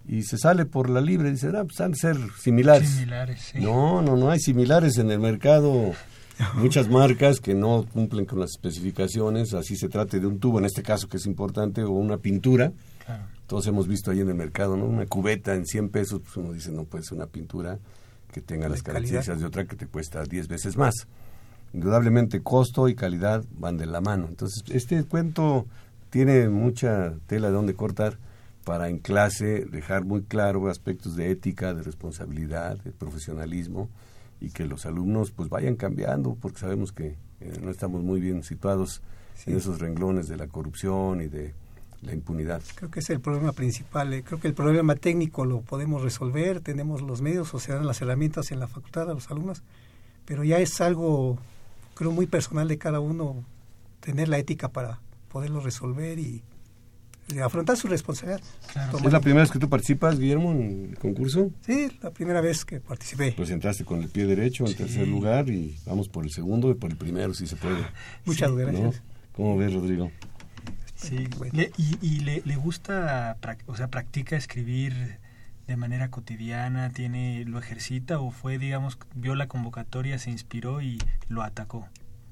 y 0.07 0.23
se 0.23 0.39
sale 0.39 0.65
por 0.65 0.89
la 0.89 1.01
libre, 1.01 1.29
dice, 1.29 1.51
ah, 1.55 1.63
pues 1.63 1.79
han 1.81 1.91
de 1.91 1.97
ser 1.97 2.17
similares. 2.39 2.89
Similares, 2.89 3.41
sí. 3.41 3.59
No, 3.59 4.01
no, 4.01 4.17
no 4.17 4.31
hay 4.31 4.39
similares 4.39 4.97
en 4.97 5.11
el 5.11 5.19
mercado. 5.19 5.93
Muchas 6.55 6.89
marcas 6.89 7.39
que 7.39 7.53
no 7.53 7.85
cumplen 7.91 8.25
con 8.25 8.39
las 8.39 8.51
especificaciones, 8.51 9.53
así 9.53 9.75
se 9.75 9.89
trate 9.89 10.19
de 10.19 10.27
un 10.27 10.39
tubo, 10.39 10.59
en 10.59 10.65
este 10.65 10.83
caso 10.83 11.07
que 11.07 11.17
es 11.17 11.25
importante, 11.25 11.83
o 11.83 11.91
una 11.91 12.17
pintura. 12.17 12.71
Todos 13.47 13.67
hemos 13.67 13.87
visto 13.87 14.11
ahí 14.11 14.21
en 14.21 14.29
el 14.29 14.35
mercado, 14.35 14.77
¿no? 14.77 14.85
Una 14.85 15.05
cubeta 15.05 15.53
en 15.55 15.65
100 15.65 15.89
pesos, 15.89 16.21
pues 16.21 16.37
uno 16.37 16.53
dice, 16.53 16.71
no 16.71 16.85
puede 16.85 17.03
ser 17.03 17.17
una 17.17 17.27
pintura 17.27 17.79
que 18.31 18.41
tenga 18.41 18.69
las 18.69 18.81
características 18.81 19.39
de 19.39 19.45
otra 19.45 19.65
que 19.65 19.75
te 19.75 19.87
cuesta 19.87 20.23
10 20.23 20.47
veces 20.47 20.77
más 20.77 21.07
indudablemente 21.73 22.41
costo 22.41 22.87
y 22.87 22.95
calidad 22.95 23.43
van 23.57 23.77
de 23.77 23.85
la 23.85 24.01
mano. 24.01 24.27
Entonces, 24.27 24.63
este 24.69 25.03
cuento 25.03 25.65
tiene 26.09 26.49
mucha 26.49 27.13
tela 27.27 27.47
de 27.47 27.53
donde 27.53 27.75
cortar 27.75 28.17
para 28.63 28.89
en 28.89 28.99
clase 28.99 29.65
dejar 29.65 30.03
muy 30.03 30.23
claro 30.23 30.69
aspectos 30.69 31.15
de 31.15 31.31
ética, 31.31 31.73
de 31.73 31.83
responsabilidad, 31.83 32.77
de 32.77 32.91
profesionalismo 32.91 33.89
y 34.41 34.49
que 34.49 34.65
los 34.65 34.85
alumnos 34.85 35.31
pues 35.31 35.47
vayan 35.49 35.75
cambiando 35.75 36.35
porque 36.35 36.59
sabemos 36.59 36.91
que 36.91 37.15
eh, 37.39 37.53
no 37.61 37.71
estamos 37.71 38.03
muy 38.03 38.19
bien 38.19 38.43
situados 38.43 39.01
en 39.45 39.55
esos 39.55 39.79
renglones 39.79 40.27
de 40.27 40.35
la 40.35 40.47
corrupción 40.47 41.21
y 41.21 41.27
de 41.27 41.53
la 42.01 42.13
impunidad. 42.13 42.61
Creo 42.75 42.89
que 42.89 42.99
es 42.99 43.09
el 43.11 43.19
problema 43.19 43.53
principal. 43.53 44.13
Eh. 44.13 44.23
Creo 44.23 44.39
que 44.39 44.47
el 44.47 44.53
problema 44.55 44.95
técnico 44.95 45.45
lo 45.45 45.61
podemos 45.61 46.01
resolver, 46.01 46.59
tenemos 46.59 47.01
los 47.01 47.21
medios 47.21 47.53
o 47.53 47.59
se 47.59 47.71
dan 47.71 47.85
las 47.85 48.01
herramientas 48.01 48.51
en 48.51 48.59
la 48.59 48.67
facultad 48.67 49.09
a 49.09 49.13
los 49.13 49.29
alumnos, 49.29 49.63
pero 50.25 50.43
ya 50.43 50.57
es 50.59 50.81
algo 50.81 51.37
creo 51.93 52.11
muy 52.11 52.25
personal 52.25 52.67
de 52.67 52.79
cada 52.79 52.99
uno 52.99 53.43
tener 53.99 54.27
la 54.27 54.39
ética 54.39 54.69
para 54.69 54.99
poderlo 55.29 55.59
resolver 55.61 56.17
y 56.17 56.41
afrontar 57.39 57.77
su 57.77 57.87
responsabilidad. 57.87 58.41
¿Es 59.03 59.11
la 59.11 59.19
primera 59.19 59.41
vez 59.41 59.51
que 59.51 59.59
tú 59.59 59.69
participas, 59.69 60.19
Guillermo, 60.19 60.51
en 60.51 60.89
el 60.91 60.97
concurso? 60.97 61.51
Sí, 61.65 61.89
la 62.01 62.11
primera 62.11 62.41
vez 62.41 62.65
que 62.65 62.79
participé. 62.79 63.33
Pues 63.35 63.49
entraste 63.49 63.85
con 63.85 64.01
el 64.01 64.09
pie 64.09 64.25
derecho 64.25 64.65
en 64.65 64.75
tercer 64.75 65.07
lugar 65.07 65.49
y 65.49 65.77
vamos 65.85 66.09
por 66.09 66.23
el 66.23 66.31
segundo 66.31 66.69
y 66.71 66.75
por 66.75 66.91
el 66.91 66.97
primero, 66.97 67.33
si 67.33 67.47
se 67.47 67.55
puede. 67.55 67.85
Muchas 68.25 68.51
gracias. 68.51 69.01
¿Cómo 69.33 69.57
ves, 69.57 69.73
Rodrigo? 69.73 70.11
Sí, 70.95 71.27
y, 71.77 71.97
y 72.05 72.19
le, 72.19 72.41
le, 72.45 72.55
gusta, 72.57 73.37
o 73.65 73.75
sea, 73.75 73.87
practica 73.87 74.35
escribir 74.35 75.19
de 75.71 75.77
manera 75.77 76.11
cotidiana, 76.11 76.89
tiene 76.89 77.45
lo 77.45 77.57
ejercita 77.57 78.19
o 78.19 78.29
fue, 78.29 78.57
digamos, 78.57 78.99
vio 79.15 79.35
la 79.35 79.47
convocatoria, 79.47 80.19
se 80.19 80.29
inspiró 80.29 80.81
y 80.81 80.99
lo 81.27 81.43
atacó? 81.43 81.87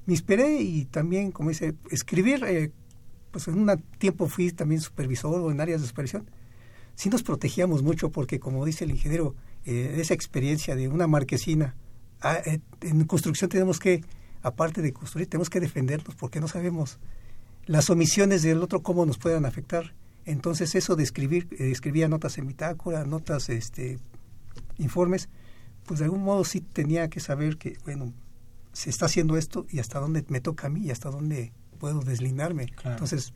Me 0.06 0.14
inspiré 0.14 0.60
y 0.60 0.84
también, 0.84 1.32
como 1.32 1.48
dice, 1.48 1.74
escribir, 1.90 2.44
eh, 2.44 2.70
pues 3.30 3.48
en 3.48 3.58
un 3.58 3.82
tiempo 3.98 4.28
fui 4.28 4.50
también 4.52 4.80
supervisor 4.80 5.40
o 5.40 5.50
en 5.50 5.60
áreas 5.60 5.80
de 5.80 5.86
supervisión. 5.86 6.28
Sí 6.94 7.08
nos 7.08 7.22
protegíamos 7.22 7.82
mucho 7.82 8.10
porque, 8.10 8.40
como 8.40 8.64
dice 8.64 8.84
el 8.84 8.90
ingeniero, 8.90 9.34
eh, 9.64 9.96
esa 9.98 10.14
experiencia 10.14 10.76
de 10.76 10.88
una 10.88 11.06
marquesina, 11.06 11.74
ah, 12.20 12.38
eh, 12.44 12.60
en 12.82 13.04
construcción 13.04 13.48
tenemos 13.48 13.78
que, 13.78 14.02
aparte 14.42 14.82
de 14.82 14.92
construir, 14.92 15.28
tenemos 15.28 15.50
que 15.50 15.60
defendernos 15.60 16.14
porque 16.14 16.40
no 16.40 16.48
sabemos 16.48 16.98
las 17.66 17.88
omisiones 17.90 18.42
del 18.42 18.62
otro 18.62 18.82
cómo 18.82 19.06
nos 19.06 19.18
puedan 19.18 19.46
afectar. 19.46 19.94
Entonces 20.24 20.74
eso 20.74 20.96
de 20.96 21.02
escribir, 21.02 21.48
eh, 21.52 21.70
escribía 21.70 22.08
notas 22.08 22.36
en 22.38 22.46
bitácora, 22.46 23.04
notas, 23.04 23.48
este, 23.48 23.98
informes, 24.78 25.28
pues 25.86 26.00
de 26.00 26.04
algún 26.04 26.22
modo 26.22 26.44
sí 26.44 26.60
tenía 26.60 27.08
que 27.08 27.20
saber 27.20 27.56
que, 27.56 27.78
bueno, 27.84 28.12
se 28.72 28.90
está 28.90 29.06
haciendo 29.06 29.36
esto 29.36 29.66
y 29.70 29.78
hasta 29.78 29.98
dónde 29.98 30.24
me 30.28 30.40
toca 30.40 30.66
a 30.66 30.70
mí 30.70 30.82
y 30.82 30.90
hasta 30.90 31.10
dónde 31.10 31.52
puedo 31.80 32.00
deslindarme. 32.00 32.68
Entonces, 32.84 33.32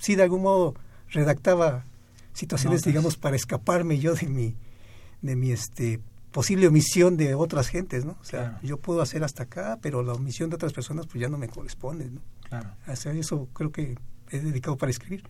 sí 0.00 0.14
de 0.14 0.22
algún 0.22 0.42
modo 0.42 0.74
redactaba 1.10 1.84
situaciones, 2.32 2.82
digamos, 2.82 3.16
para 3.16 3.34
escaparme 3.34 3.98
yo 3.98 4.14
de 4.14 4.28
mi, 4.28 4.54
de 5.22 5.34
mi 5.34 5.50
este 5.50 6.00
posible 6.30 6.68
omisión 6.68 7.16
de 7.16 7.34
otras 7.34 7.68
gentes, 7.68 8.04
¿no? 8.04 8.18
O 8.20 8.24
sea, 8.24 8.60
yo 8.62 8.76
puedo 8.76 9.00
hacer 9.00 9.24
hasta 9.24 9.44
acá, 9.44 9.78
pero 9.80 10.02
la 10.02 10.12
omisión 10.12 10.50
de 10.50 10.56
otras 10.56 10.74
personas 10.74 11.06
pues 11.06 11.20
ya 11.20 11.30
no 11.30 11.38
me 11.38 11.48
corresponde, 11.48 12.10
¿no? 12.10 12.20
Claro. 12.48 12.68
O 12.86 12.94
sea, 12.94 13.12
eso 13.12 13.48
creo 13.54 13.72
que 13.72 13.96
he 14.30 14.40
dedicado 14.40 14.76
para 14.76 14.90
escribir. 14.90 15.24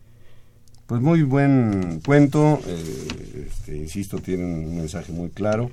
Pues 0.87 1.01
muy 1.01 1.23
buen 1.23 2.01
cuento, 2.05 2.61
eh, 2.67 3.49
este, 3.49 3.77
insisto, 3.77 4.19
tiene 4.19 4.45
un 4.45 4.77
mensaje 4.77 5.12
muy 5.12 5.31
claro 5.31 5.71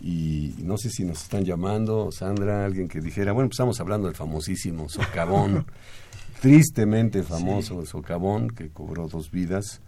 y 0.00 0.54
no 0.58 0.78
sé 0.78 0.88
si 0.90 1.04
nos 1.04 1.22
están 1.22 1.44
llamando, 1.44 2.10
Sandra, 2.10 2.64
alguien 2.64 2.88
que 2.88 3.00
dijera, 3.00 3.32
bueno, 3.32 3.48
pues 3.48 3.56
estamos 3.56 3.78
hablando 3.80 4.06
del 4.06 4.16
famosísimo 4.16 4.88
socavón, 4.88 5.66
tristemente 6.40 7.22
famoso 7.22 7.84
socavón, 7.84 8.50
que 8.50 8.70
cobró 8.70 9.08
dos 9.08 9.30
vidas, 9.30 9.80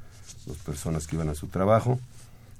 dos 0.47 0.59
personas 0.59 1.07
que 1.07 1.17
iban 1.17 1.29
a 1.29 1.35
su 1.35 1.47
trabajo 1.49 1.99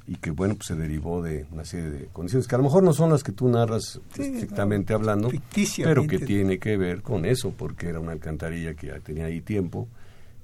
y 0.07 0.17
que 0.17 0.31
bueno, 0.31 0.55
pues 0.57 0.67
se 0.67 0.75
derivó 0.75 1.23
de 1.23 1.47
una 1.53 1.65
serie 1.65 1.91
de 1.91 2.07
condiciones 2.07 2.49
que 2.49 2.55
a 2.55 2.59
lo 2.59 2.65
mejor 2.65 2.83
no 2.83 2.93
son 2.93 3.11
las 3.11 3.23
que 3.23 3.33
tú 3.33 3.49
narras 3.49 4.01
estrictamente 4.17 4.95
hablando, 4.95 5.31
pero 5.77 6.07
que 6.07 6.19
tiene 6.19 6.59
que 6.59 6.77
ver 6.77 7.03
con 7.03 7.25
eso, 7.25 7.53
porque 7.53 7.89
era 7.89 8.01
una 8.01 8.13
alcantarilla 8.13 8.75
que 8.75 8.89
ya 8.89 8.99
tenía 8.99 9.27
ahí 9.27 9.41
tiempo 9.41 9.89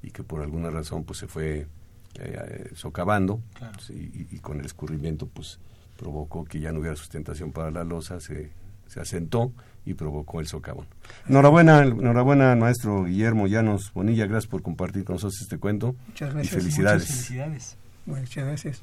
y 0.03 0.11
que 0.11 0.23
por 0.23 0.43
alguna 0.43 0.71
razón 0.71 1.05
pues 1.05 1.19
se 1.19 1.27
fue 1.27 1.67
eh, 2.21 2.71
socavando 2.75 3.41
y, 3.91 4.39
con 4.39 4.61
el 4.61 4.67
escurrimiento 4.67 5.27
pues 5.27 5.59
provocó 5.97 6.45
que 6.45 6.61
ya 6.61 6.71
no 6.71 6.81
hubiera 6.81 6.95
sustentación 6.95 7.51
para 7.51 7.71
la 7.71 7.83
losa, 7.83 8.21
se, 8.21 8.51
se 8.87 9.01
asentó 9.01 9.53
y 9.89 9.95
provocó 9.95 10.41
el 10.41 10.47
socavón. 10.47 10.87
Enhorabuena, 11.29 11.83
enhorabuena 11.83 12.55
maestro 12.57 13.05
Guillermo 13.05 13.47
Llanos 13.47 13.91
Bonilla, 13.95 14.27
gracias 14.27 14.51
por 14.51 14.63
compartir 14.63 15.05
con 15.05 15.15
nosotros 15.15 15.41
este 15.41 15.57
cuento. 15.57 15.97
Muchas 16.09 16.35
gracias. 16.35 16.53
Y 16.53 16.57
felicidades. 16.57 17.03
Muchas 17.05 17.17
felicidades. 17.17 17.77
Muchas 18.05 18.45
gracias. 18.45 18.83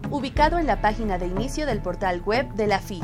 ubicado 0.11 0.59
en 0.59 0.67
la 0.67 0.81
página 0.81 1.17
de 1.17 1.27
inicio 1.27 1.65
del 1.65 1.81
portal 1.81 2.21
web 2.21 2.51
de 2.53 2.67
la 2.67 2.79
FI 2.79 3.01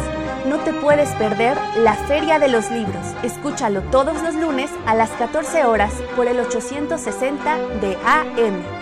no 0.48 0.56
te 0.58 0.72
puedes 0.72 1.10
perder 1.10 1.56
la 1.78 1.94
Feria 1.94 2.40
de 2.40 2.48
los 2.48 2.68
Libros. 2.70 3.14
Escúchalo 3.22 3.82
todos 3.82 4.20
los 4.22 4.34
lunes 4.34 4.70
a 4.86 4.96
las 4.96 5.10
14 5.10 5.66
horas 5.66 5.92
por 6.16 6.26
el 6.26 6.40
860 6.40 7.58
de 7.80 7.96
AM. 8.04 8.81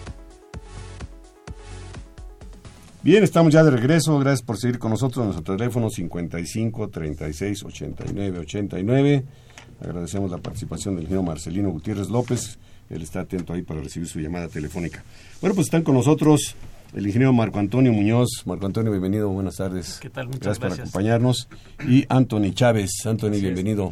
Bien, 3.03 3.23
estamos 3.23 3.51
ya 3.51 3.63
de 3.63 3.71
regreso. 3.71 4.19
Gracias 4.19 4.43
por 4.43 4.59
seguir 4.59 4.77
con 4.77 4.91
nosotros. 4.91 5.25
Nuestro 5.25 5.57
teléfono 5.57 5.89
55 5.89 6.89
36 6.89 7.63
89 7.63 8.39
89. 8.39 9.23
Agradecemos 9.81 10.29
la 10.29 10.37
participación 10.37 10.93
del 10.93 11.05
ingeniero 11.05 11.23
Marcelino 11.23 11.71
Gutiérrez 11.71 12.09
López. 12.09 12.59
Él 12.91 13.01
está 13.01 13.21
atento 13.21 13.53
ahí 13.53 13.63
para 13.63 13.81
recibir 13.81 14.07
su 14.07 14.19
llamada 14.19 14.49
telefónica. 14.49 15.03
Bueno, 15.41 15.55
pues 15.55 15.65
están 15.65 15.81
con 15.81 15.95
nosotros 15.95 16.55
el 16.93 17.07
ingeniero 17.07 17.33
Marco 17.33 17.57
Antonio 17.57 17.91
Muñoz. 17.91 18.43
Marco 18.45 18.67
Antonio, 18.67 18.91
bienvenido, 18.91 19.29
buenas 19.29 19.55
tardes. 19.55 19.97
¿Qué 19.99 20.11
tal? 20.11 20.27
Muchas 20.27 20.59
gracias. 20.59 20.59
gracias. 20.59 20.91
por 20.91 21.01
acompañarnos. 21.01 21.49
Y 21.87 22.05
Anthony 22.07 22.53
Chávez. 22.53 22.91
Anthony, 23.05 23.41
bienvenido. 23.41 23.89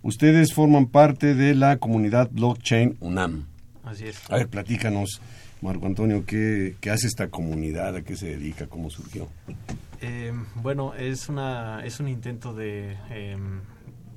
Ustedes 0.00 0.54
forman 0.54 0.86
parte 0.86 1.34
de 1.34 1.54
la 1.54 1.76
comunidad 1.76 2.30
blockchain 2.32 2.96
UNAM. 3.00 3.44
Así 3.84 4.06
es. 4.06 4.18
A 4.30 4.36
ver, 4.36 4.48
platícanos, 4.48 5.20
Marco 5.62 5.86
Antonio, 5.86 6.24
¿qué, 6.26 6.74
hace 6.92 7.06
esta 7.06 7.28
comunidad? 7.28 7.94
¿A 7.94 8.02
qué 8.02 8.16
se 8.16 8.26
dedica? 8.26 8.66
¿Cómo 8.66 8.90
surgió? 8.90 9.28
Eh, 10.00 10.32
bueno, 10.56 10.92
es, 10.94 11.28
una, 11.28 11.84
es 11.84 12.00
un 12.00 12.08
intento 12.08 12.52
de 12.52 12.96
eh, 13.10 13.36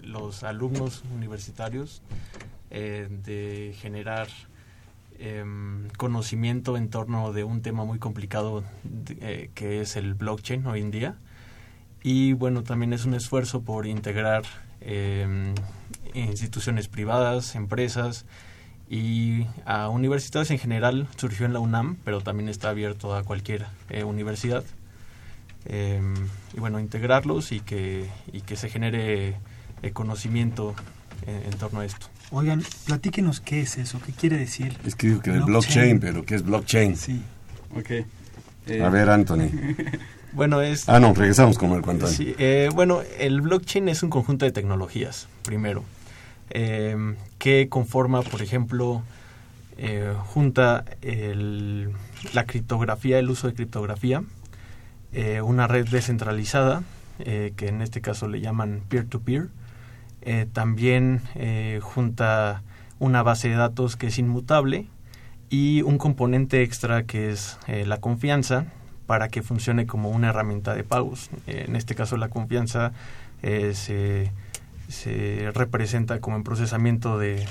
los 0.01 0.43
alumnos 0.43 1.03
universitarios 1.13 2.01
eh, 2.71 3.07
de 3.23 3.75
generar 3.79 4.27
em, 5.19 5.87
conocimiento 5.97 6.77
en 6.77 6.89
torno 6.89 7.31
de 7.31 7.43
un 7.43 7.61
tema 7.61 7.85
muy 7.85 7.99
complicado 7.99 8.63
de, 8.83 9.51
que 9.53 9.81
es 9.81 9.97
el 9.97 10.15
blockchain 10.15 10.65
hoy 10.65 10.81
en 10.81 10.89
día. 10.89 11.15
Y 12.01 12.33
bueno, 12.33 12.63
también 12.63 12.91
es 12.91 13.05
un 13.05 13.13
esfuerzo 13.13 13.61
por 13.61 13.85
integrar 13.85 14.45
em, 14.81 15.53
instituciones 16.15 16.87
privadas, 16.87 17.53
empresas, 17.53 18.25
y 18.89 19.47
a 19.65 19.89
universidades 19.89 20.51
en 20.51 20.59
general 20.59 21.07
surgió 21.17 21.45
en 21.45 21.53
la 21.53 21.59
UNAM, 21.59 21.97
pero 22.03 22.21
también 22.21 22.49
está 22.49 22.69
abierto 22.69 23.15
a 23.15 23.23
cualquier 23.23 23.65
eh, 23.89 24.03
universidad. 24.03 24.63
Eh, 25.65 25.99
y 26.53 26.59
bueno, 26.59 26.79
integrarlos 26.79 27.51
y 27.51 27.59
que, 27.59 28.07
y 28.31 28.41
que 28.41 28.55
se 28.55 28.69
genere 28.69 29.35
eh, 29.81 29.91
conocimiento 29.91 30.75
en, 31.25 31.51
en, 31.51 31.57
torno 31.57 31.79
a 31.79 31.85
esto. 31.85 32.07
Oigan, 32.29 32.63
platíquenos 32.85 33.41
qué 33.41 33.61
es 33.61 33.77
eso, 33.77 33.99
qué 34.05 34.11
quiere 34.11 34.37
decir. 34.37 34.77
Es 34.85 34.95
que 34.95 35.07
digo 35.07 35.21
que 35.21 35.31
blockchain. 35.31 35.47
blockchain, 35.47 35.99
pero 35.99 36.23
¿qué 36.23 36.35
es 36.35 36.43
blockchain? 36.43 36.95
Sí. 36.95 37.23
Ok. 37.75 38.05
a 38.79 38.89
ver, 38.89 39.09
Anthony. 39.09 39.49
bueno, 40.33 40.61
es... 40.61 40.87
Ah, 40.87 40.99
no, 40.99 41.15
regresamos 41.15 41.57
con 41.57 41.71
el 41.71 41.81
cuento. 41.81 42.05
Sí, 42.07 42.35
bueno, 42.75 43.01
el 43.17 43.41
blockchain 43.41 43.89
es 43.89 44.03
un 44.03 44.11
conjunto 44.11 44.45
de 44.45 44.51
tecnologías, 44.51 45.27
primero. 45.41 45.83
Eh, 46.51 47.15
que 47.39 47.69
conforma, 47.69 48.21
por 48.21 48.41
ejemplo, 48.41 49.03
eh, 49.77 50.13
junta 50.27 50.85
el, 51.01 51.91
la 52.33 52.45
criptografía, 52.45 53.19
el 53.19 53.29
uso 53.29 53.47
de 53.47 53.53
criptografía, 53.53 54.23
eh, 55.13 55.41
una 55.41 55.67
red 55.67 55.87
descentralizada, 55.87 56.83
que 57.17 57.69
en 57.69 57.81
este 57.81 58.01
caso 58.01 58.27
le 58.27 58.41
llaman 58.41 58.81
peer-to-peer, 58.89 59.47
-peer, 60.21 60.51
también 60.51 61.21
junta 61.81 62.61
una 62.99 63.23
base 63.23 63.47
de 63.47 63.55
datos 63.55 63.95
que 63.95 64.07
es 64.07 64.19
inmutable 64.19 64.87
y 65.49 65.81
un 65.83 65.97
componente 65.97 66.61
extra 66.61 67.03
que 67.03 67.31
es 67.31 67.57
la 67.67 68.01
confianza 68.01 68.65
para 69.07 69.29
que 69.29 69.43
funcione 69.43 69.85
como 69.85 70.09
una 70.09 70.27
herramienta 70.27 70.75
de 70.75 70.83
pagos. 70.83 71.29
en 71.47 71.77
este 71.77 71.95
caso 71.95 72.17
la 72.17 72.27
confianza 72.27 72.91
se 73.41 74.33
se 74.87 75.51
representa 75.53 76.19
como 76.19 76.37
en 76.37 76.43
procesamiento 76.43 77.17
de, 77.17 77.45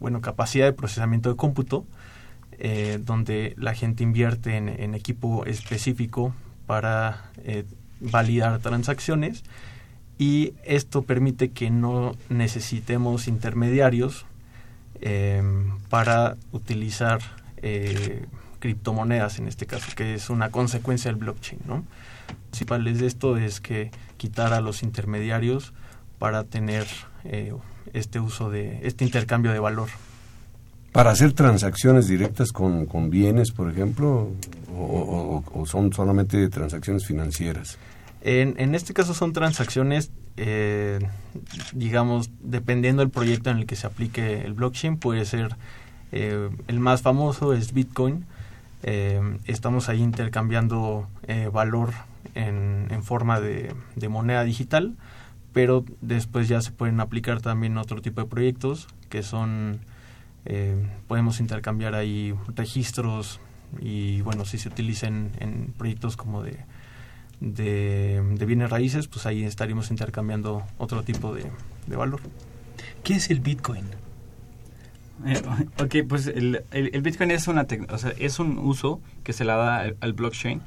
bueno, 0.00 0.20
capacidad 0.20 0.66
de 0.66 0.72
procesamiento 0.72 1.30
de 1.30 1.36
cómputo, 1.36 1.84
eh, 2.58 2.98
donde 3.02 3.54
la 3.58 3.74
gente 3.74 4.02
invierte 4.02 4.56
en, 4.56 4.94
equipo 4.94 5.44
específico 5.44 6.34
para 6.66 7.30
eh, 7.44 7.64
validar 8.00 8.60
transacciones 8.60 9.42
y 10.18 10.54
esto 10.64 11.02
permite 11.02 11.50
que 11.50 11.70
no 11.70 12.14
necesitemos 12.28 13.26
intermediarios 13.26 14.26
eh, 15.00 15.42
para 15.90 16.36
utilizar 16.52 17.20
criptomonedas 18.58 19.38
en 19.38 19.48
este 19.48 19.64
caso, 19.64 19.90
que 19.96 20.14
es 20.14 20.28
una 20.28 20.50
consecuencia 20.50 21.10
del 21.10 21.18
blockchain. 21.18 21.60
¿no? 21.66 21.76
Lo 21.76 22.36
principal 22.50 22.84
de 22.84 23.06
esto 23.06 23.38
es 23.38 23.60
que 23.60 23.90
quitar 24.18 24.52
a 24.52 24.60
los 24.60 24.82
intermediarios 24.82 25.72
para 26.24 26.44
tener 26.44 26.86
eh, 27.24 27.52
este 27.92 28.18
uso 28.18 28.48
de 28.48 28.80
este 28.84 29.04
intercambio 29.04 29.52
de 29.52 29.58
valor. 29.58 29.90
Para 30.90 31.10
hacer 31.10 31.34
transacciones 31.34 32.08
directas 32.08 32.50
con, 32.50 32.86
con 32.86 33.10
bienes, 33.10 33.50
por 33.50 33.70
ejemplo, 33.70 34.30
o, 34.74 34.80
o, 34.80 35.44
o, 35.52 35.66
son 35.66 35.92
solamente 35.92 36.48
transacciones 36.48 37.04
financieras. 37.04 37.76
En, 38.22 38.54
en 38.56 38.74
este 38.74 38.94
caso 38.94 39.12
son 39.12 39.34
transacciones, 39.34 40.12
eh, 40.38 40.98
digamos, 41.74 42.30
dependiendo 42.40 43.02
del 43.02 43.10
proyecto 43.10 43.50
en 43.50 43.58
el 43.58 43.66
que 43.66 43.76
se 43.76 43.86
aplique 43.86 44.46
el 44.46 44.54
blockchain, 44.54 44.96
puede 44.96 45.26
ser 45.26 45.56
eh, 46.10 46.48
el 46.68 46.80
más 46.80 47.02
famoso 47.02 47.52
es 47.52 47.74
Bitcoin. 47.74 48.24
Eh, 48.82 49.20
estamos 49.44 49.90
ahí 49.90 50.00
intercambiando 50.00 51.06
valor 51.52 51.92
en, 52.34 52.86
en 52.88 53.02
forma 53.02 53.42
de, 53.42 53.74
de 53.94 54.08
moneda 54.08 54.42
digital 54.42 54.94
pero 55.54 55.84
después 56.02 56.48
ya 56.48 56.60
se 56.60 56.72
pueden 56.72 57.00
aplicar 57.00 57.40
también 57.40 57.78
otro 57.78 58.02
tipo 58.02 58.20
de 58.20 58.26
proyectos 58.26 58.88
que 59.08 59.22
son, 59.22 59.78
eh, 60.44 60.76
podemos 61.06 61.40
intercambiar 61.40 61.94
ahí 61.94 62.34
registros 62.54 63.40
y 63.80 64.20
bueno, 64.22 64.44
si 64.44 64.58
se 64.58 64.68
utilizan 64.68 65.30
en 65.38 65.72
proyectos 65.78 66.16
como 66.16 66.42
de, 66.42 66.58
de, 67.40 68.20
de, 68.36 68.46
bienes 68.46 68.68
raíces, 68.68 69.06
pues 69.06 69.26
ahí 69.26 69.44
estaríamos 69.44 69.90
intercambiando 69.90 70.64
otro 70.76 71.04
tipo 71.04 71.32
de, 71.34 71.46
de 71.86 71.96
valor. 71.96 72.20
¿Qué 73.04 73.14
es 73.14 73.30
el 73.30 73.38
Bitcoin? 73.38 73.84
Eh, 75.24 75.40
ok, 75.80 76.08
pues 76.08 76.26
el, 76.26 76.64
el, 76.72 76.90
el, 76.92 77.02
Bitcoin 77.02 77.30
es, 77.30 77.46
una 77.46 77.66
o 77.88 77.98
sea, 77.98 78.12
es 78.18 78.40
un 78.40 78.58
uso 78.58 79.00
que 79.22 79.32
se 79.32 79.44
le 79.44 79.52
da 79.52 79.78
al, 79.78 79.96
al 80.00 80.12
blockchain 80.14 80.60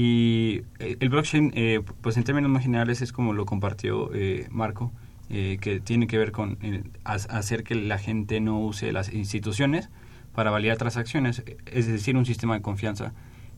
y 0.00 0.62
eh, 0.78 0.96
el 1.00 1.08
blockchain, 1.08 1.50
eh, 1.56 1.80
pues 2.02 2.16
en 2.16 2.22
términos 2.22 2.48
más 2.52 2.62
generales 2.62 3.02
es 3.02 3.10
como 3.10 3.32
lo 3.32 3.46
compartió 3.46 4.14
eh, 4.14 4.46
Marco, 4.48 4.92
eh, 5.28 5.58
que 5.60 5.80
tiene 5.80 6.06
que 6.06 6.16
ver 6.16 6.30
con 6.30 6.56
eh, 6.62 6.84
hacer 7.02 7.64
que 7.64 7.74
la 7.74 7.98
gente 7.98 8.38
no 8.38 8.60
use 8.60 8.92
las 8.92 9.12
instituciones 9.12 9.88
para 10.36 10.52
validar 10.52 10.76
transacciones, 10.76 11.42
es 11.66 11.88
decir, 11.88 12.16
un 12.16 12.26
sistema 12.26 12.54
de 12.54 12.62
confianza, 12.62 13.12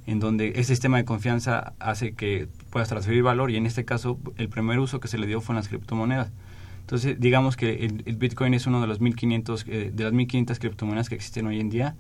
en 0.06 0.18
donde 0.18 0.52
ese 0.56 0.64
sistema 0.72 0.96
de 0.96 1.04
confianza 1.04 1.74
hace 1.78 2.14
que 2.14 2.48
puedas 2.70 2.88
transferir 2.88 3.22
valor 3.22 3.50
y 3.50 3.58
en 3.58 3.66
este 3.66 3.84
caso 3.84 4.18
el 4.38 4.48
primer 4.48 4.78
uso 4.78 4.98
que 4.98 5.08
se 5.08 5.18
le 5.18 5.26
dio 5.26 5.42
fue 5.42 5.52
en 5.52 5.56
las 5.56 5.68
criptomonedas. 5.68 6.32
Entonces, 6.80 7.20
digamos 7.20 7.58
que 7.58 7.84
el, 7.84 8.02
el 8.06 8.16
Bitcoin 8.16 8.54
es 8.54 8.66
uno 8.66 8.80
de 8.80 8.86
los 8.86 9.02
1500 9.02 9.66
de 9.66 9.92
las 9.94 10.12
1500 10.14 10.58
criptomonedas 10.58 11.10
que 11.10 11.16
existen 11.16 11.46
hoy 11.48 11.60
en 11.60 11.68
día 11.68 11.96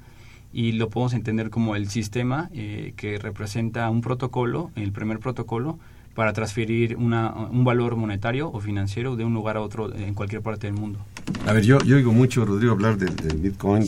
y 0.52 0.72
lo 0.72 0.88
podemos 0.90 1.14
entender 1.14 1.50
como 1.50 1.76
el 1.76 1.88
sistema 1.88 2.50
eh, 2.52 2.92
que 2.96 3.18
representa 3.18 3.88
un 3.90 4.00
protocolo, 4.00 4.70
el 4.74 4.92
primer 4.92 5.18
protocolo, 5.18 5.78
para 6.14 6.32
transferir 6.32 6.96
una, 6.96 7.32
un 7.32 7.64
valor 7.64 7.96
monetario 7.96 8.50
o 8.50 8.60
financiero 8.60 9.16
de 9.16 9.24
un 9.24 9.32
lugar 9.32 9.56
a 9.56 9.60
otro 9.60 9.94
en 9.94 10.14
cualquier 10.14 10.42
parte 10.42 10.66
del 10.66 10.74
mundo. 10.74 10.98
A 11.46 11.52
ver, 11.52 11.64
yo, 11.64 11.78
yo 11.80 11.96
oigo 11.96 12.12
mucho, 12.12 12.44
Rodrigo, 12.44 12.72
hablar 12.72 12.98
del, 12.98 13.38
Bitcoin. 13.38 13.84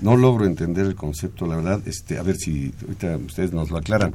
No 0.00 0.16
logro 0.16 0.46
entender 0.46 0.86
el 0.86 0.94
concepto, 0.94 1.46
la 1.46 1.56
verdad. 1.56 1.80
Este, 1.86 2.18
a 2.18 2.22
ver 2.22 2.36
si 2.36 2.72
ahorita 2.82 3.16
ustedes 3.18 3.52
nos 3.52 3.70
lo 3.70 3.78
aclaran. 3.78 4.14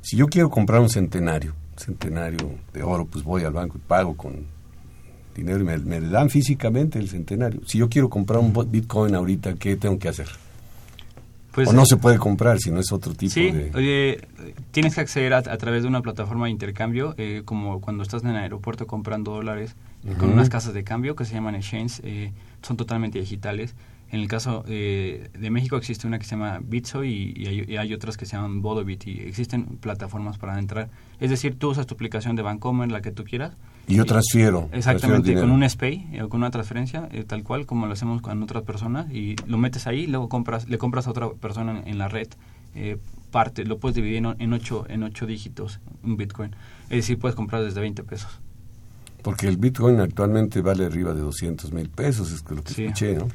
Si 0.00 0.16
yo 0.16 0.26
quiero 0.26 0.50
comprar 0.50 0.80
un 0.80 0.90
centenario, 0.90 1.54
centenario 1.76 2.50
de 2.72 2.82
oro, 2.82 3.06
pues 3.06 3.24
voy 3.24 3.44
al 3.44 3.52
banco 3.52 3.78
y 3.78 3.80
pago 3.86 4.16
con 4.16 4.46
dinero 5.34 5.60
y 5.60 5.64
me, 5.64 5.78
me 5.78 6.00
dan 6.00 6.30
físicamente 6.30 6.98
el 6.98 7.08
centenario. 7.08 7.60
Si 7.66 7.78
yo 7.78 7.88
quiero 7.88 8.08
comprar 8.10 8.40
un 8.40 8.52
Bitcoin 8.70 9.14
ahorita, 9.14 9.54
¿qué 9.54 9.76
tengo 9.76 9.98
que 9.98 10.08
hacer? 10.08 10.28
Pues, 11.52 11.68
o 11.68 11.72
no 11.72 11.84
se 11.86 11.96
puede 11.96 12.18
comprar, 12.18 12.58
si 12.58 12.70
no 12.70 12.78
es 12.78 12.92
otro 12.92 13.14
tipo 13.14 13.32
sí, 13.32 13.50
de... 13.50 13.70
Oye, 13.74 14.28
tienes 14.70 14.94
que 14.94 15.00
acceder 15.00 15.32
a, 15.32 15.38
a, 15.38 15.56
través 15.56 15.82
de 15.82 15.88
una 15.88 16.02
plataforma 16.02 16.44
de 16.44 16.50
intercambio, 16.50 17.14
eh, 17.16 17.42
como 17.44 17.80
cuando 17.80 18.02
estás 18.02 18.22
en 18.22 18.30
el 18.30 18.36
aeropuerto 18.36 18.86
comprando 18.86 19.32
dólares, 19.32 19.74
uh 20.04 20.10
-huh. 20.10 20.16
con 20.18 20.30
unas 20.30 20.50
casas 20.50 20.74
de 20.74 20.84
cambio 20.84 21.16
que 21.16 21.24
se 21.24 21.34
llaman 21.34 21.54
exchange, 21.54 22.00
eh, 22.04 22.32
son 22.62 22.76
totalmente 22.76 23.18
digitales. 23.18 23.74
En 24.10 24.20
el 24.20 24.28
caso 24.28 24.64
eh, 24.68 25.30
de 25.38 25.50
México 25.50 25.76
existe 25.76 26.06
una 26.06 26.18
que 26.18 26.24
se 26.24 26.30
llama 26.30 26.60
Bitso 26.62 27.04
y, 27.04 27.34
y, 27.36 27.46
hay, 27.46 27.64
y, 27.68 27.76
hay, 27.76 27.92
otras 27.92 28.16
que 28.16 28.24
se 28.24 28.36
llaman 28.36 28.62
Bodobit 28.62 29.06
y 29.06 29.20
existen 29.20 29.78
plataformas 29.80 30.38
para 30.38 30.58
entrar. 30.58 30.88
Es 31.20 31.28
decir, 31.28 31.58
tú 31.58 31.70
usas 31.70 31.86
tu 31.86 31.94
aplicación 31.94 32.34
de 32.34 32.42
Bancomer, 32.42 32.90
la 32.90 33.02
que 33.02 33.10
tú 33.10 33.24
quieras. 33.24 33.54
Y 33.88 33.96
yo 33.96 34.04
transfiero. 34.04 34.68
Exactamente, 34.72 35.32
transfiero 35.32 35.40
con 35.40 35.50
un 35.50 35.68
SPAY 35.68 36.20
o 36.22 36.28
con 36.28 36.40
una 36.40 36.50
transferencia, 36.50 37.08
eh, 37.10 37.24
tal 37.24 37.42
cual 37.42 37.66
como 37.66 37.86
lo 37.86 37.92
hacemos 37.94 38.20
con 38.22 38.42
otras 38.42 38.62
personas 38.62 39.10
y 39.10 39.34
lo 39.46 39.58
metes 39.58 39.86
ahí 39.86 40.00
y 40.00 40.06
luego 40.06 40.28
compras, 40.28 40.68
le 40.68 40.78
compras 40.78 41.06
a 41.06 41.10
otra 41.10 41.30
persona 41.30 41.80
en, 41.80 41.88
en 41.88 41.98
la 41.98 42.08
red. 42.08 42.28
Eh, 42.74 42.98
parte, 43.30 43.64
lo 43.64 43.78
puedes 43.78 43.96
dividir 43.96 44.18
en, 44.18 44.36
en, 44.38 44.52
ocho, 44.52 44.86
en 44.88 45.02
ocho 45.02 45.26
dígitos, 45.26 45.80
un 46.02 46.16
Bitcoin. 46.16 46.52
Es 46.84 46.98
decir, 46.98 47.18
puedes 47.18 47.34
comprar 47.34 47.64
desde 47.64 47.80
20 47.80 48.02
pesos. 48.04 48.40
Porque 49.22 49.48
el 49.48 49.56
Bitcoin 49.56 50.00
actualmente 50.00 50.60
vale 50.60 50.86
arriba 50.86 51.12
de 51.12 51.20
200 51.20 51.72
mil 51.72 51.88
pesos, 51.88 52.30
es 52.32 52.44
lo 52.48 52.62
que 52.62 52.72
sí. 52.72 52.84
escuché, 52.84 53.14
¿no? 53.14 53.28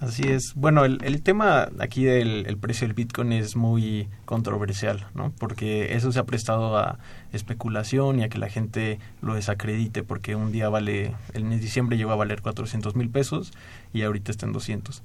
Así 0.00 0.22
es. 0.22 0.54
Bueno, 0.54 0.86
el, 0.86 0.98
el 1.04 1.22
tema 1.22 1.68
aquí 1.78 2.04
del 2.04 2.46
el 2.46 2.56
precio 2.56 2.86
del 2.86 2.94
Bitcoin 2.94 3.32
es 3.32 3.54
muy 3.54 4.08
controversial, 4.24 5.06
¿no? 5.14 5.30
Porque 5.38 5.94
eso 5.94 6.10
se 6.10 6.18
ha 6.18 6.24
prestado 6.24 6.78
a 6.78 6.98
especulación 7.34 8.18
y 8.18 8.22
a 8.22 8.30
que 8.30 8.38
la 8.38 8.48
gente 8.48 8.98
lo 9.20 9.34
desacredite, 9.34 10.02
porque 10.02 10.36
un 10.36 10.52
día 10.52 10.70
vale, 10.70 11.12
en 11.34 11.50
diciembre 11.60 11.98
llegó 11.98 12.12
a 12.12 12.16
valer 12.16 12.40
400 12.40 12.96
mil 12.96 13.10
pesos 13.10 13.52
y 13.92 14.00
ahorita 14.02 14.30
está 14.30 14.46
en 14.46 14.52
200. 14.52 15.02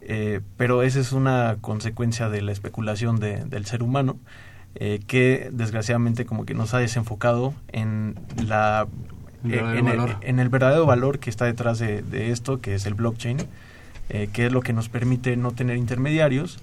Eh, 0.00 0.40
pero 0.56 0.82
esa 0.82 1.00
es 1.00 1.12
una 1.12 1.58
consecuencia 1.60 2.30
de 2.30 2.40
la 2.40 2.52
especulación 2.52 3.20
de, 3.20 3.44
del 3.44 3.66
ser 3.66 3.82
humano 3.82 4.16
eh, 4.76 5.00
que 5.06 5.50
desgraciadamente 5.52 6.24
como 6.24 6.46
que 6.46 6.54
nos 6.54 6.72
ha 6.72 6.78
desenfocado 6.78 7.52
en 7.72 8.14
la 8.46 8.86
El 9.44 9.52
eh, 9.52 9.56
verdadero 9.56 9.78
en, 9.78 9.88
el, 9.88 9.96
valor. 9.98 10.16
en 10.22 10.38
el 10.38 10.48
verdadero 10.48 10.86
valor 10.86 11.18
que 11.18 11.28
está 11.28 11.44
detrás 11.44 11.78
de, 11.78 12.00
de 12.00 12.30
esto 12.30 12.60
que 12.60 12.74
es 12.74 12.86
el 12.86 12.94
blockchain 12.94 13.38
eh, 14.08 14.28
que 14.32 14.46
es 14.46 14.52
lo 14.52 14.60
que 14.60 14.72
nos 14.72 14.88
permite 14.88 15.36
no 15.36 15.52
tener 15.52 15.76
intermediarios 15.76 16.58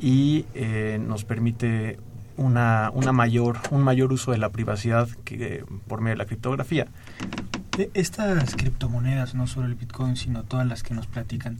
y 0.00 0.44
eh, 0.54 0.98
nos 1.06 1.24
permite 1.24 1.98
una, 2.36 2.90
una 2.94 3.12
mayor 3.12 3.58
un 3.70 3.82
mayor 3.82 4.12
uso 4.12 4.30
de 4.32 4.38
la 4.38 4.50
privacidad 4.50 5.08
que 5.24 5.64
por 5.88 6.00
medio 6.00 6.14
de 6.14 6.18
la 6.18 6.26
criptografía 6.26 6.86
estas 7.94 8.54
criptomonedas, 8.54 9.34
no 9.34 9.46
solo 9.46 9.66
el 9.66 9.74
Bitcoin, 9.74 10.16
sino 10.16 10.42
todas 10.44 10.66
las 10.66 10.82
que 10.82 10.94
nos 10.94 11.06
platican, 11.06 11.58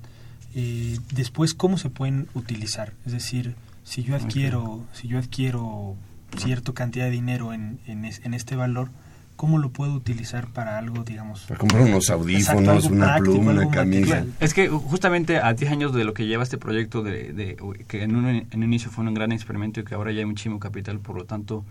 eh, 0.55 0.99
después, 1.13 1.53
¿cómo 1.53 1.77
se 1.77 1.91
pueden 1.91 2.29
utilizar? 2.35 2.95
Es 3.05 3.13
decir, 3.13 3.55
si 3.85 4.03
yo 4.03 4.17
adquiero, 4.17 4.85
si 4.95 5.09
yo 5.09 5.19
adquiero 5.19 5.95
cierta 6.39 6.73
cantidad 6.73 7.05
de 7.05 7.11
dinero 7.11 7.53
en, 7.53 7.79
en, 7.87 8.05
es- 8.07 8.23
en 8.25 8.33
este 8.33 8.57
valor, 8.57 8.89
¿cómo 9.37 9.59
lo 9.59 9.71
puedo 9.71 9.93
utilizar 9.95 10.49
para 10.49 10.79
algo, 10.79 11.05
digamos? 11.05 11.43
Para 11.43 11.59
comprar 11.61 11.83
unos 11.83 12.11
audífonos, 12.11 12.77
Exacto, 12.77 12.95
una 12.95 13.07
práctico, 13.07 13.33
pluma, 13.35 13.53
una 13.53 13.71
camisa. 13.71 14.01
material. 14.17 14.35
Es 14.41 14.55
que 14.55 14.69
justamente 14.69 15.39
a 15.39 15.53
10 15.55 15.71
años 15.71 15.93
de 15.95 16.05
lo 16.05 16.15
que 16.15 16.27
lleva 16.27 16.43
este 16.43 16.59
proyecto, 16.59 17.03
de, 17.03 17.33
de- 17.33 17.57
que 17.87 18.03
en 18.03 18.17
un, 18.17 18.27
en 18.27 18.47
un 18.55 18.63
inicio 18.63 18.91
fue 18.91 19.05
un 19.05 19.15
gran 19.15 19.33
experimento 19.33 19.81
y 19.81 19.85
que 19.85 19.95
ahora 19.95 20.11
ya 20.13 20.21
hay 20.21 20.25
muchísimo 20.27 20.59
capital, 20.59 20.99
por 21.01 21.17
lo 21.17 21.25
tanto 21.25 21.65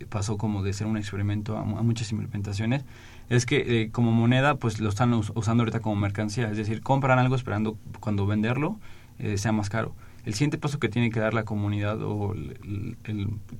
eh, 0.00 0.06
pasó 0.08 0.36
como 0.36 0.62
de 0.62 0.72
ser 0.72 0.86
un 0.86 0.96
experimento 0.96 1.56
a, 1.56 1.64
mu- 1.64 1.78
a 1.78 1.82
muchas 1.82 2.10
implementaciones, 2.12 2.84
es 3.30 3.46
que 3.46 3.82
eh, 3.82 3.90
como 3.90 4.12
moneda 4.12 4.56
pues 4.56 4.80
lo 4.80 4.88
están 4.88 5.14
us- 5.14 5.32
usando 5.34 5.62
ahorita 5.62 5.80
como 5.80 5.96
mercancía, 5.96 6.50
es 6.50 6.56
decir, 6.56 6.82
compran 6.82 7.18
algo 7.18 7.36
esperando 7.36 7.78
cuando 8.00 8.26
venderlo 8.26 8.78
eh, 9.18 9.38
sea 9.38 9.52
más 9.52 9.70
caro. 9.70 9.94
El 10.24 10.34
siguiente 10.34 10.58
paso 10.58 10.78
que 10.78 10.88
tiene 10.88 11.10
que 11.10 11.20
dar 11.20 11.34
la 11.34 11.44
comunidad 11.44 12.00
o 12.02 12.32
el, 12.32 12.56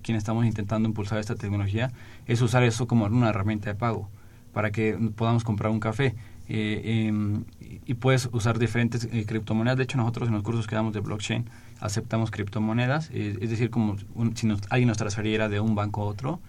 quien 0.03 0.17
estamos 0.17 0.47
intentando 0.47 0.89
impulsar 0.89 1.19
esta 1.19 1.35
tecnología 1.35 1.93
es 2.27 2.41
usar 2.41 2.63
eso 2.63 2.87
como 2.87 3.05
una 3.07 3.29
herramienta 3.31 3.71
de 3.71 3.75
pago 3.75 4.09
para 4.53 4.71
que 4.71 4.95
podamos 5.17 5.45
comprar 5.45 5.71
un 5.71 5.81
café. 5.81 6.15
Eh, 6.49 7.07
em, 7.09 7.45
y 7.87 7.95
puedes 7.95 8.29
usar 8.33 8.59
diferentes 8.59 9.09
eh, 9.11 9.25
criptomonedas. 9.27 9.77
De 9.79 9.85
hecho, 9.85 9.97
nosotros 9.97 10.29
en 10.29 10.35
los 10.35 10.43
cursos 10.43 10.67
que 10.67 10.75
damos 10.75 10.93
de 10.93 11.01
blockchain 11.01 11.47
aceptamos 11.81 12.31
criptomonedas, 12.31 13.11
eh, 13.13 13.37
es 13.41 13.51
decir, 13.51 13.71
como 13.71 13.97
un- 14.15 14.37
si 14.37 14.47
nos- 14.47 14.61
alguien 14.71 14.89
nos 14.89 14.99
transferiera 14.99 15.49
de 15.49 15.61
un 15.61 15.75
banco 15.75 16.03
a 16.03 16.05
otro. 16.05 16.41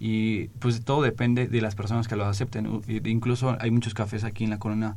Y 0.00 0.48
pues 0.58 0.84
todo 0.84 1.02
depende 1.02 1.46
de 1.46 1.60
las 1.60 1.74
personas 1.76 2.08
que 2.08 2.16
lo 2.16 2.24
acepten. 2.26 2.82
Incluso 3.04 3.56
hay 3.60 3.70
muchos 3.70 3.94
cafés 3.94 4.24
aquí 4.24 4.42
en 4.44 4.50
la 4.50 4.58
corona 4.58 4.96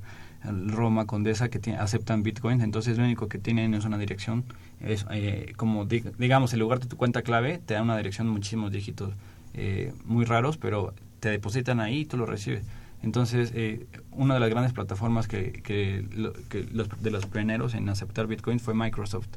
Roma 0.68 1.06
Condesa 1.06 1.50
que 1.50 1.60
aceptan 1.74 2.24
bitcoins, 2.24 2.64
entonces 2.64 2.98
lo 2.98 3.04
único 3.04 3.28
que 3.28 3.38
tienen 3.38 3.74
es 3.74 3.86
una 3.86 3.98
dirección, 3.98 4.44
es 4.82 5.06
eh, 5.12 5.54
como 5.58 5.86
dig- 5.88 6.16
digamos, 6.18 6.54
en 6.54 6.60
lugar 6.60 6.80
de 6.80 6.88
tu 6.88 6.98
cuenta 6.98 7.22
clave, 7.22 7.60
te 7.66 7.74
da 7.74 7.82
una 7.82 7.98
dirección 7.98 8.28
muchísimos 8.30 8.72
dígitos 8.72 9.14
eh, 9.54 9.94
muy 10.06 10.26
raros, 10.26 10.58
pero 10.58 10.94
te 11.20 11.30
depositan 11.30 11.80
ahí 11.80 12.00
y 12.00 12.06
tú 12.06 12.18
lo 12.18 12.26
recibes. 12.26 12.64
Entonces, 13.04 13.52
eh, 13.56 13.86
una 14.12 14.34
de 14.36 14.40
las 14.40 14.50
grandes 14.50 14.74
plataformas 14.74 15.28
que, 15.28 15.52
que, 15.64 16.06
que 16.50 16.64
los, 16.74 16.88
de 17.02 17.12
los 17.12 17.26
pioneros 17.28 17.74
en 17.76 17.88
aceptar 17.90 18.28
Bitcoin 18.28 18.60
fue 18.60 18.74
Microsoft. 18.74 19.28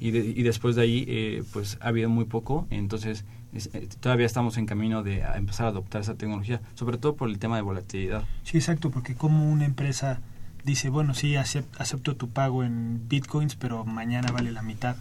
Y, 0.00 0.12
de- 0.12 0.24
y 0.24 0.42
después 0.42 0.76
de 0.76 0.82
ahí, 0.82 1.04
eh, 1.08 1.44
pues 1.52 1.78
ha 1.80 1.88
habido 1.88 2.08
muy 2.08 2.24
poco. 2.24 2.66
Entonces, 2.70 3.24
es- 3.52 3.70
eh, 3.74 3.86
todavía 4.00 4.26
estamos 4.26 4.56
en 4.56 4.66
camino 4.66 5.02
de 5.02 5.22
empezar 5.36 5.66
a 5.66 5.68
adoptar 5.70 6.00
esa 6.00 6.14
tecnología, 6.14 6.60
sobre 6.74 6.96
todo 6.98 7.14
por 7.16 7.28
el 7.28 7.38
tema 7.38 7.56
de 7.56 7.62
volatilidad. 7.62 8.24
Sí, 8.44 8.56
exacto, 8.56 8.90
porque 8.90 9.14
como 9.14 9.50
una 9.50 9.66
empresa 9.66 10.20
dice, 10.64 10.88
bueno, 10.90 11.14
sí, 11.14 11.32
acep- 11.34 11.64
acepto 11.78 12.16
tu 12.16 12.28
pago 12.28 12.64
en 12.64 13.08
bitcoins, 13.08 13.54
pero 13.56 13.84
mañana 13.84 14.30
vale 14.32 14.52
la 14.52 14.62
mitad, 14.62 14.96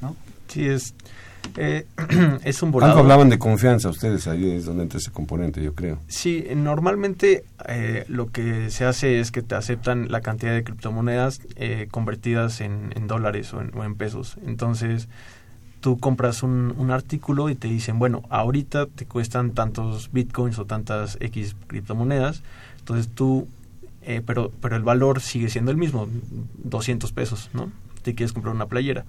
¿no? 0.00 0.16
sí 0.48 0.66
es 0.66 0.94
eh, 1.56 1.86
es 2.44 2.62
un 2.62 2.68
Algo 2.68 2.72
volado 2.80 2.98
hablaban 3.00 3.28
de 3.30 3.38
confianza 3.38 3.88
ustedes, 3.88 4.26
ahí 4.26 4.50
es 4.50 4.64
donde 4.66 4.82
entra 4.82 4.98
ese 4.98 5.10
componente, 5.10 5.62
yo 5.62 5.74
creo. 5.74 5.98
Sí, 6.06 6.44
normalmente 6.54 7.44
eh, 7.66 8.04
lo 8.08 8.30
que 8.30 8.70
se 8.70 8.84
hace 8.84 9.20
es 9.20 9.30
que 9.30 9.42
te 9.42 9.54
aceptan 9.54 10.10
la 10.10 10.20
cantidad 10.20 10.52
de 10.52 10.62
criptomonedas 10.64 11.40
eh, 11.56 11.88
convertidas 11.90 12.60
en, 12.60 12.92
en 12.94 13.06
dólares 13.06 13.52
o 13.54 13.60
en, 13.62 13.70
o 13.76 13.84
en 13.84 13.94
pesos. 13.94 14.36
Entonces, 14.46 15.08
tú 15.80 15.98
compras 15.98 16.42
un, 16.42 16.74
un 16.76 16.90
artículo 16.90 17.48
y 17.48 17.54
te 17.54 17.68
dicen, 17.68 17.98
bueno, 17.98 18.22
ahorita 18.28 18.86
te 18.86 19.06
cuestan 19.06 19.52
tantos 19.52 20.10
bitcoins 20.12 20.58
o 20.58 20.66
tantas 20.66 21.16
X 21.20 21.56
criptomonedas. 21.68 22.42
Entonces 22.80 23.08
tú, 23.08 23.48
eh, 24.02 24.22
pero, 24.24 24.50
pero 24.60 24.76
el 24.76 24.82
valor 24.82 25.20
sigue 25.20 25.48
siendo 25.48 25.70
el 25.70 25.76
mismo, 25.76 26.08
200 26.64 27.12
pesos, 27.12 27.50
¿no? 27.52 27.70
Te 28.02 28.14
quieres 28.14 28.32
comprar 28.32 28.54
una 28.54 28.66
playera. 28.66 29.04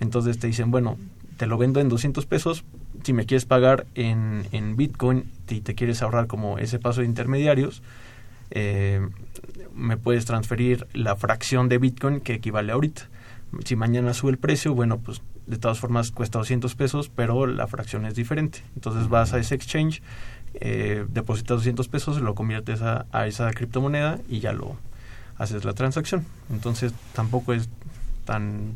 Entonces 0.00 0.38
te 0.38 0.46
dicen, 0.46 0.70
bueno, 0.70 0.98
te 1.36 1.46
lo 1.46 1.58
vendo 1.58 1.80
en 1.80 1.88
200 1.88 2.26
pesos, 2.26 2.64
si 3.02 3.12
me 3.12 3.26
quieres 3.26 3.44
pagar 3.44 3.86
en, 3.94 4.46
en 4.52 4.76
Bitcoin 4.76 5.30
y 5.48 5.60
te 5.60 5.74
quieres 5.74 6.02
ahorrar 6.02 6.26
como 6.26 6.58
ese 6.58 6.78
paso 6.78 7.00
de 7.00 7.06
intermediarios, 7.06 7.82
eh, 8.50 9.06
me 9.74 9.96
puedes 9.96 10.24
transferir 10.24 10.86
la 10.92 11.16
fracción 11.16 11.68
de 11.68 11.78
Bitcoin 11.78 12.20
que 12.20 12.34
equivale 12.34 12.72
ahorita. 12.72 13.08
Si 13.64 13.76
mañana 13.76 14.14
sube 14.14 14.32
el 14.32 14.38
precio, 14.38 14.74
bueno, 14.74 14.98
pues 14.98 15.22
de 15.46 15.58
todas 15.58 15.78
formas 15.78 16.10
cuesta 16.10 16.38
200 16.38 16.74
pesos, 16.74 17.10
pero 17.14 17.46
la 17.46 17.66
fracción 17.66 18.06
es 18.06 18.14
diferente. 18.14 18.62
Entonces 18.74 19.08
vas 19.08 19.32
a 19.32 19.38
ese 19.38 19.54
exchange, 19.54 20.02
eh, 20.60 21.04
depositas 21.12 21.58
200 21.58 21.88
pesos, 21.88 22.20
lo 22.20 22.34
conviertes 22.34 22.82
a, 22.82 23.06
a 23.12 23.26
esa 23.26 23.50
criptomoneda 23.52 24.18
y 24.28 24.40
ya 24.40 24.52
lo 24.52 24.76
haces 25.38 25.64
la 25.64 25.72
transacción. 25.74 26.24
Entonces 26.50 26.92
tampoco 27.14 27.52
es 27.52 27.68
tan, 28.24 28.74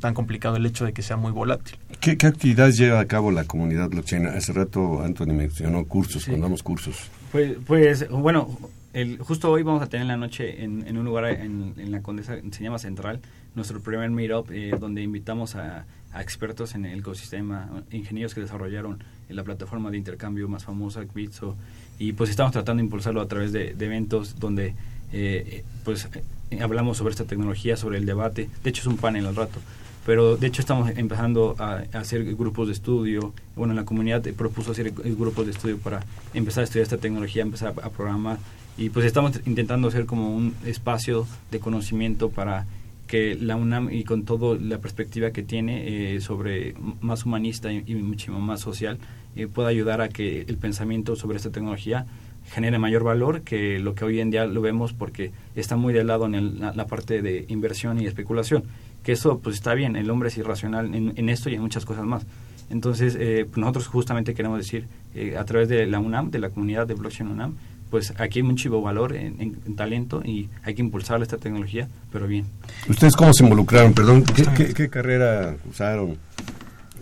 tan 0.00 0.14
complicado 0.14 0.56
el 0.56 0.66
hecho 0.66 0.84
de 0.84 0.92
que 0.92 1.02
sea 1.02 1.16
muy 1.16 1.30
volátil. 1.32 1.76
¿Qué, 2.00 2.16
qué 2.16 2.26
actividades 2.26 2.76
lleva 2.76 2.98
a 3.00 3.04
cabo 3.06 3.30
la 3.30 3.44
comunidad 3.44 3.88
blockchain? 3.88 4.26
Hace 4.26 4.52
rato 4.52 5.02
Anthony 5.02 5.32
mencionó 5.34 5.84
cursos, 5.84 6.22
Sí. 6.24 6.30
cuando 6.30 6.46
damos 6.46 6.62
cursos. 6.62 7.10
Pues, 7.30 7.56
pues 7.66 8.08
bueno, 8.10 8.58
el, 8.94 9.18
justo 9.18 9.50
hoy 9.52 9.62
vamos 9.62 9.82
a 9.82 9.86
tener 9.88 10.02
en 10.02 10.08
la 10.08 10.16
noche 10.16 10.64
en, 10.64 10.86
en 10.86 10.96
un 10.98 11.04
lugar 11.04 11.26
en, 11.26 11.74
en 11.76 11.90
la 11.92 12.00
Condesa, 12.02 12.36
se 12.50 12.62
llama 12.64 12.78
Central, 12.78 13.20
nuestro 13.54 13.80
primer 13.80 14.10
meetup, 14.10 14.50
eh, 14.50 14.72
donde 14.80 15.02
invitamos 15.02 15.54
a, 15.56 15.84
a 16.12 16.22
expertos 16.22 16.74
en 16.74 16.84
el 16.86 17.00
ecosistema, 17.00 17.68
ingenieros 17.90 18.34
que 18.34 18.40
desarrollaron 18.40 19.04
la 19.28 19.44
plataforma 19.44 19.90
de 19.90 19.98
intercambio 19.98 20.48
más 20.48 20.64
famosa, 20.64 21.04
Bitso, 21.14 21.56
y 21.98 22.12
pues 22.12 22.30
estamos 22.30 22.52
tratando 22.52 22.80
de 22.80 22.84
impulsarlo 22.84 23.20
a 23.20 23.28
través 23.28 23.52
de, 23.52 23.74
de 23.74 23.86
eventos 23.86 24.38
donde 24.38 24.74
eh, 25.12 25.64
pues 25.84 26.08
eh, 26.50 26.62
hablamos 26.62 26.96
sobre 26.96 27.12
esta 27.12 27.24
tecnología, 27.24 27.76
sobre 27.76 27.98
el 27.98 28.06
debate, 28.06 28.48
de 28.62 28.70
hecho 28.70 28.82
es 28.82 28.86
un 28.86 28.96
panel 28.96 29.26
al 29.26 29.36
rato, 29.36 29.58
pero 30.06 30.36
de 30.36 30.46
hecho 30.46 30.60
estamos 30.60 30.90
empezando 30.96 31.56
a, 31.58 31.82
a 31.92 31.98
hacer 31.98 32.24
grupos 32.34 32.68
de 32.68 32.72
estudio, 32.72 33.32
bueno, 33.56 33.74
la 33.74 33.84
comunidad 33.84 34.22
propuso 34.36 34.72
hacer 34.72 34.92
grupos 34.92 35.46
de 35.46 35.52
estudio 35.52 35.78
para 35.78 36.04
empezar 36.34 36.62
a 36.62 36.64
estudiar 36.64 36.84
esta 36.84 36.98
tecnología, 36.98 37.42
empezar 37.42 37.74
a, 37.82 37.86
a 37.86 37.90
programar, 37.90 38.38
y 38.76 38.90
pues 38.90 39.06
estamos 39.06 39.40
intentando 39.44 39.88
hacer 39.88 40.06
como 40.06 40.34
un 40.34 40.54
espacio 40.64 41.26
de 41.50 41.58
conocimiento 41.58 42.30
para 42.30 42.64
que 43.08 43.34
la 43.40 43.56
UNAM 43.56 43.90
y 43.90 44.04
con 44.04 44.24
toda 44.24 44.56
la 44.60 44.78
perspectiva 44.78 45.32
que 45.32 45.42
tiene 45.42 46.14
eh, 46.14 46.20
sobre 46.20 46.74
más 47.00 47.24
humanista 47.26 47.72
y, 47.72 47.82
y 47.86 47.94
muchísimo 47.96 48.38
más 48.38 48.60
social 48.60 48.98
eh, 49.34 49.48
pueda 49.48 49.68
ayudar 49.68 50.00
a 50.00 50.08
que 50.08 50.42
el 50.42 50.56
pensamiento 50.58 51.16
sobre 51.16 51.38
esta 51.38 51.50
tecnología 51.50 52.06
genere 52.50 52.78
mayor 52.78 53.02
valor 53.04 53.42
que 53.42 53.78
lo 53.78 53.94
que 53.94 54.04
hoy 54.04 54.20
en 54.20 54.30
día 54.30 54.46
lo 54.46 54.60
vemos 54.60 54.92
porque 54.92 55.32
está 55.56 55.76
muy 55.76 55.92
de 55.92 56.04
lado 56.04 56.26
en 56.26 56.34
el- 56.34 56.60
la, 56.60 56.72
la 56.72 56.86
parte 56.86 57.20
de 57.22 57.44
inversión 57.48 58.00
y 58.00 58.06
especulación. 58.06 58.62
Que 59.02 59.12
eso 59.12 59.38
pues 59.38 59.56
está 59.56 59.74
bien 59.74 59.96
el 59.96 60.08
hombre 60.10 60.28
es 60.28 60.36
irracional 60.38 60.94
en, 60.94 61.12
en 61.16 61.28
esto 61.28 61.50
y 61.50 61.54
en 61.54 61.62
muchas 61.62 61.84
cosas 61.84 62.04
más. 62.04 62.26
Entonces 62.70 63.16
eh, 63.18 63.46
nosotros 63.56 63.86
justamente 63.86 64.34
queremos 64.34 64.58
decir 64.58 64.86
eh, 65.14 65.36
a 65.38 65.44
través 65.44 65.68
de 65.68 65.86
la 65.86 65.98
UNAM 65.98 66.30
de 66.30 66.38
la 66.38 66.50
comunidad 66.50 66.86
de 66.86 66.94
blockchain 66.94 67.30
UNAM 67.30 67.54
pues 67.90 68.12
aquí 68.18 68.40
hay 68.40 68.42
mucho 68.42 68.80
valor 68.80 69.14
en, 69.16 69.40
en- 69.40 69.56
en 69.66 69.76
talento 69.76 70.22
y 70.24 70.48
hay 70.62 70.74
que 70.74 70.82
impulsar 70.82 71.20
esta 71.22 71.38
tecnología 71.38 71.88
pero 72.12 72.26
bien 72.26 72.46
¿Ustedes 72.88 73.14
cómo 73.16 73.32
se 73.32 73.44
involucraron? 73.44 73.92
Perdón, 73.94 74.24
¿qué, 74.24 74.44
qué- 74.56 74.74
qué 74.74 74.88
carrera 74.90 75.56
usaron? 75.70 76.16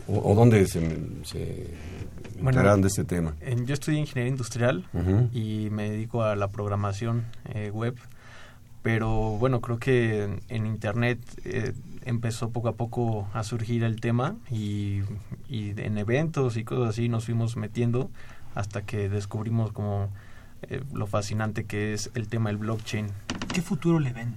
¿O, 0.08 0.32
o 0.32 0.34
dónde 0.34 0.66
se, 0.68 0.80
se 1.24 1.70
Bueno, 2.34 2.50
enteraron 2.50 2.82
de 2.82 2.88
este 2.88 3.04
tema? 3.04 3.34
En- 3.40 3.66
yo 3.66 3.74
estudié 3.74 3.98
ingeniería 3.98 4.30
industrial 4.30 4.84
y 5.32 5.68
me 5.70 5.90
dedico 5.90 6.22
a 6.22 6.36
la 6.36 6.48
programación 6.48 7.24
eh, 7.54 7.70
web, 7.72 7.96
pero 8.82 9.10
bueno, 9.38 9.60
creo 9.60 9.78
que 9.78 10.22
en, 10.24 10.40
en 10.48 10.66
internet 10.66 11.18
eh, 11.44 11.72
empezó 12.04 12.50
poco 12.50 12.68
a 12.68 12.74
poco 12.76 13.28
a 13.34 13.42
surgir 13.42 13.82
el 13.82 14.00
tema 14.00 14.36
y, 14.50 15.00
y 15.48 15.70
en 15.76 15.98
eventos 15.98 16.56
y 16.56 16.62
cosas 16.64 16.90
así 16.90 17.08
nos 17.08 17.24
fuimos 17.24 17.56
metiendo 17.56 18.10
hasta 18.54 18.82
que 18.82 19.08
descubrimos 19.08 19.72
como 19.72 20.08
eh, 20.62 20.82
lo 20.92 21.06
fascinante 21.06 21.64
que 21.64 21.92
es 21.94 22.10
el 22.14 22.28
tema 22.28 22.50
del 22.50 22.56
blockchain. 22.58 23.06
¿Qué 23.52 23.62
futuro 23.62 23.98
le 24.00 24.12
ven? 24.12 24.34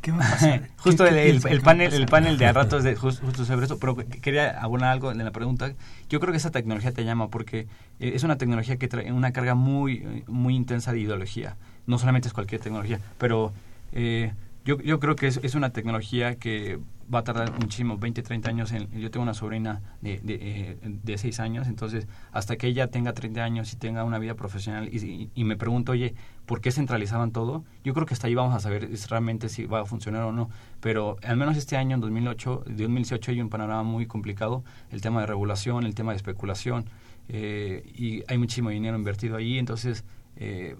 ¿Qué 0.00 0.12
va 0.12 0.18
a 0.26 0.30
pasar? 0.30 0.68
justo 0.78 1.04
¿Qué- 1.04 1.28
el, 1.30 1.42
qué 1.42 1.56
a 1.56 1.60
panel 1.60 1.92
el 1.92 2.06
panel 2.06 2.38
de 2.38 2.46
al 2.46 2.54
rato 2.54 2.78
es 2.78 2.84
de 2.84 2.96
jus- 3.00 3.20
justo 3.20 3.44
sobre 3.44 3.66
eso, 3.66 3.78
pero 3.78 3.96
quería 3.96 4.60
abonar 4.60 4.90
algo 4.92 5.10
en 5.10 5.18
la 5.24 5.30
pregunta. 5.32 5.72
Yo 6.08 6.20
creo 6.20 6.32
que 6.32 6.36
esa 6.38 6.50
tecnología 6.50 6.92
te 6.92 7.04
llama 7.04 7.28
porque 7.28 7.60
eh, 8.00 8.12
es 8.14 8.22
una 8.22 8.36
tecnología 8.38 8.76
que 8.76 8.86
trae 8.88 9.10
una 9.12 9.32
carga 9.32 9.54
muy 9.54 10.24
muy 10.28 10.54
intensa 10.54 10.92
de 10.92 11.00
ideología. 11.00 11.56
No 11.86 11.98
solamente 11.98 12.28
es 12.28 12.34
cualquier 12.34 12.60
tecnología, 12.60 13.00
pero 13.18 13.52
eh, 13.92 14.32
yo, 14.68 14.78
yo 14.82 15.00
creo 15.00 15.16
que 15.16 15.28
es, 15.28 15.40
es 15.42 15.54
una 15.54 15.70
tecnología 15.70 16.36
que 16.36 16.78
va 17.12 17.20
a 17.20 17.24
tardar 17.24 17.58
muchísimo, 17.58 17.96
20, 17.96 18.22
30 18.22 18.50
años. 18.50 18.72
En, 18.72 18.90
yo 19.00 19.10
tengo 19.10 19.22
una 19.22 19.32
sobrina 19.32 19.80
de, 20.02 20.18
de, 20.18 20.34
eh, 20.34 20.78
de 20.82 21.16
6 21.16 21.40
años, 21.40 21.68
entonces 21.68 22.06
hasta 22.32 22.58
que 22.58 22.66
ella 22.66 22.88
tenga 22.88 23.14
30 23.14 23.42
años 23.42 23.72
y 23.72 23.76
tenga 23.76 24.04
una 24.04 24.18
vida 24.18 24.34
profesional 24.34 24.90
y, 24.92 25.44
me 25.44 25.56
pregunto, 25.56 25.92
oye, 25.92 26.14
¿por 26.44 26.60
qué 26.60 26.70
centralizaban 26.70 27.32
todo? 27.32 27.64
Yo 27.82 27.94
creo 27.94 28.04
que 28.04 28.12
hasta 28.12 28.26
ahí 28.26 28.34
vamos 28.34 28.54
a 28.54 28.60
saber 28.60 28.90
realmente 29.08 29.48
si 29.48 29.64
va 29.64 29.80
a 29.80 29.84
funcionar 29.86 30.24
o 30.24 30.32
no. 30.32 30.50
Pero 30.80 31.16
al 31.22 31.38
menos 31.38 31.56
este 31.56 31.78
año, 31.78 31.94
en 31.94 32.02
2008, 32.02 32.64
2018, 32.66 33.30
hay 33.30 33.40
un 33.40 33.48
panorama 33.48 33.84
muy 33.84 34.04
complicado. 34.04 34.64
El 34.90 35.00
tema 35.00 35.20
de 35.22 35.28
regulación, 35.28 35.86
el 35.86 35.94
tema 35.94 36.12
de 36.12 36.16
especulación, 36.18 36.84
eh, 37.30 37.90
y 37.96 38.22
hay 38.28 38.36
muchísimo 38.36 38.68
dinero 38.68 38.98
invertido 38.98 39.38
ahí, 39.38 39.58
entonces... 39.58 40.04
eh, 40.36 40.76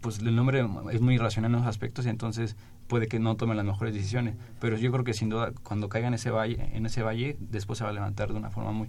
pues 0.00 0.20
el 0.20 0.34
nombre 0.34 0.64
es 0.92 1.00
muy 1.00 1.14
irracional 1.14 1.52
en 1.52 1.56
esos 1.56 1.68
aspectos 1.68 2.06
y 2.06 2.08
entonces 2.08 2.56
puede 2.86 3.08
que 3.08 3.18
no 3.18 3.36
tomen 3.36 3.56
las 3.56 3.66
mejores 3.66 3.94
decisiones. 3.94 4.34
Pero 4.60 4.76
yo 4.76 4.90
creo 4.92 5.04
que 5.04 5.14
sin 5.14 5.28
duda 5.28 5.52
cuando 5.62 5.88
caiga 5.88 6.08
en 6.08 6.14
ese 6.14 6.30
valle, 6.30 6.70
en 6.74 6.86
ese 6.86 7.02
valle 7.02 7.36
después 7.40 7.78
se 7.78 7.84
va 7.84 7.90
a 7.90 7.92
levantar 7.92 8.32
de 8.32 8.38
una 8.38 8.50
forma 8.50 8.72
muy 8.72 8.88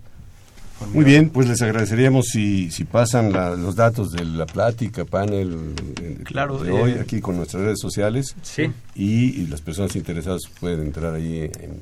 Muy 0.94 1.04
bien, 1.06 1.30
pues 1.30 1.48
les 1.48 1.62
agradeceríamos 1.62 2.26
si, 2.28 2.72
si 2.72 2.84
pasan 2.86 3.32
la- 3.32 3.56
los 3.56 3.76
datos 3.76 4.12
de 4.12 4.24
la 4.26 4.46
plática, 4.46 5.06
panel 5.06 5.74
eh, 6.02 6.20
Claro, 6.24 6.58
de 6.60 6.72
hoy 6.72 6.92
eh, 6.92 7.00
aquí 7.02 7.20
con 7.22 7.38
nuestras 7.38 7.64
redes 7.64 7.80
sociales. 7.80 8.36
Sí. 8.42 8.72
Y, 8.96 9.42
y 9.42 9.48
las 9.48 9.62
personas 9.62 9.96
interesadas 9.96 10.42
pueden 10.60 10.82
entrar 10.82 11.14
ahí 11.14 11.42
en, 11.42 11.82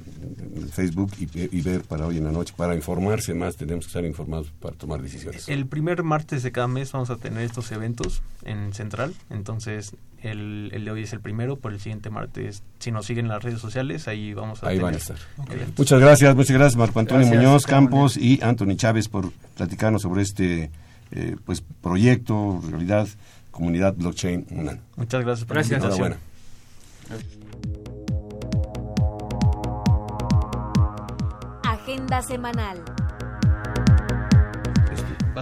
en 0.56 0.70
Facebook 0.70 1.12
y, 1.20 1.28
y 1.58 1.62
ver 1.62 1.82
para 1.82 2.06
hoy 2.08 2.18
en 2.18 2.26
la 2.26 2.32
noche, 2.32 2.54
para 2.56 2.76
informarse 2.76 3.34
más, 3.34 3.56
tenemos 3.56 3.86
que 3.86 3.90
estar 3.90 4.06
informados 4.06 4.52
para 4.60 4.76
tomar 4.76 5.02
decisiones. 5.02 5.48
El 5.50 5.66
primer 5.68 6.04
martes 6.04 6.44
de 6.44 6.52
cada 6.52 6.68
mes 6.68 6.92
vamos 6.92 7.10
a 7.10 7.18
tener 7.18 7.44
estos 7.44 7.72
eventos 7.72 8.22
en 8.46 8.74
Central, 8.74 9.14
entonces 9.30 9.96
el, 10.24 10.72
el 10.74 10.84
de 10.86 10.92
hoy 10.92 11.04
es 11.04 11.14
el 11.14 11.20
primero, 11.20 11.58
por 11.58 11.74
el 11.74 11.80
siguiente 11.80 12.10
martes, 12.10 12.64
si 12.80 12.92
nos 12.92 13.06
siguen 13.06 13.26
en 13.26 13.32
las 13.32 13.44
redes 13.44 13.60
sociales, 13.60 14.08
ahí 14.08 14.34
vamos 14.34 14.64
a 14.64 14.68
Ahí 14.68 14.78
tener 14.78 14.84
van 14.84 14.94
a 14.94 14.98
estar. 14.98 15.18
eventos. 15.52 15.78
Muchas 15.78 16.00
gracias, 16.00 16.36
muchas 16.36 16.58
gracias 16.58 16.76
Marco 16.78 17.00
Antonio 17.00 17.26
Gracias, 17.28 17.44
Muñoz 17.46 17.66
Campos 17.66 18.18
y 18.18 18.40
Anthony 18.42 18.76
Chávez 18.76 18.87
por 19.10 19.32
platicarnos 19.56 20.02
sobre 20.02 20.22
este 20.22 20.72
eh, 21.12 21.36
pues 21.46 21.62
proyecto, 21.82 22.62
realidad, 22.70 23.08
comunidad 23.52 23.94
blockchain 23.96 24.48
UNAM. 24.50 24.80
Muchas 24.96 25.24
gracias 25.24 25.48
por 25.48 25.56
Gracias. 25.56 25.82
la 25.82 25.88
invitación. 25.88 26.20
Agenda 31.64 32.22
semanal. 32.22 32.84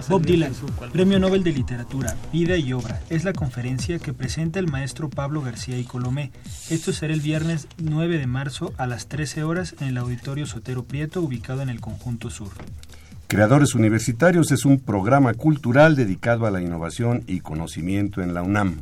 Bob 0.08 0.22
Dylan, 0.22 0.52
Premio 0.92 1.18
Nobel 1.18 1.42
de 1.42 1.52
Literatura, 1.52 2.14
Vida 2.30 2.58
y 2.58 2.72
Obra, 2.74 3.00
es 3.08 3.24
la 3.24 3.32
conferencia 3.32 3.98
que 3.98 4.12
presenta 4.12 4.58
el 4.58 4.70
maestro 4.70 5.08
Pablo 5.08 5.40
García 5.40 5.78
y 5.78 5.84
Colomé. 5.84 6.32
Esto 6.68 6.92
será 6.92 7.14
el 7.14 7.20
viernes 7.20 7.66
9 7.78 8.18
de 8.18 8.26
marzo 8.26 8.74
a 8.76 8.86
las 8.86 9.06
13 9.08 9.44
horas 9.44 9.74
en 9.80 9.88
el 9.88 9.96
Auditorio 9.96 10.44
Sotero 10.44 10.84
Prieto, 10.84 11.22
ubicado 11.22 11.62
en 11.62 11.70
el 11.70 11.80
Conjunto 11.80 12.28
Sur. 12.28 12.50
Creadores 13.28 13.74
Universitarios 13.74 14.52
es 14.52 14.64
un 14.64 14.78
programa 14.78 15.34
cultural 15.34 15.96
dedicado 15.96 16.46
a 16.46 16.52
la 16.52 16.60
innovación 16.62 17.24
y 17.26 17.40
conocimiento 17.40 18.22
en 18.22 18.34
la 18.34 18.42
UNAM. 18.42 18.76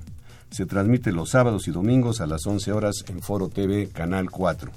Se 0.51 0.67
transmite 0.67 1.13
los 1.13 1.31
sábados 1.31 1.67
y 1.67 1.71
domingos 1.71 2.21
a 2.21 2.27
las 2.27 2.47
11 2.47 2.71
horas 2.73 3.07
en 3.09 3.23
Foro 3.23 3.49
TV, 3.49 3.89
Canal 3.89 4.31
4. 4.31 4.71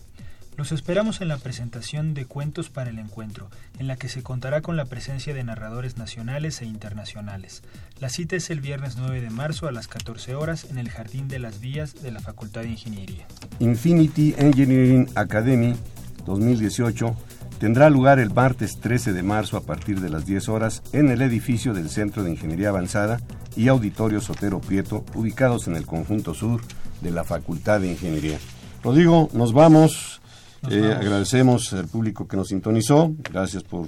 Los 0.56 0.72
esperamos 0.72 1.20
en 1.20 1.28
la 1.28 1.38
presentación 1.38 2.14
de 2.14 2.26
Cuentos 2.26 2.70
para 2.70 2.92
el 2.92 2.98
Encuentro, 2.98 3.50
en 3.78 3.88
la 3.88 3.98
que 3.98 4.08
se 4.08 4.24
contará 4.24 4.62
con 4.62 4.78
la 4.78 4.86
presencia 4.86 5.34
de 5.34 5.44
narradores 5.44 5.98
nacionales 5.98 6.62
e 6.62 6.66
internacionales. 6.66 7.62
La 8.00 8.08
cita 8.08 8.38
es 8.38 8.50
el 8.50 8.62
viernes 8.62 8.96
9 8.98 9.20
de 9.20 9.30
marzo 9.32 9.68
a 9.68 9.74
las 9.74 9.90
14 9.90 10.34
horas 10.36 10.64
en 10.72 10.78
el 10.78 10.90
Jardín 10.90 11.28
de 11.28 11.40
las 11.40 11.60
Vías 11.60 12.02
de 12.02 12.12
la 12.12 12.22
Facultad 12.22 12.62
de 12.62 12.70
Ingeniería. 12.70 13.28
Infinity 13.60 14.34
Engineering 14.38 15.10
Academy 15.16 15.76
2018 16.26 17.16
tendrá 17.60 17.90
lugar 17.90 18.20
el 18.20 18.34
martes 18.34 18.78
13 18.80 19.14
de 19.14 19.24
marzo 19.24 19.58
a 19.58 19.62
partir 19.62 20.00
de 20.00 20.10
las 20.10 20.26
10 20.26 20.50
horas 20.50 20.84
en 20.94 21.10
el 21.10 21.22
edificio 21.22 21.74
del 21.74 21.90
Centro 21.90 22.24
de 22.24 22.32
Ingeniería 22.32 22.70
Avanzada 22.70 23.20
y 23.56 23.68
Auditorio 23.68 24.22
Sotero 24.22 24.60
Prieto, 24.62 25.04
ubicados 25.16 25.68
en 25.68 25.76
el 25.76 25.86
conjunto 25.86 26.34
sur 26.34 26.62
de 27.02 27.12
la 27.12 27.24
Facultad 27.24 27.82
de 27.82 27.92
Ingeniería. 27.92 28.38
Rodrigo, 28.84 29.30
nos 29.34 29.54
vamos. 29.54 30.22
Nos 30.62 30.74
Eh, 30.74 30.82
vamos. 30.82 30.96
agradecemos 30.98 31.74
al 31.74 31.88
público 31.88 32.28
que 32.28 32.38
nos 32.38 32.50
sintonizó. 32.50 33.14
Gracias 33.32 33.64
por 33.64 33.88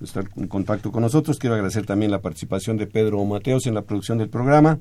estar 0.00 0.24
en 0.36 0.46
contacto 0.48 0.90
con 0.92 1.02
nosotros. 1.02 1.38
Quiero 1.38 1.54
agradecer 1.54 1.86
también 1.86 2.10
la 2.10 2.20
participación 2.20 2.76
de 2.76 2.86
Pedro 2.86 3.24
Mateos 3.24 3.66
en 3.66 3.74
la 3.74 3.82
producción 3.82 4.18
del 4.18 4.28
programa, 4.28 4.78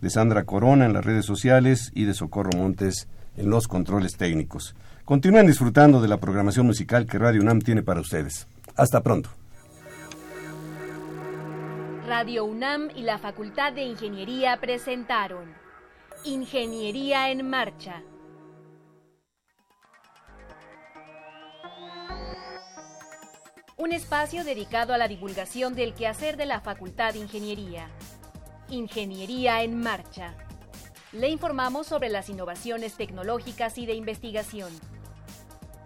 de 0.00 0.10
Sandra 0.10 0.44
Corona 0.44 0.86
en 0.86 0.92
las 0.92 1.04
redes 1.04 1.24
sociales 1.26 1.90
y 1.94 2.04
de 2.04 2.14
Socorro 2.14 2.50
Montes 2.56 3.08
en 3.36 3.50
los 3.50 3.66
controles 3.68 4.16
técnicos. 4.16 4.74
Continúen 5.10 5.48
disfrutando 5.48 6.00
de 6.00 6.06
la 6.06 6.18
programación 6.18 6.66
musical 6.66 7.04
que 7.04 7.18
Radio 7.18 7.40
UNAM 7.40 7.62
tiene 7.62 7.82
para 7.82 8.00
ustedes. 8.00 8.46
Hasta 8.76 9.02
pronto. 9.02 9.28
Radio 12.06 12.44
UNAM 12.44 12.90
y 12.94 13.02
la 13.02 13.18
Facultad 13.18 13.72
de 13.72 13.82
Ingeniería 13.82 14.56
presentaron 14.60 15.52
Ingeniería 16.22 17.28
en 17.32 17.50
Marcha. 17.50 18.04
Un 23.78 23.90
espacio 23.90 24.44
dedicado 24.44 24.94
a 24.94 24.98
la 24.98 25.08
divulgación 25.08 25.74
del 25.74 25.92
quehacer 25.92 26.36
de 26.36 26.46
la 26.46 26.60
Facultad 26.60 27.14
de 27.14 27.18
Ingeniería. 27.18 27.88
Ingeniería 28.68 29.64
en 29.64 29.76
Marcha. 29.76 30.36
Le 31.10 31.30
informamos 31.30 31.88
sobre 31.88 32.10
las 32.10 32.28
innovaciones 32.28 32.94
tecnológicas 32.94 33.76
y 33.76 33.86
de 33.86 33.94
investigación. 33.94 34.70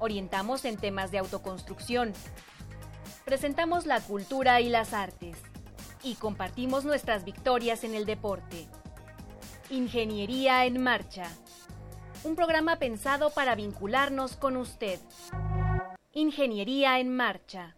Orientamos 0.04 0.66
en 0.66 0.76
temas 0.76 1.10
de 1.12 1.16
autoconstrucción. 1.16 2.12
Presentamos 3.24 3.86
la 3.86 4.02
cultura 4.02 4.60
y 4.60 4.68
las 4.68 4.92
artes. 4.92 5.38
Y 6.02 6.16
compartimos 6.16 6.84
nuestras 6.84 7.24
victorias 7.24 7.84
en 7.84 7.94
el 7.94 8.04
deporte. 8.04 8.66
Ingeniería 9.70 10.66
en 10.66 10.82
Marcha. 10.82 11.26
Un 12.22 12.36
programa 12.36 12.78
pensado 12.78 13.30
para 13.30 13.54
vincularnos 13.54 14.36
con 14.36 14.58
usted. 14.58 15.00
Ingeniería 16.12 17.00
en 17.00 17.16
Marcha. 17.16 17.74